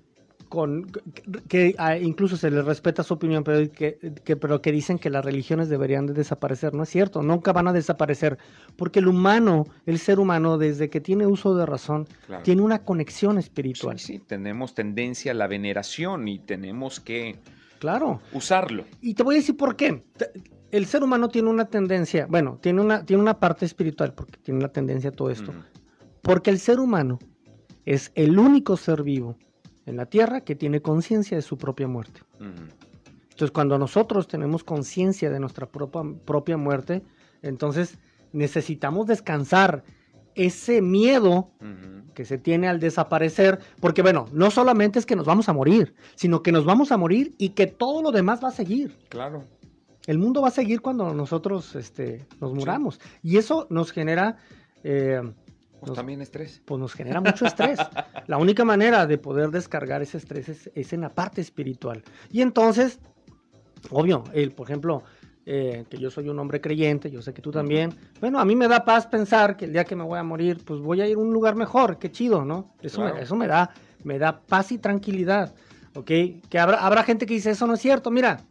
que 1.47 1.75
incluso 2.01 2.37
se 2.37 2.51
les 2.51 2.63
respeta 2.63 3.03
su 3.03 3.15
opinión, 3.15 3.43
pero 3.43 3.71
que, 3.71 3.97
pero 4.35 4.61
que 4.61 4.71
dicen 4.71 4.99
que 4.99 5.09
las 5.09 5.25
religiones 5.25 5.69
deberían 5.69 6.05
de 6.05 6.13
desaparecer. 6.13 6.73
No 6.73 6.83
es 6.83 6.89
cierto, 6.89 7.23
nunca 7.23 7.53
van 7.53 7.67
a 7.67 7.73
desaparecer, 7.73 8.37
porque 8.75 8.99
el 8.99 9.07
humano, 9.07 9.65
el 9.85 9.97
ser 9.97 10.19
humano, 10.19 10.57
desde 10.57 10.89
que 10.89 11.01
tiene 11.01 11.25
uso 11.25 11.55
de 11.55 11.65
razón, 11.65 12.07
tiene 12.43 12.61
una 12.61 12.83
conexión 12.83 13.37
espiritual. 13.37 13.99
Sí, 13.99 14.13
sí, 14.13 14.19
tenemos 14.19 14.75
tendencia 14.75 15.31
a 15.31 15.35
la 15.35 15.47
veneración 15.47 16.27
y 16.27 16.39
tenemos 16.39 16.99
que 16.99 17.37
claro. 17.79 18.21
usarlo. 18.31 18.85
Y 19.01 19.15
te 19.15 19.23
voy 19.23 19.35
a 19.35 19.37
decir 19.39 19.57
por 19.57 19.75
qué. 19.75 20.03
El 20.71 20.85
ser 20.85 21.03
humano 21.03 21.29
tiene 21.29 21.49
una 21.49 21.65
tendencia, 21.65 22.27
bueno, 22.27 22.59
tiene 22.61 22.81
una, 22.81 23.05
tiene 23.05 23.21
una 23.21 23.39
parte 23.39 23.65
espiritual, 23.65 24.13
porque 24.13 24.37
tiene 24.37 24.59
una 24.59 24.69
tendencia 24.69 25.09
a 25.09 25.13
todo 25.13 25.29
esto, 25.29 25.53
porque 26.21 26.49
el 26.49 26.59
ser 26.59 26.79
humano 26.79 27.19
es 27.85 28.11
el 28.15 28.39
único 28.39 28.77
ser 28.77 29.03
vivo 29.03 29.37
en 29.85 29.97
la 29.97 30.05
tierra 30.05 30.41
que 30.41 30.55
tiene 30.55 30.81
conciencia 30.81 31.37
de 31.37 31.41
su 31.41 31.57
propia 31.57 31.87
muerte. 31.87 32.21
Entonces, 32.39 33.51
cuando 33.51 33.77
nosotros 33.77 34.27
tenemos 34.27 34.63
conciencia 34.63 35.29
de 35.29 35.39
nuestra 35.39 35.65
propia, 35.65 36.01
propia 36.25 36.57
muerte, 36.57 37.03
entonces 37.41 37.97
necesitamos 38.31 39.07
descansar 39.07 39.83
ese 40.35 40.81
miedo 40.81 41.49
que 42.13 42.25
se 42.25 42.37
tiene 42.37 42.67
al 42.67 42.79
desaparecer, 42.79 43.59
porque 43.79 44.01
bueno, 44.01 44.27
no 44.31 44.51
solamente 44.51 44.99
es 44.99 45.05
que 45.05 45.15
nos 45.15 45.25
vamos 45.25 45.49
a 45.49 45.53
morir, 45.53 45.93
sino 46.15 46.43
que 46.43 46.51
nos 46.51 46.65
vamos 46.65 46.91
a 46.91 46.97
morir 46.97 47.35
y 47.37 47.49
que 47.49 47.67
todo 47.67 48.01
lo 48.01 48.11
demás 48.11 48.43
va 48.43 48.49
a 48.49 48.51
seguir. 48.51 48.97
Claro. 49.09 49.43
El 50.05 50.17
mundo 50.17 50.41
va 50.41 50.49
a 50.49 50.51
seguir 50.51 50.81
cuando 50.81 51.13
nosotros 51.13 51.75
este, 51.75 52.25
nos 52.41 52.53
muramos. 52.53 52.99
Y 53.21 53.37
eso 53.37 53.67
nos 53.69 53.91
genera 53.91 54.37
eh, 54.83 55.21
pues 55.87 55.97
también 55.97 56.21
estrés. 56.21 56.61
Pues 56.65 56.79
nos 56.79 56.93
genera 56.93 57.21
mucho 57.21 57.45
estrés. 57.45 57.79
la 58.27 58.37
única 58.37 58.65
manera 58.65 59.05
de 59.05 59.17
poder 59.17 59.49
descargar 59.51 60.01
ese 60.01 60.17
estrés 60.17 60.69
es, 60.73 60.93
en 60.93 61.01
la 61.01 61.09
parte 61.09 61.41
espiritual. 61.41 62.03
Y 62.31 62.41
entonces, 62.41 62.99
obvio, 63.89 64.23
el, 64.33 64.51
por 64.51 64.67
ejemplo, 64.67 65.03
eh, 65.45 65.85
que 65.89 65.97
yo 65.97 66.09
soy 66.09 66.29
un 66.29 66.39
hombre 66.39 66.61
creyente, 66.61 67.11
yo 67.11 67.21
sé 67.21 67.33
que 67.33 67.41
tú 67.41 67.51
también. 67.51 67.93
Bueno, 68.19 68.39
a 68.39 68.45
mí 68.45 68.55
me 68.55 68.67
da 68.67 68.85
paz 68.85 69.07
pensar 69.07 69.57
que 69.57 69.65
el 69.65 69.73
día 69.73 69.83
que 69.83 69.95
me 69.95 70.03
voy 70.03 70.19
a 70.19 70.23
morir, 70.23 70.63
pues 70.63 70.79
voy 70.79 71.01
a 71.01 71.07
ir 71.07 71.15
a 71.15 71.19
un 71.19 71.33
lugar 71.33 71.55
mejor, 71.55 71.99
qué 71.99 72.11
chido, 72.11 72.45
¿no? 72.45 72.73
Eso, 72.81 73.01
me, 73.01 73.21
eso 73.21 73.35
me, 73.35 73.47
da, 73.47 73.71
me 74.03 74.19
da 74.19 74.41
paz 74.41 74.71
y 74.71 74.77
tranquilidad, 74.77 75.53
¿ok? 75.95 76.11
Que 76.49 76.59
habrá, 76.59 76.77
habrá 76.77 77.03
gente 77.03 77.25
que 77.25 77.33
dice, 77.33 77.51
eso 77.51 77.67
no 77.67 77.73
es 77.73 77.81
cierto, 77.81 78.11
mira. 78.11 78.45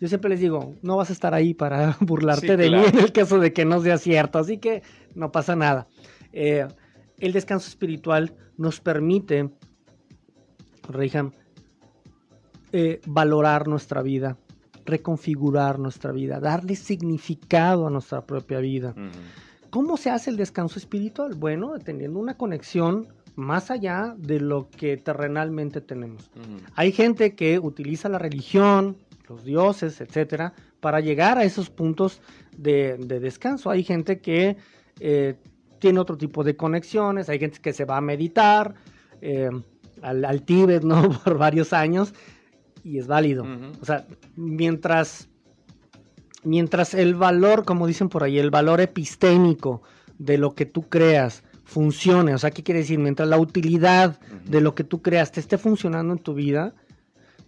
Yo 0.00 0.08
siempre 0.08 0.28
les 0.28 0.40
digo, 0.40 0.74
no 0.82 0.96
vas 0.96 1.10
a 1.10 1.12
estar 1.12 1.34
ahí 1.34 1.54
para 1.54 1.96
burlarte 2.00 2.56
de 2.56 2.68
mí 2.68 2.84
en 2.84 2.98
el 2.98 3.12
caso 3.12 3.38
de 3.38 3.52
que 3.52 3.64
no 3.64 3.80
sea 3.80 3.96
cierto, 3.96 4.38
así 4.38 4.58
que 4.58 4.82
no 5.14 5.32
pasa 5.32 5.56
nada. 5.56 5.86
Eh, 6.34 6.66
el 7.18 7.32
descanso 7.32 7.68
espiritual 7.68 8.34
nos 8.56 8.80
permite, 8.80 9.50
Reyham, 10.88 11.32
eh, 12.72 13.00
valorar 13.06 13.68
nuestra 13.68 14.02
vida, 14.02 14.36
reconfigurar 14.84 15.78
nuestra 15.78 16.10
vida, 16.12 16.40
darle 16.40 16.74
significado 16.74 17.86
a 17.86 17.90
nuestra 17.90 18.26
propia 18.26 18.58
vida. 18.58 18.94
¿Cómo 19.70 19.96
se 19.96 20.10
hace 20.10 20.30
el 20.30 20.36
descanso 20.36 20.78
espiritual? 20.78 21.34
Bueno, 21.34 21.78
teniendo 21.78 22.18
una 22.18 22.36
conexión 22.36 23.06
más 23.36 23.70
allá 23.70 24.14
de 24.18 24.40
lo 24.40 24.68
que 24.70 24.96
terrenalmente 24.96 25.80
tenemos. 25.80 26.30
Hay 26.74 26.92
gente 26.92 27.34
que 27.34 27.58
utiliza 27.58 28.08
la 28.08 28.18
religión, 28.18 28.96
los 29.28 29.44
dioses, 29.44 30.00
etcétera, 30.00 30.52
para 30.80 31.00
llegar 31.00 31.38
a 31.38 31.44
esos 31.44 31.70
puntos 31.70 32.20
de, 32.56 32.96
descanso. 32.98 33.70
Hay 33.70 33.84
gente 33.84 34.20
que 34.20 34.56
eh, 35.00 35.36
tiene 35.84 36.00
otro 36.00 36.16
tipo 36.16 36.42
de 36.44 36.56
conexiones, 36.56 37.28
hay 37.28 37.38
gente 37.38 37.58
que 37.60 37.74
se 37.74 37.84
va 37.84 37.98
a 37.98 38.00
meditar 38.00 38.74
eh, 39.20 39.50
al, 40.00 40.40
Tíbet, 40.40 40.82
¿no? 40.82 41.10
Por 41.24 41.36
varios 41.36 41.74
años 41.74 42.14
y 42.82 42.96
es 42.96 43.06
válido. 43.06 43.44
O 43.82 43.84
sea, 43.84 44.06
mientras, 44.34 45.28
mientras 46.42 46.94
el 46.94 47.16
valor, 47.16 47.66
como 47.66 47.86
dicen 47.86 48.08
por 48.08 48.24
ahí, 48.24 48.38
el 48.38 48.50
valor 48.50 48.80
epistémico 48.80 49.82
de 50.16 50.38
lo 50.38 50.54
que 50.54 50.64
tú 50.64 50.88
creas 50.88 51.44
funcione, 51.64 52.32
o 52.34 52.38
sea, 52.38 52.50
¿qué 52.50 52.62
quiere 52.62 52.80
decir? 52.80 52.98
Mientras 52.98 53.28
la 53.28 53.36
utilidad 53.36 54.18
de 54.46 54.62
lo 54.62 54.74
que 54.74 54.84
tú 54.84 55.02
creas 55.02 55.32
te 55.32 55.40
esté 55.40 55.58
funcionando 55.58 56.14
en 56.14 56.18
tu 56.18 56.32
vida, 56.32 56.72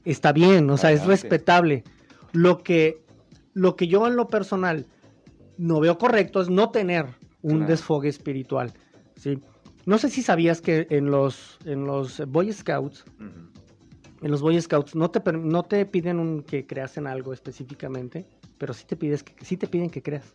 está 0.05 0.35
bien, 0.35 0.69
o 0.69 0.77
sea, 0.77 0.93
es 0.93 1.07
respetable. 1.07 1.85
Lo 2.33 2.63
que, 2.63 3.03
lo 3.55 3.77
que 3.77 3.89
yo 3.89 4.07
en 4.07 4.15
lo 4.15 4.29
personal 4.29 4.85
no 5.57 5.81
veo 5.81 5.97
correcto 5.97 6.43
es 6.43 6.51
no 6.51 6.69
tener 6.69 7.07
un 7.47 7.59
Claro. 7.59 7.67
desfogue 7.73 8.09
espiritual. 8.09 8.73
¿sí? 9.17 9.39
No 9.87 9.99
sé 9.99 10.11
si 10.11 10.23
sabías 10.23 10.61
que 10.61 10.87
en 10.91 11.11
los, 11.11 11.59
en 11.65 11.85
los 11.85 12.21
Boy 12.27 12.53
Scouts, 12.53 13.05
en 14.23 14.31
los 14.31 14.41
Boy 14.43 14.61
Scouts 14.61 14.95
no 14.95 15.11
te, 15.11 15.21
no 15.33 15.63
te 15.63 15.87
piden 15.87 16.19
un- 16.19 16.43
que 16.43 16.67
creas 16.67 16.97
en 16.97 17.07
algo 17.07 17.33
específicamente, 17.33 18.27
pero 18.59 18.75
sí 18.75 18.85
te, 18.87 18.97
pides 18.97 19.23
que, 19.23 19.35
sí 19.45 19.57
te 19.57 19.67
piden 19.69 19.91
que 19.91 20.03
creas. 20.03 20.35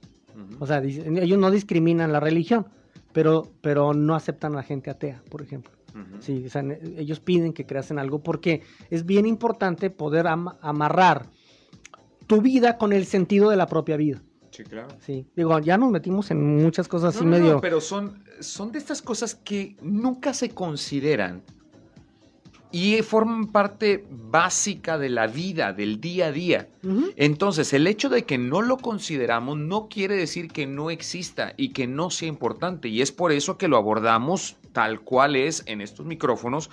O 0.60 0.66
sea, 0.66 0.78
ellos 0.82 1.38
no 1.38 1.52
discriminan 1.52 2.12
la 2.14 2.20
religión, 2.22 2.66
pero, 3.12 3.52
pero 3.62 3.94
no 3.94 4.16
aceptan 4.16 4.54
a 4.54 4.58
la 4.58 4.64
gente 4.64 4.90
atea, 4.90 5.22
por 5.30 5.42
ejemplo. 5.42 5.72
Sí, 6.20 6.46
o 6.46 6.50
sea, 6.50 6.62
ne- 6.62 6.80
ellos 6.98 7.20
piden 7.20 7.52
que 7.52 7.66
creas 7.66 7.92
en 7.92 8.00
algo 8.00 8.24
porque 8.24 8.62
es 8.90 9.06
bien 9.06 9.26
importante 9.26 9.90
poder 9.90 10.28
am- 10.28 10.56
amarrar 10.62 11.26
tu 12.28 12.42
vida 12.42 12.78
con 12.78 12.94
el 12.94 13.06
sentido 13.06 13.50
de 13.50 13.58
la 13.58 13.68
propia 13.68 13.98
vida. 13.98 14.22
Sí, 14.52 14.64
claro. 14.64 14.90
Sí, 15.06 15.26
digo, 15.36 15.58
ya 15.60 15.78
nos 15.78 15.92
metimos 15.92 16.30
en 16.32 16.62
muchas 16.62 16.88
cosas 16.88 17.16
así 17.16 17.26
No, 17.26 17.32
no, 17.32 17.38
no, 17.38 17.44
medio. 17.44 17.62
pero 17.62 17.82
son, 17.82 18.24
son 18.40 18.72
de 18.72 18.80
estas 18.80 19.02
cosas 19.02 19.34
que 19.34 19.76
nunca 19.82 20.34
se 20.34 20.50
consideran 20.50 21.42
y 22.74 23.02
forman 23.02 23.48
parte 23.48 24.06
básica 24.10 24.98
de 24.98 25.10
la 25.10 25.28
vida, 25.28 25.74
del 25.74 26.00
día 26.00 26.28
a 26.28 26.32
día. 26.32 26.70
Entonces, 27.18 27.74
el 27.74 27.86
hecho 27.86 28.08
de 28.08 28.24
que 28.24 28.38
no 28.38 28.62
lo 28.62 28.78
consideramos 28.78 29.58
no 29.58 29.90
quiere 29.90 30.16
decir 30.16 30.50
que 30.50 30.68
no 30.68 30.90
exista 30.90 31.54
y 31.58 31.70
que 31.74 31.86
no 31.86 32.10
sea 32.10 32.30
importante. 32.30 32.88
Y 32.88 33.02
es 33.02 33.12
por 33.12 33.34
eso 33.34 33.58
que 33.58 33.68
lo 33.68 33.76
abordamos 33.76 34.56
tal 34.72 35.02
cual 35.02 35.36
es 35.36 35.64
en 35.66 35.82
estos 35.82 36.06
micrófonos. 36.06 36.70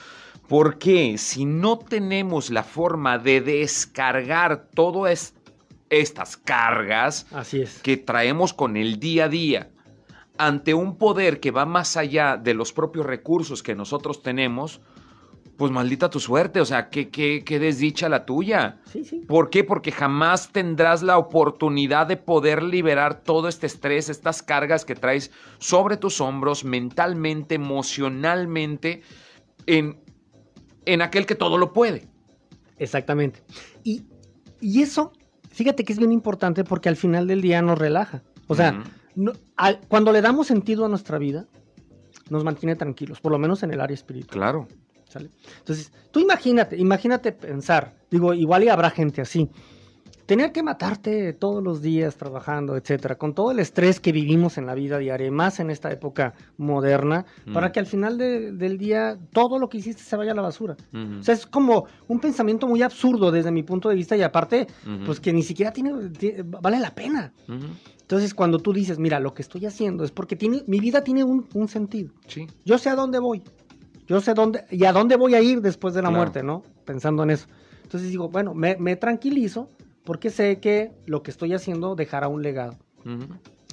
Porque 0.47 1.19
si 1.19 1.45
no 1.45 1.79
tenemos 1.79 2.51
la 2.51 2.63
forma 2.63 3.19
de 3.19 3.41
descargar 3.41 4.69
todas 4.73 5.35
estas 5.91 6.37
cargas, 6.37 7.27
Así 7.33 7.63
es. 7.63 7.81
que 7.81 7.97
traemos 7.97 8.53
con 8.53 8.77
el 8.77 8.99
día 9.01 9.25
a 9.25 9.29
día 9.29 9.71
ante 10.37 10.73
un 10.75 10.97
poder 10.97 11.41
que 11.41 11.51
va 11.51 11.67
más 11.67 11.97
allá 11.97 12.37
de 12.37 12.55
los 12.55 12.73
propios 12.73 13.05
recursos 13.07 13.63
que 13.63 13.75
nosotros 13.75 14.23
tenemos, 14.23 14.81
pues 15.57 15.73
maldita 15.73 16.09
tu 16.09 16.21
suerte, 16.21 16.61
o 16.61 16.65
sea, 16.65 16.89
qué, 16.89 17.09
qué, 17.09 17.43
qué 17.45 17.59
desdicha 17.59 18.09
la 18.09 18.25
tuya. 18.25 18.79
Sí, 18.85 19.03
sí. 19.03 19.25
¿Por 19.27 19.51
qué? 19.51 19.65
Porque 19.65 19.91
jamás 19.91 20.53
tendrás 20.53 21.03
la 21.03 21.19
oportunidad 21.19 22.07
de 22.07 22.17
poder 22.17 22.63
liberar 22.63 23.25
todo 23.25 23.49
este 23.49 23.67
estrés, 23.67 24.09
estas 24.09 24.41
cargas 24.45 24.85
que 24.85 24.95
traes 24.95 25.33
sobre 25.59 25.97
tus 25.97 26.21
hombros, 26.21 26.63
mentalmente, 26.63 27.57
emocionalmente, 27.57 29.03
en, 29.67 29.99
en 30.87 31.03
aquel 31.03 31.27
que 31.27 31.35
todo 31.35 31.59
lo 31.59 31.73
puede. 31.73 32.07
Exactamente. 32.79 33.43
Y, 33.83 34.05
y 34.61 34.83
eso, 34.83 35.13
fíjate 35.59 35.85
que 35.85 35.93
es 35.93 35.99
bien 35.99 36.13
importante 36.13 36.63
porque 36.65 36.89
al 36.89 36.97
final 36.97 37.27
del 37.27 37.41
día 37.43 37.61
nos 37.63 37.79
relaja. 37.79 38.23
O 38.47 38.55
sea, 38.55 38.71
Ujú. 38.73 38.91
no- 39.17 39.33
al- 39.57 39.81
cuando 39.89 40.13
le 40.13 40.21
damos 40.23 40.47
sentido 40.47 40.85
a 40.85 40.89
nuestra 40.89 41.19
vida, 41.19 41.47
nos 42.31 42.45
mantiene 42.45 42.77
tranquilos, 42.77 43.21
por 43.21 43.33
lo 43.33 43.39
menos 43.39 43.63
en 43.65 43.73
el 43.73 43.81
área 43.81 43.95
espiritual. 43.95 44.33
claro. 44.39 44.69
¿sale? 45.09 45.31
Entonces, 45.61 45.91
tú 46.11 46.21
imagínate, 46.21 46.77
imagínate 46.77 47.33
pensar, 47.33 47.95
digo, 48.11 48.35
igual 48.35 48.63
y 48.65 48.69
habrá 48.69 48.91
gente 48.91 49.23
así, 49.23 49.49
tener 50.29 50.53
que 50.53 50.63
matarte 50.63 51.33
todos 51.33 51.63
los 51.65 51.81
días 51.81 52.17
trabajando, 52.19 52.77
etcétera, 52.77 53.15
con 53.17 53.33
todo 53.33 53.51
el 53.51 53.61
estrés 53.61 53.99
que 53.99 54.13
vivimos 54.13 54.59
en 54.59 54.67
la 54.67 54.75
vida 54.75 54.99
diaria, 54.99 55.27
y 55.27 55.31
más 55.31 55.59
en 55.59 55.71
esta 55.71 55.91
época 55.91 56.35
moderna, 56.59 57.25
Mm. 57.47 57.55
para 57.55 57.73
que 57.73 57.81
al 57.81 57.87
final 57.87 58.19
de- 58.19 58.53
del 58.53 58.77
día 58.77 59.19
todo 59.33 59.59
lo 59.59 59.71
que 59.71 59.79
hiciste 59.79 60.03
se 60.03 60.17
vaya 60.19 60.33
a 60.33 60.35
la 60.35 60.43
basura. 60.43 60.77
O 61.19 61.23
sea, 61.23 61.33
es 61.33 61.47
como 61.47 61.87
un 62.09 62.21
pensamiento 62.21 62.67
muy 62.69 62.83
absurdo 62.83 63.31
desde 63.33 63.51
mi 63.51 63.63
punto 63.63 63.89
de 63.89 63.95
vista 63.95 64.19
y 64.19 64.23
aparte, 64.23 64.67
pues 65.07 65.19
que 65.19 65.33
ni 65.33 65.43
siquiera 65.43 65.73
tiene, 65.73 66.11
tiene- 66.11 66.43
vale 66.45 66.79
la 66.79 66.95
pena. 66.95 67.33
Entonces, 68.03 68.35
cuando 68.35 68.59
tú 68.59 68.75
dices, 68.75 68.99
mira, 68.99 69.21
lo 69.21 69.33
que 69.33 69.41
estoy 69.41 69.65
haciendo 69.65 70.05
es 70.05 70.11
porque 70.11 70.37
tiene, 70.37 70.63
mi 70.67 70.79
vida 70.79 71.03
tiene 71.03 71.25
un, 71.25 71.47
un 71.55 71.69
sentido. 71.69 72.11
Sí. 72.27 72.47
Yo 72.67 72.77
sé 72.77 72.91
a 72.91 72.95
dónde 72.95 73.19
voy. 73.19 73.43
Yo 74.07 74.21
sé 74.21 74.35
dónde 74.35 74.65
y 74.71 74.85
a 74.85 74.93
dónde 74.93 75.17
voy 75.17 75.35
a 75.35 75.41
ir 75.41 75.63
después 75.63 75.95
de 75.95 76.03
la 76.03 76.09
Claro. 76.09 76.19
muerte, 76.19 76.43
¿no? 76.43 76.63
Pensando 76.85 77.23
en 77.23 77.31
eso. 77.31 77.47
Entonces 77.83 78.11
digo, 78.11 78.29
bueno, 78.29 78.53
me, 78.53 78.77
me 78.79 78.97
tranquilizo 78.97 79.71
porque 80.05 80.31
sé 80.31 80.59
que 80.61 80.91
lo 81.07 81.23
que 81.23 81.31
estoy 81.31 81.55
haciendo 81.55 81.95
dejará 81.95 82.29
un 82.29 82.43
legado. 82.43 82.77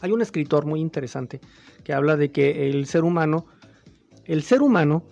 Hay 0.01 0.11
un 0.11 0.21
escritor 0.21 0.65
muy 0.65 0.79
interesante 0.81 1.39
que 1.83 1.93
habla 1.93 2.17
de 2.17 2.31
que 2.31 2.69
el 2.69 2.85
ser 2.85 3.03
humano, 3.03 3.45
el 4.25 4.43
ser 4.43 4.61
humano 4.61 5.03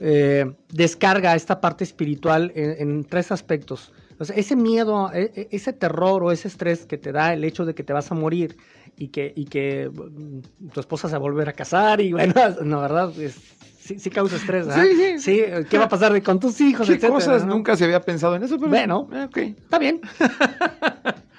eh, 0.00 0.44
descarga 0.70 1.34
esta 1.36 1.60
parte 1.60 1.84
espiritual 1.84 2.52
en, 2.54 2.74
en 2.78 3.04
tres 3.04 3.30
aspectos. 3.30 3.92
O 4.18 4.24
sea, 4.24 4.36
ese 4.36 4.56
miedo, 4.56 5.10
e- 5.12 5.32
e- 5.34 5.48
ese 5.50 5.72
terror 5.72 6.22
o 6.22 6.32
ese 6.32 6.48
estrés 6.48 6.86
que 6.86 6.98
te 6.98 7.12
da 7.12 7.32
el 7.32 7.44
hecho 7.44 7.64
de 7.64 7.74
que 7.74 7.82
te 7.84 7.92
vas 7.92 8.10
a 8.10 8.14
morir 8.14 8.56
y 8.96 9.08
que, 9.08 9.32
y 9.34 9.44
que 9.46 9.90
mm, 9.92 10.68
tu 10.70 10.80
esposa 10.80 11.08
se 11.08 11.12
va 11.14 11.18
a 11.18 11.20
volver 11.20 11.48
a 11.48 11.52
casar 11.52 12.00
y 12.00 12.12
bueno, 12.12 12.34
no, 12.64 12.80
¿verdad? 12.80 13.18
Es- 13.20 13.54
sí, 13.84 13.98
sí 13.98 14.10
causa 14.10 14.36
estrés, 14.36 14.66
¿verdad? 14.66 14.82
Sí, 14.84 14.96
sí. 14.96 15.18
Sí, 15.18 15.42
¿qué 15.68 15.78
va 15.78 15.84
a 15.84 15.88
pasar 15.88 16.20
con 16.22 16.40
tus 16.40 16.60
hijos? 16.60 16.86
¿Qué 16.86 16.94
etcétera, 16.94 17.12
cosas? 17.12 17.44
¿no? 17.44 17.54
Nunca 17.54 17.76
se 17.76 17.84
había 17.84 18.00
pensado 18.00 18.34
en 18.36 18.42
eso, 18.42 18.56
pero 18.58 18.70
Bueno. 18.70 19.08
eh, 19.12 19.24
ok. 19.24 19.36
Está 19.38 19.78
bien. 19.78 20.00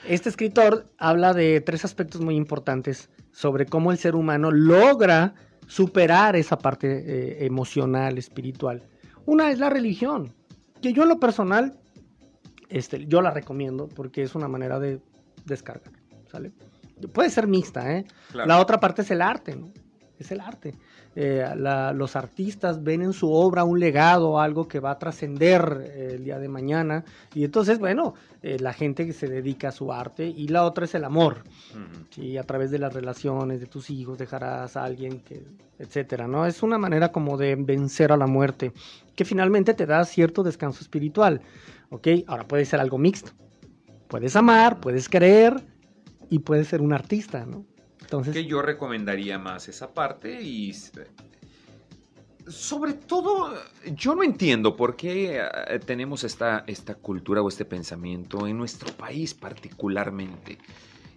Este 0.07 0.29
escritor 0.29 0.85
habla 0.99 1.33
de 1.33 1.61
tres 1.61 1.83
aspectos 1.83 2.21
muy 2.21 2.35
importantes 2.35 3.09
sobre 3.31 3.65
cómo 3.65 3.91
el 3.91 3.97
ser 3.97 4.15
humano 4.15 4.51
logra 4.51 5.33
superar 5.65 6.35
esa 6.35 6.59
parte 6.59 6.87
eh, 6.87 7.45
emocional, 7.45 8.19
espiritual. 8.19 8.83
Una 9.25 9.49
es 9.49 9.57
la 9.57 9.71
religión, 9.71 10.31
que 10.79 10.93
yo 10.93 11.03
en 11.03 11.09
lo 11.09 11.19
personal, 11.19 11.79
este, 12.69 13.07
yo 13.07 13.23
la 13.23 13.31
recomiendo 13.31 13.87
porque 13.87 14.21
es 14.21 14.35
una 14.35 14.47
manera 14.47 14.79
de 14.79 15.01
descargar, 15.45 15.91
¿sale? 16.31 16.51
Puede 17.11 17.31
ser 17.31 17.47
mixta, 17.47 17.97
¿eh? 17.97 18.05
Claro. 18.31 18.47
La 18.47 18.59
otra 18.59 18.79
parte 18.79 19.01
es 19.01 19.09
el 19.09 19.23
arte, 19.23 19.55
¿no? 19.55 19.71
Es 20.19 20.31
el 20.31 20.39
arte. 20.39 20.75
Eh, 21.17 21.45
la- 21.55 21.93
los 21.93 22.15
artistas 22.17 22.83
ven 22.83 23.01
en 23.01 23.13
su 23.13 23.31
obra 23.31 23.63
un 23.63 23.79
legado, 23.79 24.39
algo 24.39 24.67
que 24.67 24.81
va 24.81 24.91
a 24.91 24.99
trascender 24.99 25.81
eh, 25.81 26.09
el 26.15 26.25
día 26.25 26.39
de 26.39 26.49
mañana. 26.49 27.05
Y 27.33 27.45
entonces, 27.45 27.79
bueno, 27.79 28.15
eh, 28.41 28.57
la 28.59 28.73
gente 28.73 29.05
que 29.05 29.13
se 29.13 29.27
dedica 29.27 29.69
a 29.69 29.71
su 29.71 29.93
arte. 29.93 30.25
Y 30.27 30.49
la 30.49 30.65
otra 30.65 30.85
es 30.85 30.93
el 30.93 31.05
amor. 31.05 31.43
Ujú. 31.71 32.05
¿sí? 32.09 32.37
A 32.37 32.43
través 32.43 32.69
de 32.71 32.79
las 32.79 32.93
relaciones 32.93 33.59
de 33.61 33.65
tus 33.67 33.89
hijos 33.89 34.17
dejarás 34.17 34.75
a 34.75 34.83
alguien 34.83 35.21
que, 35.21 35.43
etcétera, 35.79 36.27
¿no? 36.27 36.45
Es 36.45 36.63
una 36.63 36.77
manera 36.77 37.11
como 37.11 37.37
de 37.37 37.55
vencer 37.55 38.11
a 38.11 38.17
la 38.17 38.27
muerte, 38.27 38.73
que 39.15 39.23
finalmente 39.25 39.73
te 39.73 39.85
da 39.85 40.03
cierto 40.05 40.43
descanso 40.43 40.81
espiritual, 40.81 41.41
¿ok? 41.91 42.07
Ahora 42.27 42.45
puede 42.45 42.65
ser 42.65 42.79
algo 42.81 42.97
mixto. 42.97 43.31
Puedes 44.07 44.35
amar, 44.35 44.79
puedes 44.81 45.09
querer 45.09 45.61
y 46.29 46.39
puedes 46.39 46.67
ser 46.67 46.81
un 46.81 46.93
artista, 46.93 47.45
¿no? 47.45 47.65
Entonces, 48.05 48.33
que 48.33 48.45
yo 48.45 48.61
recomendaría 48.61 49.39
más 49.39 49.67
esa 49.67 49.91
parte 49.91 50.39
y 50.39 50.71
sobre 52.47 52.93
todo 52.93 53.51
yo 53.95 54.13
no 54.13 54.21
entiendo 54.21 54.75
por 54.75 54.95
qué 54.95 55.39
eh, 55.39 55.79
tenemos 55.83 56.23
esta, 56.23 56.63
esta 56.67 56.93
cultura 56.93 57.41
o 57.41 57.49
este 57.49 57.65
pensamiento 57.65 58.45
en 58.45 58.57
nuestro 58.57 58.93
país 58.93 59.33
particularmente. 59.33 60.59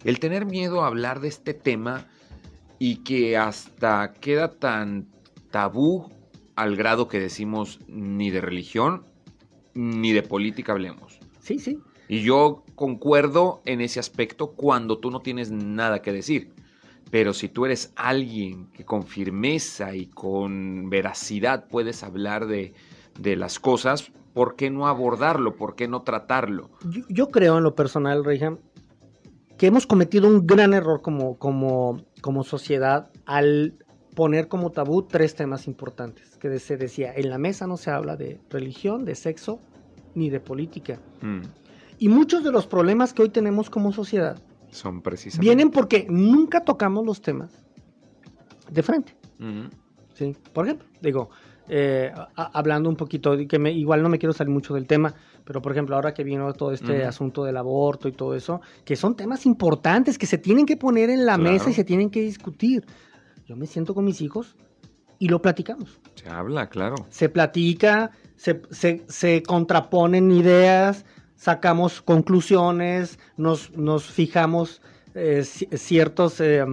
El 0.02 0.18
tener 0.18 0.46
miedo 0.46 0.82
a 0.82 0.86
hablar 0.86 1.20
de 1.20 1.28
este 1.28 1.52
tema 1.52 2.06
y 2.78 2.96
que 3.04 3.36
hasta 3.36 4.14
queda 4.14 4.48
tan 4.48 5.08
tabú 5.50 6.10
al 6.56 6.74
grado 6.74 7.06
que 7.06 7.20
decimos 7.20 7.80
ni 7.86 8.30
de 8.30 8.40
religión 8.40 9.04
ni 9.74 10.12
de 10.12 10.22
política 10.22 10.72
hablemos. 10.72 11.20
sí, 11.40 11.58
sí, 11.58 11.78
Y 12.08 12.22
yo 12.22 12.64
concuerdo 12.74 13.60
en 13.66 13.80
ese 13.82 14.00
aspecto 14.00 14.52
cuando 14.52 14.98
tú 14.98 15.10
no 15.10 15.20
tienes 15.20 15.50
nada 15.50 16.00
que 16.00 16.12
decir. 16.12 16.52
Pero 17.10 17.32
si 17.32 17.48
tú 17.48 17.64
eres 17.64 17.92
alguien 17.96 18.66
que 18.72 18.84
con 18.84 19.04
firmeza 19.04 19.94
y 19.94 20.06
con 20.06 20.90
veracidad 20.90 21.66
puedes 21.68 22.02
hablar 22.02 22.46
de, 22.46 22.74
de 23.18 23.36
las 23.36 23.58
cosas, 23.58 24.10
¿por 24.34 24.56
qué 24.56 24.70
no 24.70 24.88
abordarlo? 24.88 25.56
¿Por 25.56 25.74
qué 25.74 25.88
no 25.88 26.02
tratarlo? 26.02 26.70
Yo, 26.88 27.02
yo 27.08 27.28
creo 27.28 27.58
en 27.58 27.64
lo 27.64 27.74
personal, 27.74 28.24
Reyham, 28.24 28.58
que 29.56 29.66
hemos 29.66 29.86
cometido 29.86 30.28
un 30.28 30.46
gran 30.46 30.74
error 30.74 31.00
como, 31.02 31.38
como, 31.38 32.02
como 32.20 32.44
sociedad 32.44 33.10
al 33.26 33.74
poner 34.14 34.48
como 34.48 34.70
tabú 34.70 35.02
tres 35.02 35.34
temas 35.34 35.66
importantes. 35.66 36.36
Que 36.36 36.58
se 36.58 36.76
decía, 36.76 37.12
en 37.14 37.30
la 37.30 37.38
mesa 37.38 37.66
no 37.66 37.76
se 37.76 37.90
habla 37.90 38.16
de 38.16 38.40
religión, 38.50 39.04
de 39.04 39.14
sexo, 39.14 39.60
ni 40.14 40.30
de 40.30 40.40
política. 40.40 41.00
Mm, 41.22 41.40
Y 41.98 42.08
muchos 42.08 42.44
de 42.44 42.52
los 42.52 42.66
problemas 42.66 43.12
que 43.12 43.22
hoy 43.22 43.30
tenemos 43.30 43.70
como 43.70 43.92
sociedad 43.92 44.38
son 44.70 45.00
precisamente. 45.02 45.44
vienen 45.46 45.70
porque 45.70 46.06
nunca 46.08 46.64
tocamos 46.64 47.04
los 47.04 47.20
temas 47.20 47.50
de 48.70 48.82
frente. 48.82 49.14
Ujú, 49.40 49.68
¿sí? 50.14 50.36
Por 50.52 50.66
ejemplo, 50.66 50.86
digo, 51.00 51.30
eh, 51.68 52.10
a- 52.14 52.50
hablando 52.58 52.88
un 52.88 52.96
poquito, 52.96 53.36
que 53.48 53.58
me, 53.58 53.72
igual 53.72 54.02
no 54.02 54.08
me 54.08 54.18
quiero 54.18 54.32
salir 54.32 54.52
mucho 54.52 54.74
del 54.74 54.86
tema, 54.86 55.14
pero 55.44 55.60
por 55.62 55.72
ejemplo, 55.72 55.96
ahora 55.96 56.12
que 56.14 56.24
vino 56.24 56.52
todo 56.54 56.72
este 56.72 57.00
Ujú. 57.00 57.08
asunto 57.08 57.44
del 57.44 57.56
aborto 57.56 58.08
y 58.08 58.12
todo 58.12 58.34
eso, 58.34 58.60
que 58.84 58.96
son 58.96 59.14
temas 59.16 59.46
importantes 59.46 60.18
que 60.18 60.26
se 60.26 60.38
tienen 60.38 60.66
que 60.66 60.76
poner 60.76 61.10
en 61.10 61.24
la 61.26 61.36
Claro. 61.36 61.50
mesa 61.52 61.70
y 61.70 61.74
se 61.74 61.84
tienen 61.84 62.10
que 62.10 62.20
discutir. 62.20 62.84
Yo 63.46 63.56
me 63.56 63.66
siento 63.66 63.94
con 63.94 64.04
mis 64.04 64.20
hijos 64.20 64.56
y 65.18 65.28
lo 65.28 65.40
platicamos. 65.40 65.98
Se 66.14 66.28
habla, 66.28 66.68
claro. 66.68 66.96
Se 67.10 67.28
platica, 67.28 68.10
se, 68.36 69.42
contraponen 69.42 70.30
ideas, 70.30 71.04
sacamos 71.38 72.02
conclusiones, 72.02 73.18
nos, 73.36 73.70
nos 73.76 74.04
fijamos 74.04 74.82
eh, 75.14 75.44
ciertos, 75.44 76.40
eh, 76.40 76.66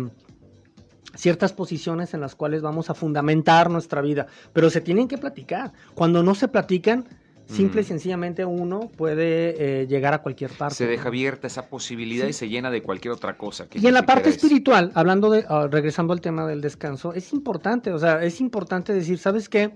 ciertas 1.13 1.53
posiciones 1.53 2.13
en 2.13 2.19
las 2.19 2.35
cuales 2.35 2.61
vamos 2.61 2.89
a 2.89 2.95
fundamentar 2.95 3.69
nuestra 3.69 4.01
vida, 4.01 4.27
pero 4.51 4.69
se 4.69 4.81
tienen 4.81 5.07
que 5.07 5.17
platicar. 5.17 5.71
Cuando 5.93 6.23
no 6.23 6.35
se 6.35 6.49
platican, 6.49 7.05
Simple 7.47 7.81
y 7.81 7.83
mm. 7.83 7.87
sencillamente 7.87 8.43
uno 8.43 8.89
puede 8.97 9.81
eh, 9.81 9.85
llegar 9.85 10.15
a 10.15 10.23
cualquier 10.23 10.49
parte. 10.49 10.73
Se 10.73 10.87
deja 10.87 11.09
abierta 11.09 11.45
esa 11.45 11.69
posibilidad 11.69 12.25
y 12.25 12.33
se 12.33 12.49
llena 12.49 12.71
de 12.71 12.81
cualquier 12.81 13.13
otra 13.13 13.37
cosa. 13.37 13.67
y 13.71 13.85
en 13.85 13.93
la 13.93 14.03
parte 14.03 14.29
espiritual, 14.29 14.91
hablando 14.95 15.29
de, 15.29 15.45
ah, 15.47 15.67
regresando 15.69 16.11
al 16.13 16.21
tema 16.21 16.47
del 16.47 16.61
descanso, 16.61 17.13
es 17.13 17.33
importante, 17.33 17.91
o 17.91 17.99
sea, 17.99 18.23
es 18.23 18.41
importante 18.41 18.93
decir, 18.93 19.19
¿sabes 19.19 19.47
qué? 19.47 19.75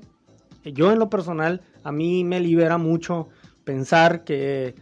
Yo 0.64 0.92
en 0.92 0.98
lo 0.98 1.12
personal, 1.12 1.62
a 1.84 1.92
mí 1.92 2.24
me 2.24 2.40
libera 2.40 2.80
mucho 2.80 3.30
pensar 3.64 4.24
que 4.24 4.76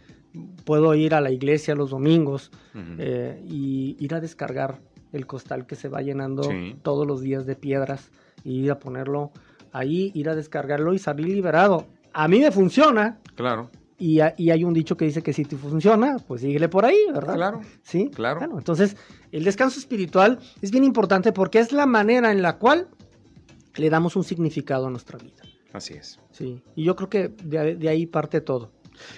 puedo 0.64 0.94
ir 0.94 1.14
a 1.14 1.20
la 1.20 1.30
iglesia 1.30 1.74
los 1.74 1.90
domingos 1.90 2.50
eh, 2.98 3.42
y 3.48 3.96
ir 3.98 4.14
a 4.14 4.20
descargar 4.20 4.80
el 5.12 5.26
costal 5.26 5.66
que 5.66 5.74
se 5.74 5.88
va 5.88 6.02
llenando 6.02 6.48
todos 6.82 7.06
los 7.06 7.20
días 7.20 7.46
de 7.46 7.56
piedras 7.56 8.10
y 8.44 8.60
ir 8.60 8.70
a 8.70 8.78
ponerlo 8.78 9.32
ahí, 9.72 10.12
ir 10.14 10.28
a 10.28 10.34
descargarlo 10.34 10.94
y 10.94 10.98
salir 10.98 11.28
liberado 11.28 11.86
a 12.12 12.28
mí 12.28 12.40
me 12.40 12.50
funciona. 12.50 13.18
Claro. 13.36 13.70
Y, 13.96 14.20
hay 14.20 14.64
un 14.64 14.74
dicho 14.74 14.96
que 14.96 15.04
dice 15.04 15.22
que 15.22 15.32
si 15.32 15.44
te 15.44 15.56
funciona, 15.56 16.16
pues 16.26 16.40
síguele 16.40 16.68
por 16.68 16.84
ahí, 16.84 16.98
¿verdad? 17.12 17.34
Claro. 17.34 17.60
Sí. 17.82 18.10
Claro. 18.14 18.58
entonces, 18.58 18.96
el 19.32 19.44
descanso 19.44 19.78
espiritual 19.78 20.38
es 20.62 20.70
bien 20.70 20.84
importante 20.84 21.32
porque 21.32 21.58
es 21.58 21.72
la 21.72 21.86
manera 21.86 22.30
en 22.30 22.42
la 22.42 22.58
cual 22.58 22.88
le 23.76 23.90
damos 23.90 24.14
un 24.14 24.24
significado 24.24 24.86
a 24.86 24.90
nuestra 24.90 25.18
vida. 25.18 25.42
Así 25.72 25.94
es. 25.94 26.18
Sí. 26.32 26.62
Y 26.76 26.84
yo 26.84 26.96
creo 26.96 27.10
que 27.10 27.28
de 27.28 27.88
ahí 27.88 28.06
parte 28.06 28.40
todo. 28.40 28.72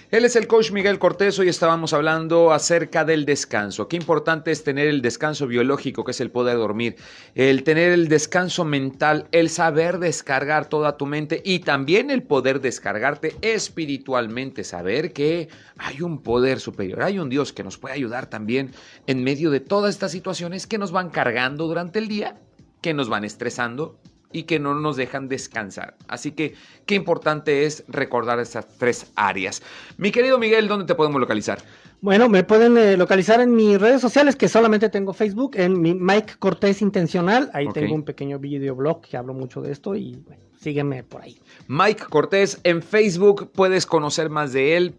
Él 0.09 0.25
es 0.25 0.35
el 0.35 0.47
coach 0.47 0.71
Miguel 0.71 0.99
Cortés. 0.99 1.39
Hoy 1.39 1.49
estábamos 1.49 1.93
hablando 1.93 2.51
acerca 2.51 3.05
del 3.05 3.25
descanso. 3.25 3.87
Qué 3.87 3.97
importante 3.97 4.51
es 4.51 4.63
tener 4.63 4.87
el 4.87 5.01
descanso 5.01 5.47
biológico, 5.47 6.03
que 6.03 6.11
es 6.11 6.21
el 6.21 6.31
poder 6.31 6.57
dormir, 6.57 6.95
el 7.35 7.63
tener 7.63 7.91
el 7.91 8.07
descanso 8.07 8.65
mental, 8.65 9.27
el 9.31 9.49
saber 9.49 9.99
descargar 9.99 10.67
toda 10.67 10.97
tu 10.97 11.05
mente 11.05 11.41
y 11.43 11.59
también 11.59 12.11
el 12.11 12.23
poder 12.23 12.61
descargarte 12.61 13.35
espiritualmente, 13.41 14.63
saber 14.63 15.13
que 15.13 15.49
hay 15.77 16.01
un 16.01 16.21
poder 16.21 16.59
superior, 16.59 17.03
hay 17.03 17.19
un 17.19 17.29
Dios 17.29 17.53
que 17.53 17.63
nos 17.63 17.77
puede 17.77 17.95
ayudar 17.95 18.29
también 18.29 18.71
en 19.07 19.23
medio 19.23 19.49
de 19.51 19.59
todas 19.59 19.91
estas 19.95 20.11
situaciones 20.11 20.67
que 20.67 20.77
nos 20.77 20.91
van 20.91 21.09
cargando 21.09 21.67
durante 21.67 21.99
el 21.99 22.07
día, 22.07 22.39
que 22.81 22.93
nos 22.93 23.09
van 23.09 23.23
estresando 23.23 23.99
y 24.31 24.43
que 24.43 24.59
no 24.59 24.75
nos 24.75 24.97
dejan 24.97 25.27
descansar. 25.27 25.95
Así 26.07 26.31
que 26.31 26.55
qué 26.85 26.95
importante 26.95 27.65
es 27.65 27.83
recordar 27.87 28.39
estas 28.39 28.67
tres 28.77 29.11
áreas. 29.15 29.61
Mi 29.97 30.11
querido 30.11 30.37
Miguel, 30.39 30.67
¿dónde 30.67 30.85
te 30.85 30.95
podemos 30.95 31.19
localizar? 31.19 31.59
Bueno, 32.01 32.29
me 32.29 32.43
pueden 32.43 32.77
eh, 32.77 32.97
localizar 32.97 33.41
en 33.41 33.55
mis 33.55 33.79
redes 33.79 34.01
sociales, 34.01 34.35
que 34.35 34.47
solamente 34.47 34.89
tengo 34.89 35.13
Facebook, 35.13 35.51
en 35.55 35.79
mi 35.79 35.93
Mike 35.93 36.33
Cortés 36.39 36.81
Intencional. 36.81 37.51
Ahí 37.53 37.67
tengo 37.73 37.93
un 37.93 38.03
pequeño 38.03 38.39
videoblog 38.39 39.01
que 39.01 39.17
hablo 39.17 39.35
mucho 39.35 39.61
de 39.61 39.71
esto 39.71 39.95
y 39.95 40.17
sígueme 40.59 41.03
por 41.03 41.21
ahí. 41.21 41.39
Mike 41.67 42.05
Cortés 42.09 42.59
en 42.63 42.81
Facebook, 42.81 43.51
puedes 43.51 43.85
conocer 43.85 44.31
más 44.31 44.51
de 44.51 44.77
él, 44.77 44.95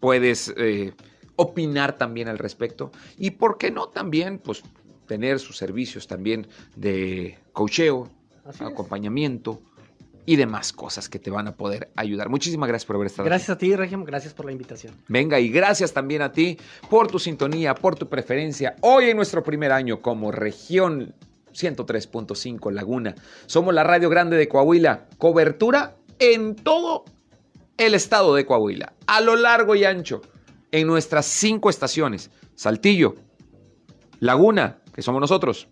puedes 0.00 0.52
eh, 0.58 0.92
opinar 1.36 1.96
también 1.96 2.28
al 2.28 2.36
respecto 2.36 2.90
y, 3.16 3.30
¿por 3.30 3.56
qué 3.56 3.70
no 3.70 3.88
también, 3.88 4.38
pues, 4.38 4.62
tener 5.06 5.40
sus 5.40 5.56
servicios 5.56 6.06
también 6.06 6.46
de 6.76 7.38
cocheo, 7.52 8.10
acompañamiento 8.60 9.62
y 10.26 10.36
demás 10.36 10.72
cosas 10.72 11.08
que 11.08 11.18
te 11.18 11.30
van 11.30 11.48
a 11.48 11.56
poder 11.56 11.90
ayudar. 11.96 12.28
Muchísimas 12.28 12.68
gracias 12.68 12.86
por 12.86 12.96
haber 12.96 13.06
estado 13.06 13.26
Gracias 13.26 13.48
a 13.48 13.56
ti, 13.56 13.74
Región. 13.74 14.04
Gracias 14.04 14.34
por 14.34 14.44
la 14.46 14.52
invitación. 14.52 14.94
Venga, 15.08 15.40
y 15.40 15.48
gracias 15.48 15.92
también 15.94 16.20
a 16.20 16.32
ti 16.32 16.58
por 16.90 17.08
tu 17.08 17.18
sintonía, 17.18 17.74
por 17.74 17.94
tu 17.94 18.08
preferencia. 18.08 18.76
Hoy 18.82 19.10
en 19.10 19.16
nuestro 19.16 19.42
primer 19.42 19.72
año 19.72 20.02
como 20.02 20.30
región 20.30 21.14
103.5 21.52 22.70
Laguna. 22.72 23.14
Somos 23.46 23.72
la 23.72 23.84
Radio 23.84 24.10
Grande 24.10 24.36
de 24.36 24.48
Coahuila. 24.48 25.06
Cobertura 25.16 25.96
en 26.18 26.56
todo 26.56 27.04
el 27.78 27.94
estado 27.94 28.34
de 28.34 28.44
Coahuila, 28.44 28.92
a 29.06 29.20
lo 29.20 29.36
largo 29.36 29.74
y 29.76 29.84
ancho, 29.84 30.20
en 30.72 30.86
nuestras 30.86 31.26
cinco 31.26 31.70
estaciones. 31.70 32.30
Saltillo, 32.54 33.14
Laguna, 34.20 34.78
que 34.92 35.00
somos 35.00 35.20
nosotros, 35.20 35.68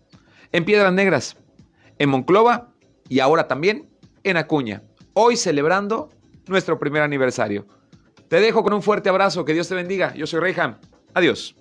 en 0.53 0.63
Piedras 0.63 0.93
Negras, 0.93 1.37
en 1.99 2.09
Monclova 2.09 2.69
y 3.09 3.19
ahora 3.19 3.47
también 3.47 3.89
en 4.23 4.37
Acuña. 4.37 4.83
Hoy 5.13 5.37
celebrando 5.37 6.09
nuestro 6.47 6.79
primer 6.79 7.01
aniversario. 7.01 7.65
Te 8.27 8.39
dejo 8.39 8.63
con 8.63 8.73
un 8.73 8.81
fuerte 8.81 9.09
abrazo, 9.09 9.45
que 9.45 9.53
Dios 9.53 9.67
te 9.67 9.75
bendiga. 9.75 10.13
Yo 10.13 10.27
soy 10.27 10.39
Reyham. 10.39 10.77
Adiós. 11.13 11.55